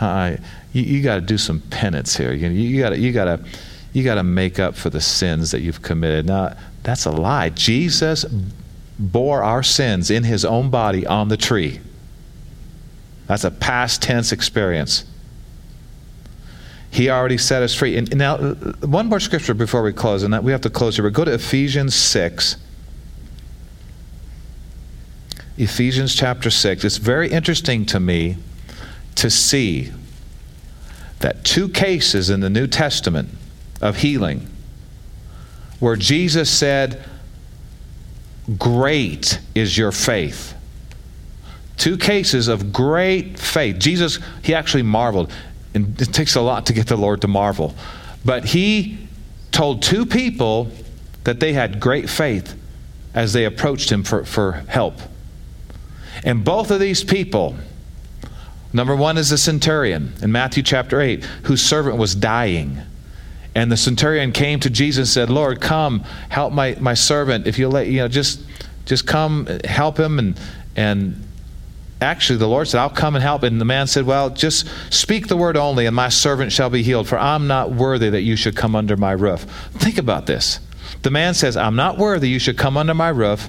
Uh, 0.00 0.36
you, 0.72 0.82
you 0.82 1.02
got 1.02 1.16
to 1.16 1.20
do 1.20 1.36
some 1.36 1.60
penance 1.60 2.16
here. 2.16 2.32
You, 2.32 2.48
you 2.48 2.80
got 2.80 2.98
you 2.98 3.12
to 3.12 3.44
you 3.92 4.04
got 4.04 4.14
to 4.14 4.22
make 4.22 4.58
up 4.58 4.74
for 4.74 4.88
the 4.88 5.00
sins 5.00 5.50
that 5.50 5.60
you've 5.60 5.82
committed. 5.82 6.26
Now, 6.26 6.56
that's 6.82 7.04
a 7.06 7.10
lie. 7.10 7.50
Jesus 7.50 8.24
bore 8.98 9.42
our 9.42 9.62
sins 9.62 10.10
in 10.10 10.24
his 10.24 10.44
own 10.44 10.70
body 10.70 11.06
on 11.06 11.28
the 11.28 11.36
tree. 11.36 11.80
That's 13.26 13.44
a 13.44 13.50
past 13.50 14.02
tense 14.02 14.32
experience. 14.32 15.04
He 16.90 17.08
already 17.08 17.38
set 17.38 17.62
us 17.62 17.74
free. 17.74 17.96
And 17.96 18.16
now, 18.16 18.38
one 18.38 19.06
more 19.06 19.20
scripture 19.20 19.54
before 19.54 19.82
we 19.82 19.92
close, 19.92 20.22
and 20.22 20.32
that 20.34 20.42
we 20.42 20.52
have 20.52 20.60
to 20.62 20.70
close 20.70 20.96
here. 20.96 21.04
We 21.04 21.10
go 21.10 21.24
to 21.24 21.34
Ephesians 21.34 21.94
6. 21.94 22.56
Ephesians 25.56 26.14
chapter 26.14 26.50
6. 26.50 26.84
It's 26.84 26.96
very 26.96 27.30
interesting 27.30 27.86
to 27.86 28.00
me 28.00 28.36
to 29.16 29.30
see 29.30 29.92
that 31.20 31.44
two 31.44 31.68
cases 31.68 32.30
in 32.30 32.40
the 32.40 32.50
New 32.50 32.66
Testament 32.66 33.28
of 33.80 33.96
healing 33.96 34.48
where 35.78 35.96
Jesus 35.96 36.50
said, 36.50 37.02
Great 38.58 39.40
is 39.54 39.76
your 39.76 39.92
faith. 39.92 40.54
Two 41.76 41.96
cases 41.96 42.48
of 42.48 42.72
great 42.72 43.38
faith. 43.38 43.78
Jesus, 43.78 44.18
he 44.42 44.54
actually 44.54 44.82
marveled. 44.82 45.32
And 45.72 46.00
it 46.00 46.12
takes 46.12 46.34
a 46.34 46.40
lot 46.40 46.66
to 46.66 46.72
get 46.72 46.86
the 46.86 46.96
Lord 46.96 47.20
to 47.22 47.28
marvel. 47.28 47.74
But 48.24 48.44
he 48.44 48.98
told 49.52 49.82
two 49.82 50.04
people 50.04 50.70
that 51.24 51.40
they 51.40 51.52
had 51.52 51.80
great 51.80 52.10
faith 52.10 52.54
as 53.14 53.32
they 53.32 53.44
approached 53.44 53.90
him 53.90 54.02
for, 54.02 54.24
for 54.24 54.64
help. 54.68 54.94
And 56.24 56.44
both 56.44 56.70
of 56.70 56.80
these 56.80 57.02
people, 57.02 57.56
number 58.72 58.94
one 58.94 59.18
is 59.18 59.30
the 59.30 59.38
centurion 59.38 60.12
in 60.22 60.32
Matthew 60.32 60.62
chapter 60.62 61.00
8, 61.00 61.24
whose 61.44 61.62
servant 61.62 61.96
was 61.96 62.14
dying. 62.14 62.78
And 63.54 63.70
the 63.70 63.76
centurion 63.76 64.32
came 64.32 64.60
to 64.60 64.70
Jesus 64.70 64.98
and 64.98 65.08
said, 65.08 65.30
Lord, 65.30 65.60
come, 65.60 66.00
help 66.28 66.52
my, 66.52 66.76
my 66.80 66.94
servant. 66.94 67.46
If 67.46 67.58
you'll 67.58 67.72
let, 67.72 67.88
you 67.88 67.98
know, 67.98 68.08
just, 68.08 68.40
just 68.86 69.06
come 69.06 69.46
help 69.64 69.98
him. 69.98 70.18
And, 70.18 70.40
and 70.76 71.26
actually, 72.00 72.38
the 72.38 72.48
Lord 72.48 72.68
said, 72.68 72.80
I'll 72.80 72.90
come 72.90 73.16
and 73.16 73.22
help. 73.22 73.42
And 73.42 73.60
the 73.60 73.64
man 73.64 73.86
said, 73.86 74.06
Well, 74.06 74.30
just 74.30 74.68
speak 74.90 75.26
the 75.26 75.36
word 75.36 75.56
only, 75.56 75.86
and 75.86 75.96
my 75.96 76.08
servant 76.08 76.52
shall 76.52 76.70
be 76.70 76.82
healed, 76.82 77.08
for 77.08 77.18
I'm 77.18 77.46
not 77.46 77.72
worthy 77.72 78.10
that 78.10 78.22
you 78.22 78.36
should 78.36 78.56
come 78.56 78.76
under 78.76 78.96
my 78.96 79.12
roof. 79.12 79.42
Think 79.72 79.98
about 79.98 80.26
this. 80.26 80.60
The 81.02 81.10
man 81.10 81.34
says, 81.34 81.56
I'm 81.56 81.76
not 81.76 81.98
worthy 81.98 82.28
you 82.28 82.38
should 82.38 82.58
come 82.58 82.76
under 82.76 82.94
my 82.94 83.08
roof. 83.08 83.48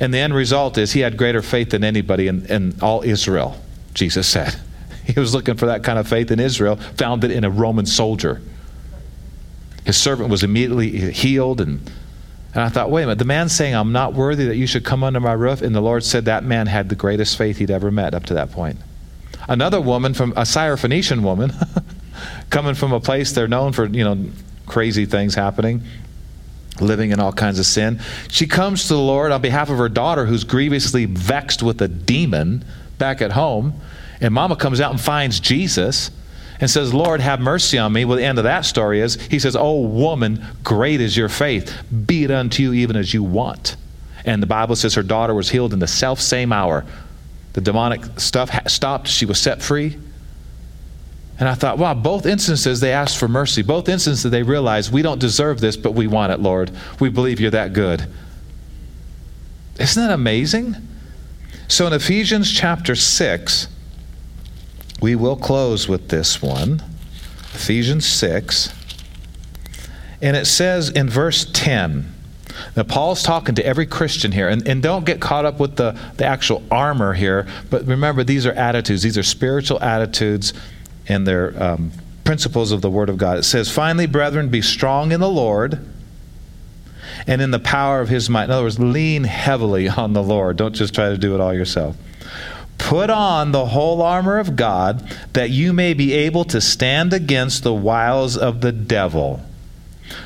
And 0.00 0.12
the 0.12 0.18
end 0.18 0.34
result 0.34 0.76
is 0.76 0.92
he 0.92 1.00
had 1.00 1.16
greater 1.16 1.40
faith 1.40 1.70
than 1.70 1.84
anybody 1.84 2.26
in, 2.26 2.46
in 2.46 2.74
all 2.82 3.02
Israel, 3.02 3.60
Jesus 3.94 4.28
said. 4.28 4.54
He 5.04 5.20
was 5.20 5.34
looking 5.34 5.58
for 5.58 5.66
that 5.66 5.84
kind 5.84 5.98
of 5.98 6.08
faith 6.08 6.30
in 6.30 6.40
Israel, 6.40 6.76
found 6.76 7.24
it 7.24 7.30
in 7.30 7.44
a 7.44 7.50
Roman 7.50 7.84
soldier. 7.84 8.40
His 9.84 9.98
servant 9.98 10.30
was 10.30 10.42
immediately 10.42 11.12
healed 11.12 11.60
and 11.60 11.90
and 12.54 12.62
I 12.62 12.68
thought, 12.68 12.88
wait 12.88 13.02
a 13.02 13.06
minute, 13.06 13.18
the 13.18 13.24
man 13.24 13.48
saying, 13.48 13.74
I'm 13.74 13.90
not 13.90 14.14
worthy 14.14 14.46
that 14.46 14.56
you 14.56 14.68
should 14.68 14.84
come 14.84 15.02
under 15.02 15.18
my 15.18 15.32
roof. 15.32 15.60
And 15.60 15.74
the 15.74 15.80
Lord 15.80 16.04
said 16.04 16.26
that 16.26 16.44
man 16.44 16.68
had 16.68 16.88
the 16.88 16.94
greatest 16.94 17.36
faith 17.36 17.58
he'd 17.58 17.70
ever 17.70 17.90
met 17.90 18.14
up 18.14 18.26
to 18.26 18.34
that 18.34 18.52
point. 18.52 18.78
Another 19.48 19.80
woman 19.80 20.14
from 20.14 20.30
a 20.32 20.42
Syrophoenician 20.42 21.22
woman, 21.22 21.52
coming 22.50 22.76
from 22.76 22.92
a 22.92 23.00
place 23.00 23.32
they're 23.32 23.48
known 23.48 23.72
for, 23.72 23.86
you 23.86 24.04
know, 24.04 24.30
crazy 24.66 25.04
things 25.04 25.34
happening, 25.34 25.82
living 26.80 27.10
in 27.10 27.18
all 27.18 27.32
kinds 27.32 27.58
of 27.58 27.66
sin. 27.66 28.00
She 28.28 28.46
comes 28.46 28.86
to 28.86 28.94
the 28.94 29.00
Lord 29.00 29.32
on 29.32 29.42
behalf 29.42 29.68
of 29.68 29.78
her 29.78 29.88
daughter 29.88 30.24
who's 30.24 30.44
grievously 30.44 31.06
vexed 31.06 31.60
with 31.60 31.82
a 31.82 31.88
demon 31.88 32.64
back 32.98 33.22
at 33.22 33.32
home. 33.32 33.80
And 34.20 34.32
mama 34.32 34.56
comes 34.56 34.80
out 34.80 34.90
and 34.90 35.00
finds 35.00 35.40
Jesus 35.40 36.10
and 36.60 36.70
says, 36.70 36.94
Lord, 36.94 37.20
have 37.20 37.40
mercy 37.40 37.78
on 37.78 37.92
me. 37.92 38.04
Well, 38.04 38.16
the 38.16 38.24
end 38.24 38.38
of 38.38 38.44
that 38.44 38.64
story 38.64 39.00
is, 39.00 39.16
he 39.26 39.38
says, 39.38 39.56
Oh, 39.56 39.80
woman, 39.80 40.44
great 40.62 41.00
is 41.00 41.16
your 41.16 41.28
faith. 41.28 41.74
Be 42.06 42.24
it 42.24 42.30
unto 42.30 42.62
you 42.62 42.72
even 42.72 42.96
as 42.96 43.12
you 43.12 43.22
want. 43.22 43.76
And 44.24 44.42
the 44.42 44.46
Bible 44.46 44.76
says 44.76 44.94
her 44.94 45.02
daughter 45.02 45.34
was 45.34 45.50
healed 45.50 45.72
in 45.72 45.78
the 45.78 45.86
self 45.86 46.20
same 46.20 46.52
hour. 46.52 46.84
The 47.52 47.60
demonic 47.60 48.18
stuff 48.18 48.50
stopped. 48.68 49.08
She 49.08 49.26
was 49.26 49.38
set 49.38 49.62
free. 49.62 49.98
And 51.38 51.48
I 51.48 51.54
thought, 51.54 51.78
wow, 51.78 51.94
both 51.94 52.26
instances 52.26 52.80
they 52.80 52.92
asked 52.92 53.18
for 53.18 53.26
mercy. 53.26 53.62
Both 53.62 53.88
instances 53.88 54.30
they 54.30 54.42
realized 54.42 54.92
we 54.92 55.02
don't 55.02 55.18
deserve 55.18 55.60
this, 55.60 55.76
but 55.76 55.92
we 55.92 56.06
want 56.06 56.32
it, 56.32 56.40
Lord. 56.40 56.70
We 57.00 57.08
believe 57.08 57.40
you're 57.40 57.50
that 57.50 57.72
good. 57.72 58.06
Isn't 59.78 60.06
that 60.06 60.14
amazing? 60.14 60.76
So 61.68 61.86
in 61.86 61.92
Ephesians 61.92 62.52
chapter 62.52 62.94
6, 62.94 63.68
we 65.00 65.14
will 65.14 65.36
close 65.36 65.88
with 65.88 66.08
this 66.08 66.40
one 66.42 66.82
Ephesians 67.54 68.06
6. 68.06 68.72
And 70.20 70.36
it 70.36 70.46
says 70.46 70.88
in 70.90 71.08
verse 71.08 71.46
10, 71.52 72.14
now, 72.76 72.82
Paul's 72.84 73.22
talking 73.22 73.54
to 73.56 73.66
every 73.66 73.86
Christian 73.86 74.30
here, 74.32 74.48
and, 74.48 74.66
and 74.68 74.82
don't 74.82 75.04
get 75.04 75.20
caught 75.20 75.44
up 75.44 75.58
with 75.58 75.76
the, 75.76 75.98
the 76.16 76.24
actual 76.24 76.62
armor 76.70 77.12
here, 77.12 77.46
but 77.70 77.84
remember, 77.84 78.22
these 78.24 78.46
are 78.46 78.52
attitudes. 78.52 79.02
These 79.02 79.18
are 79.18 79.22
spiritual 79.22 79.80
attitudes, 79.80 80.52
and 81.08 81.26
they're 81.26 81.60
um, 81.60 81.90
principles 82.24 82.72
of 82.72 82.80
the 82.80 82.90
Word 82.90 83.08
of 83.08 83.18
God. 83.18 83.38
It 83.38 83.42
says, 83.42 83.70
Finally, 83.70 84.06
brethren, 84.06 84.48
be 84.48 84.62
strong 84.62 85.12
in 85.12 85.20
the 85.20 85.28
Lord 85.28 85.84
and 87.26 87.40
in 87.40 87.50
the 87.50 87.58
power 87.58 88.00
of 88.00 88.08
his 88.08 88.28
might. 88.28 88.44
In 88.44 88.50
other 88.50 88.64
words, 88.64 88.78
lean 88.78 89.24
heavily 89.24 89.88
on 90.04 90.12
the 90.12 90.22
Lord. 90.22 90.56
Don't 90.56 90.74
just 90.74 90.94
try 90.94 91.08
to 91.08 91.18
do 91.18 91.34
it 91.34 91.40
all 91.40 91.54
yourself. 91.54 91.96
Put 92.78 93.08
on 93.08 93.52
the 93.52 93.66
whole 93.66 94.02
armor 94.02 94.38
of 94.38 94.56
God 94.56 95.08
that 95.32 95.50
you 95.50 95.72
may 95.72 95.94
be 95.94 96.12
able 96.12 96.44
to 96.46 96.60
stand 96.60 97.12
against 97.12 97.62
the 97.62 97.72
wiles 97.72 98.36
of 98.36 98.60
the 98.60 98.72
devil. 98.72 99.40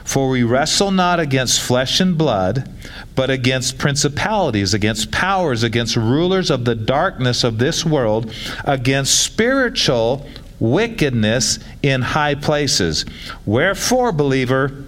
For 0.04 0.28
we 0.28 0.42
wrestle 0.42 0.90
not 0.90 1.20
against 1.20 1.60
flesh 1.60 2.00
and 2.00 2.18
blood, 2.18 2.68
but 3.14 3.30
against 3.30 3.78
principalities, 3.78 4.74
against 4.74 5.12
powers, 5.12 5.62
against 5.62 5.96
rulers 5.96 6.50
of 6.50 6.64
the 6.64 6.74
darkness 6.74 7.44
of 7.44 7.58
this 7.58 7.84
world, 7.84 8.32
against 8.64 9.22
spiritual 9.22 10.26
wickedness 10.58 11.58
in 11.82 12.02
high 12.02 12.34
places. 12.34 13.04
Wherefore, 13.46 14.10
believer, 14.12 14.84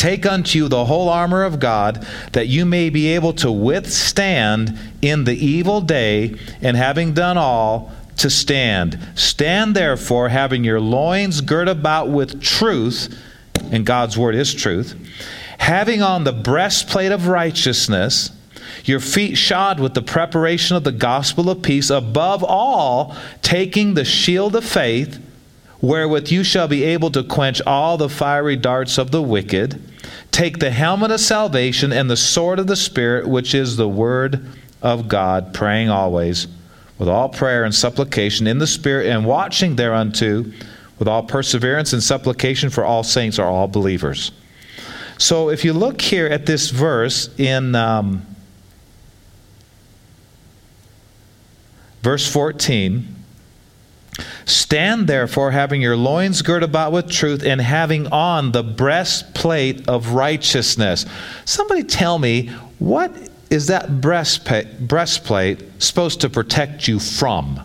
Take 0.00 0.24
unto 0.24 0.56
you 0.58 0.68
the 0.68 0.86
whole 0.86 1.10
armor 1.10 1.44
of 1.44 1.60
God, 1.60 2.06
that 2.32 2.46
you 2.46 2.64
may 2.64 2.88
be 2.88 3.08
able 3.08 3.34
to 3.34 3.52
withstand 3.52 4.78
in 5.02 5.24
the 5.24 5.34
evil 5.34 5.82
day, 5.82 6.36
and 6.62 6.74
having 6.74 7.12
done 7.12 7.36
all, 7.36 7.92
to 8.16 8.30
stand. 8.30 8.98
Stand 9.14 9.76
therefore, 9.76 10.30
having 10.30 10.64
your 10.64 10.80
loins 10.80 11.42
girt 11.42 11.68
about 11.68 12.08
with 12.08 12.40
truth, 12.40 13.14
and 13.70 13.84
God's 13.84 14.16
word 14.16 14.34
is 14.34 14.54
truth, 14.54 14.94
having 15.58 16.00
on 16.00 16.24
the 16.24 16.32
breastplate 16.32 17.12
of 17.12 17.26
righteousness, 17.26 18.30
your 18.86 19.00
feet 19.00 19.36
shod 19.36 19.80
with 19.80 19.92
the 19.92 20.00
preparation 20.00 20.78
of 20.78 20.84
the 20.84 20.92
gospel 20.92 21.50
of 21.50 21.60
peace, 21.60 21.90
above 21.90 22.42
all, 22.42 23.14
taking 23.42 23.92
the 23.92 24.06
shield 24.06 24.56
of 24.56 24.64
faith 24.64 25.22
wherewith 25.82 26.30
you 26.30 26.42
shall 26.42 26.68
be 26.68 26.84
able 26.84 27.10
to 27.10 27.22
quench 27.22 27.60
all 27.66 27.96
the 27.96 28.08
fiery 28.08 28.56
darts 28.56 28.98
of 28.98 29.10
the 29.10 29.22
wicked. 29.22 29.89
Take 30.30 30.58
the 30.58 30.70
helmet 30.70 31.10
of 31.10 31.20
salvation 31.20 31.92
and 31.92 32.10
the 32.10 32.16
sword 32.16 32.58
of 32.58 32.66
the 32.66 32.76
Spirit, 32.76 33.28
which 33.28 33.54
is 33.54 33.76
the 33.76 33.88
word 33.88 34.46
of 34.82 35.08
God, 35.08 35.52
praying 35.52 35.90
always 35.90 36.46
with 36.98 37.08
all 37.08 37.28
prayer 37.28 37.64
and 37.64 37.74
supplication 37.74 38.46
in 38.46 38.58
the 38.58 38.66
Spirit, 38.66 39.06
and 39.06 39.24
watching 39.24 39.76
thereunto 39.76 40.44
with 40.98 41.08
all 41.08 41.22
perseverance 41.22 41.92
and 41.92 42.02
supplication 42.02 42.70
for 42.70 42.84
all 42.84 43.02
saints 43.02 43.38
or 43.38 43.46
all 43.46 43.66
believers. 43.66 44.32
So 45.18 45.50
if 45.50 45.64
you 45.64 45.72
look 45.72 46.00
here 46.00 46.26
at 46.26 46.46
this 46.46 46.70
verse 46.70 47.28
in 47.38 47.74
um, 47.74 48.26
verse 52.02 52.30
14, 52.30 53.16
Stand 54.44 55.06
therefore, 55.06 55.50
having 55.50 55.82
your 55.82 55.96
loins 55.96 56.42
girt 56.42 56.62
about 56.62 56.92
with 56.92 57.10
truth, 57.10 57.42
and 57.44 57.60
having 57.60 58.06
on 58.08 58.52
the 58.52 58.62
breastplate 58.62 59.88
of 59.88 60.10
righteousness. 60.10 61.06
Somebody 61.44 61.84
tell 61.84 62.18
me, 62.18 62.48
what 62.78 63.12
is 63.50 63.66
that 63.66 64.00
breastplate, 64.00 64.86
breastplate 64.86 65.82
supposed 65.82 66.20
to 66.22 66.30
protect 66.30 66.88
you 66.88 66.98
from? 66.98 67.60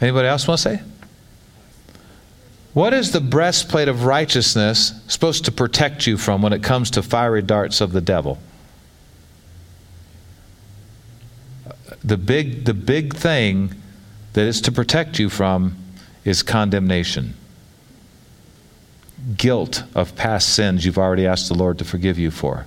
Anybody 0.00 0.28
else 0.28 0.46
want 0.46 0.60
to 0.60 0.62
say? 0.62 0.82
What 2.74 2.92
is 2.92 3.12
the 3.12 3.22
breastplate 3.22 3.88
of 3.88 4.04
righteousness 4.04 4.92
supposed 5.08 5.46
to 5.46 5.52
protect 5.52 6.06
you 6.06 6.18
from 6.18 6.42
when 6.42 6.52
it 6.52 6.62
comes 6.62 6.90
to 6.90 7.02
fiery 7.02 7.40
darts 7.40 7.80
of 7.80 7.92
the 7.92 8.02
devil? 8.02 8.38
The 12.06 12.16
big, 12.16 12.64
the 12.64 12.74
big 12.74 13.14
thing 13.14 13.74
that 14.32 14.46
is 14.46 14.60
to 14.62 14.72
protect 14.72 15.18
you 15.18 15.28
from 15.28 15.76
is 16.24 16.42
condemnation. 16.42 17.34
Guilt 19.36 19.82
of 19.94 20.14
past 20.14 20.54
sins 20.54 20.84
you've 20.84 20.98
already 20.98 21.26
asked 21.26 21.48
the 21.48 21.54
Lord 21.54 21.78
to 21.78 21.84
forgive 21.84 22.16
you 22.16 22.30
for. 22.30 22.66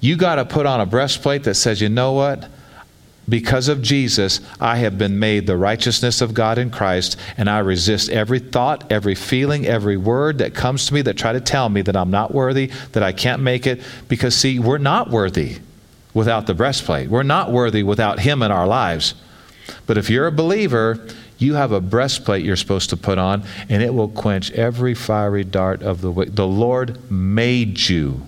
You 0.00 0.16
got 0.16 0.36
to 0.36 0.44
put 0.44 0.64
on 0.64 0.80
a 0.80 0.86
breastplate 0.86 1.42
that 1.42 1.54
says, 1.54 1.80
you 1.80 1.88
know 1.88 2.12
what? 2.12 2.48
Because 3.28 3.68
of 3.68 3.82
Jesus, 3.82 4.40
I 4.60 4.76
have 4.76 4.96
been 4.96 5.18
made 5.18 5.46
the 5.46 5.56
righteousness 5.56 6.20
of 6.20 6.32
God 6.32 6.56
in 6.56 6.70
Christ, 6.70 7.16
and 7.36 7.50
I 7.50 7.58
resist 7.58 8.10
every 8.10 8.38
thought, 8.38 8.90
every 8.90 9.14
feeling, 9.14 9.66
every 9.66 9.96
word 9.96 10.38
that 10.38 10.54
comes 10.54 10.86
to 10.86 10.94
me 10.94 11.02
that 11.02 11.16
try 11.16 11.32
to 11.32 11.40
tell 11.40 11.68
me 11.68 11.82
that 11.82 11.96
I'm 11.96 12.10
not 12.10 12.32
worthy, 12.32 12.70
that 12.92 13.02
I 13.02 13.12
can't 13.12 13.42
make 13.42 13.66
it. 13.66 13.82
Because, 14.08 14.34
see, 14.34 14.58
we're 14.58 14.78
not 14.78 15.10
worthy 15.10 15.58
without 16.14 16.46
the 16.46 16.54
breastplate. 16.54 17.08
We're 17.08 17.22
not 17.22 17.50
worthy 17.50 17.82
without 17.82 18.20
Him 18.20 18.42
in 18.42 18.50
our 18.50 18.66
lives. 18.66 19.14
But 19.86 19.98
if 19.98 20.10
you're 20.10 20.26
a 20.26 20.32
believer, 20.32 21.06
you 21.38 21.54
have 21.54 21.72
a 21.72 21.80
breastplate 21.80 22.44
you're 22.44 22.56
supposed 22.56 22.90
to 22.90 22.96
put 22.96 23.18
on, 23.18 23.44
and 23.68 23.82
it 23.82 23.94
will 23.94 24.08
quench 24.08 24.50
every 24.52 24.94
fiery 24.94 25.44
dart 25.44 25.82
of 25.82 26.00
the 26.00 26.10
wicked. 26.10 26.36
The 26.36 26.46
Lord 26.46 27.10
made 27.10 27.88
you 27.88 28.22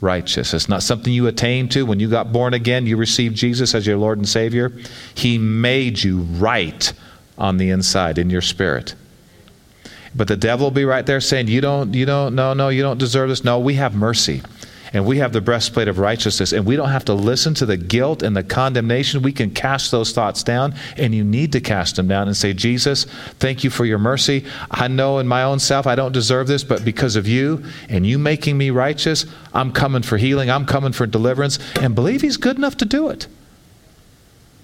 righteous. 0.00 0.54
It's 0.54 0.68
not 0.68 0.82
something 0.82 1.12
you 1.12 1.26
attain 1.26 1.68
to. 1.70 1.84
When 1.84 2.00
you 2.00 2.08
got 2.08 2.32
born 2.32 2.54
again, 2.54 2.86
you 2.86 2.96
received 2.96 3.36
Jesus 3.36 3.74
as 3.74 3.86
your 3.86 3.96
Lord 3.96 4.18
and 4.18 4.28
Savior. 4.28 4.72
He 5.14 5.38
made 5.38 6.02
you 6.02 6.20
right 6.20 6.92
on 7.38 7.56
the 7.56 7.70
inside 7.70 8.18
in 8.18 8.30
your 8.30 8.42
spirit. 8.42 8.94
But 10.14 10.28
the 10.28 10.36
devil 10.36 10.66
will 10.66 10.70
be 10.70 10.84
right 10.84 11.04
there 11.04 11.20
saying, 11.20 11.48
You 11.48 11.60
don't, 11.60 11.92
you 11.92 12.06
don't, 12.06 12.34
no, 12.34 12.54
no, 12.54 12.68
you 12.70 12.82
don't 12.82 12.98
deserve 12.98 13.28
this. 13.28 13.44
No, 13.44 13.58
we 13.58 13.74
have 13.74 13.94
mercy 13.94 14.42
and 14.92 15.04
we 15.04 15.18
have 15.18 15.32
the 15.32 15.40
breastplate 15.40 15.88
of 15.88 15.98
righteousness, 15.98 16.52
and 16.52 16.64
we 16.64 16.76
don't 16.76 16.88
have 16.88 17.04
to 17.06 17.14
listen 17.14 17.54
to 17.54 17.66
the 17.66 17.76
guilt 17.76 18.22
and 18.22 18.36
the 18.36 18.42
condemnation. 18.42 19.22
We 19.22 19.32
can 19.32 19.50
cast 19.50 19.90
those 19.90 20.12
thoughts 20.12 20.42
down, 20.42 20.74
and 20.96 21.14
you 21.14 21.24
need 21.24 21.52
to 21.52 21.60
cast 21.60 21.96
them 21.96 22.08
down 22.08 22.28
and 22.28 22.36
say, 22.36 22.52
Jesus, 22.52 23.04
thank 23.38 23.64
you 23.64 23.70
for 23.70 23.84
your 23.84 23.98
mercy. 23.98 24.44
I 24.70 24.88
know 24.88 25.18
in 25.18 25.26
my 25.26 25.42
own 25.42 25.58
self 25.58 25.86
I 25.86 25.94
don't 25.94 26.12
deserve 26.12 26.46
this, 26.46 26.64
but 26.64 26.84
because 26.84 27.16
of 27.16 27.26
you 27.26 27.64
and 27.88 28.06
you 28.06 28.18
making 28.18 28.56
me 28.56 28.70
righteous, 28.70 29.26
I'm 29.52 29.72
coming 29.72 30.02
for 30.02 30.16
healing, 30.16 30.50
I'm 30.50 30.66
coming 30.66 30.92
for 30.92 31.06
deliverance, 31.06 31.58
and 31.80 31.94
believe 31.94 32.20
He's 32.20 32.36
good 32.36 32.56
enough 32.56 32.76
to 32.78 32.84
do 32.84 33.08
it. 33.08 33.26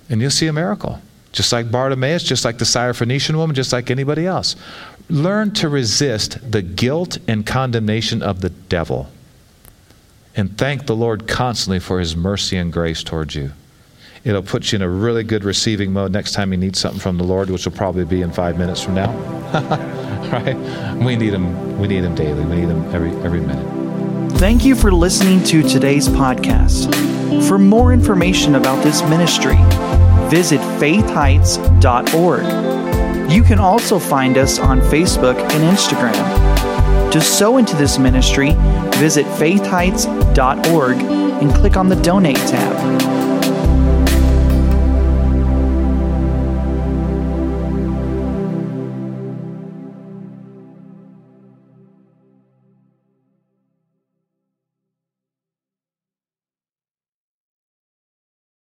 And 0.09 0.21
you'll 0.21 0.31
see 0.31 0.47
a 0.47 0.53
miracle. 0.53 1.01
Just 1.33 1.51
like 1.51 1.71
Bartimaeus, 1.71 2.23
just 2.23 2.45
like 2.45 2.59
the 2.59 2.67
Syrophoenician 2.67 3.37
woman, 3.37 3.57
just 3.57 3.73
like 3.73 3.91
anybody 3.91 4.27
else. 4.27 4.55
Learn 5.09 5.53
to 5.55 5.69
resist 5.69 6.53
the 6.53 6.61
guilt 6.61 7.17
and 7.27 7.47
condemnation 7.47 8.23
of 8.23 8.43
the 8.43 8.51
devil 8.51 9.11
and 10.35 10.57
thank 10.57 10.87
the 10.87 10.97
Lord 10.97 11.29
constantly 11.29 11.79
for 11.79 12.01
his 12.01 12.17
mercy 12.17 12.57
and 12.57 12.73
grace 12.73 13.03
towards 13.03 13.35
you. 13.35 13.53
It'll 14.25 14.43
put 14.43 14.71
you 14.71 14.77
in 14.77 14.83
a 14.83 14.89
really 14.89 15.25
good 15.25 15.43
receiving 15.43 15.93
mode 15.93 16.13
next 16.13 16.33
time 16.33 16.53
you 16.53 16.59
need 16.59 16.77
something 16.77 17.01
from 17.01 17.19
the 17.19 17.25
Lord, 17.25 17.51
which 17.51 17.65
will 17.65 17.73
probably 17.73 18.05
be 18.05 18.23
in 18.23 18.31
five 18.31 18.57
minutes 18.57 18.83
from 18.83 18.95
now. 18.95 19.11
right? 20.33 20.57
We 20.97 21.17
need 21.17 21.35
him. 21.35 21.79
We 21.79 21.89
need 21.89 22.05
him 22.05 22.15
daily. 22.15 22.45
We 22.45 22.57
need 22.57 22.69
him 22.69 22.85
every 22.95 23.11
every 23.25 23.41
minute. 23.41 24.39
Thank 24.39 24.65
you 24.65 24.75
for 24.75 24.93
listening 24.93 25.45
to 25.45 25.63
today's 25.63 26.09
podcast. 26.09 26.93
For 27.49 27.59
more 27.59 27.93
information 27.93 28.55
about 28.55 28.83
this 28.83 29.03
ministry, 29.03 29.57
visit 30.29 30.61
faithheights.org. 30.81 33.31
You 33.31 33.43
can 33.43 33.59
also 33.59 33.99
find 33.99 34.39
us 34.39 34.59
on 34.59 34.81
Facebook 34.81 35.39
and 35.39 35.77
Instagram. 35.77 36.52
To 37.13 37.21
sow 37.21 37.59
into 37.59 37.77
this 37.77 37.99
ministry, 37.99 38.53
visit 38.97 39.27
faithheights.org 39.27 40.97
and 40.97 41.55
click 41.55 41.77
on 41.77 41.91
the 41.91 41.97
Donate 41.97 42.37
tab. 42.37 43.32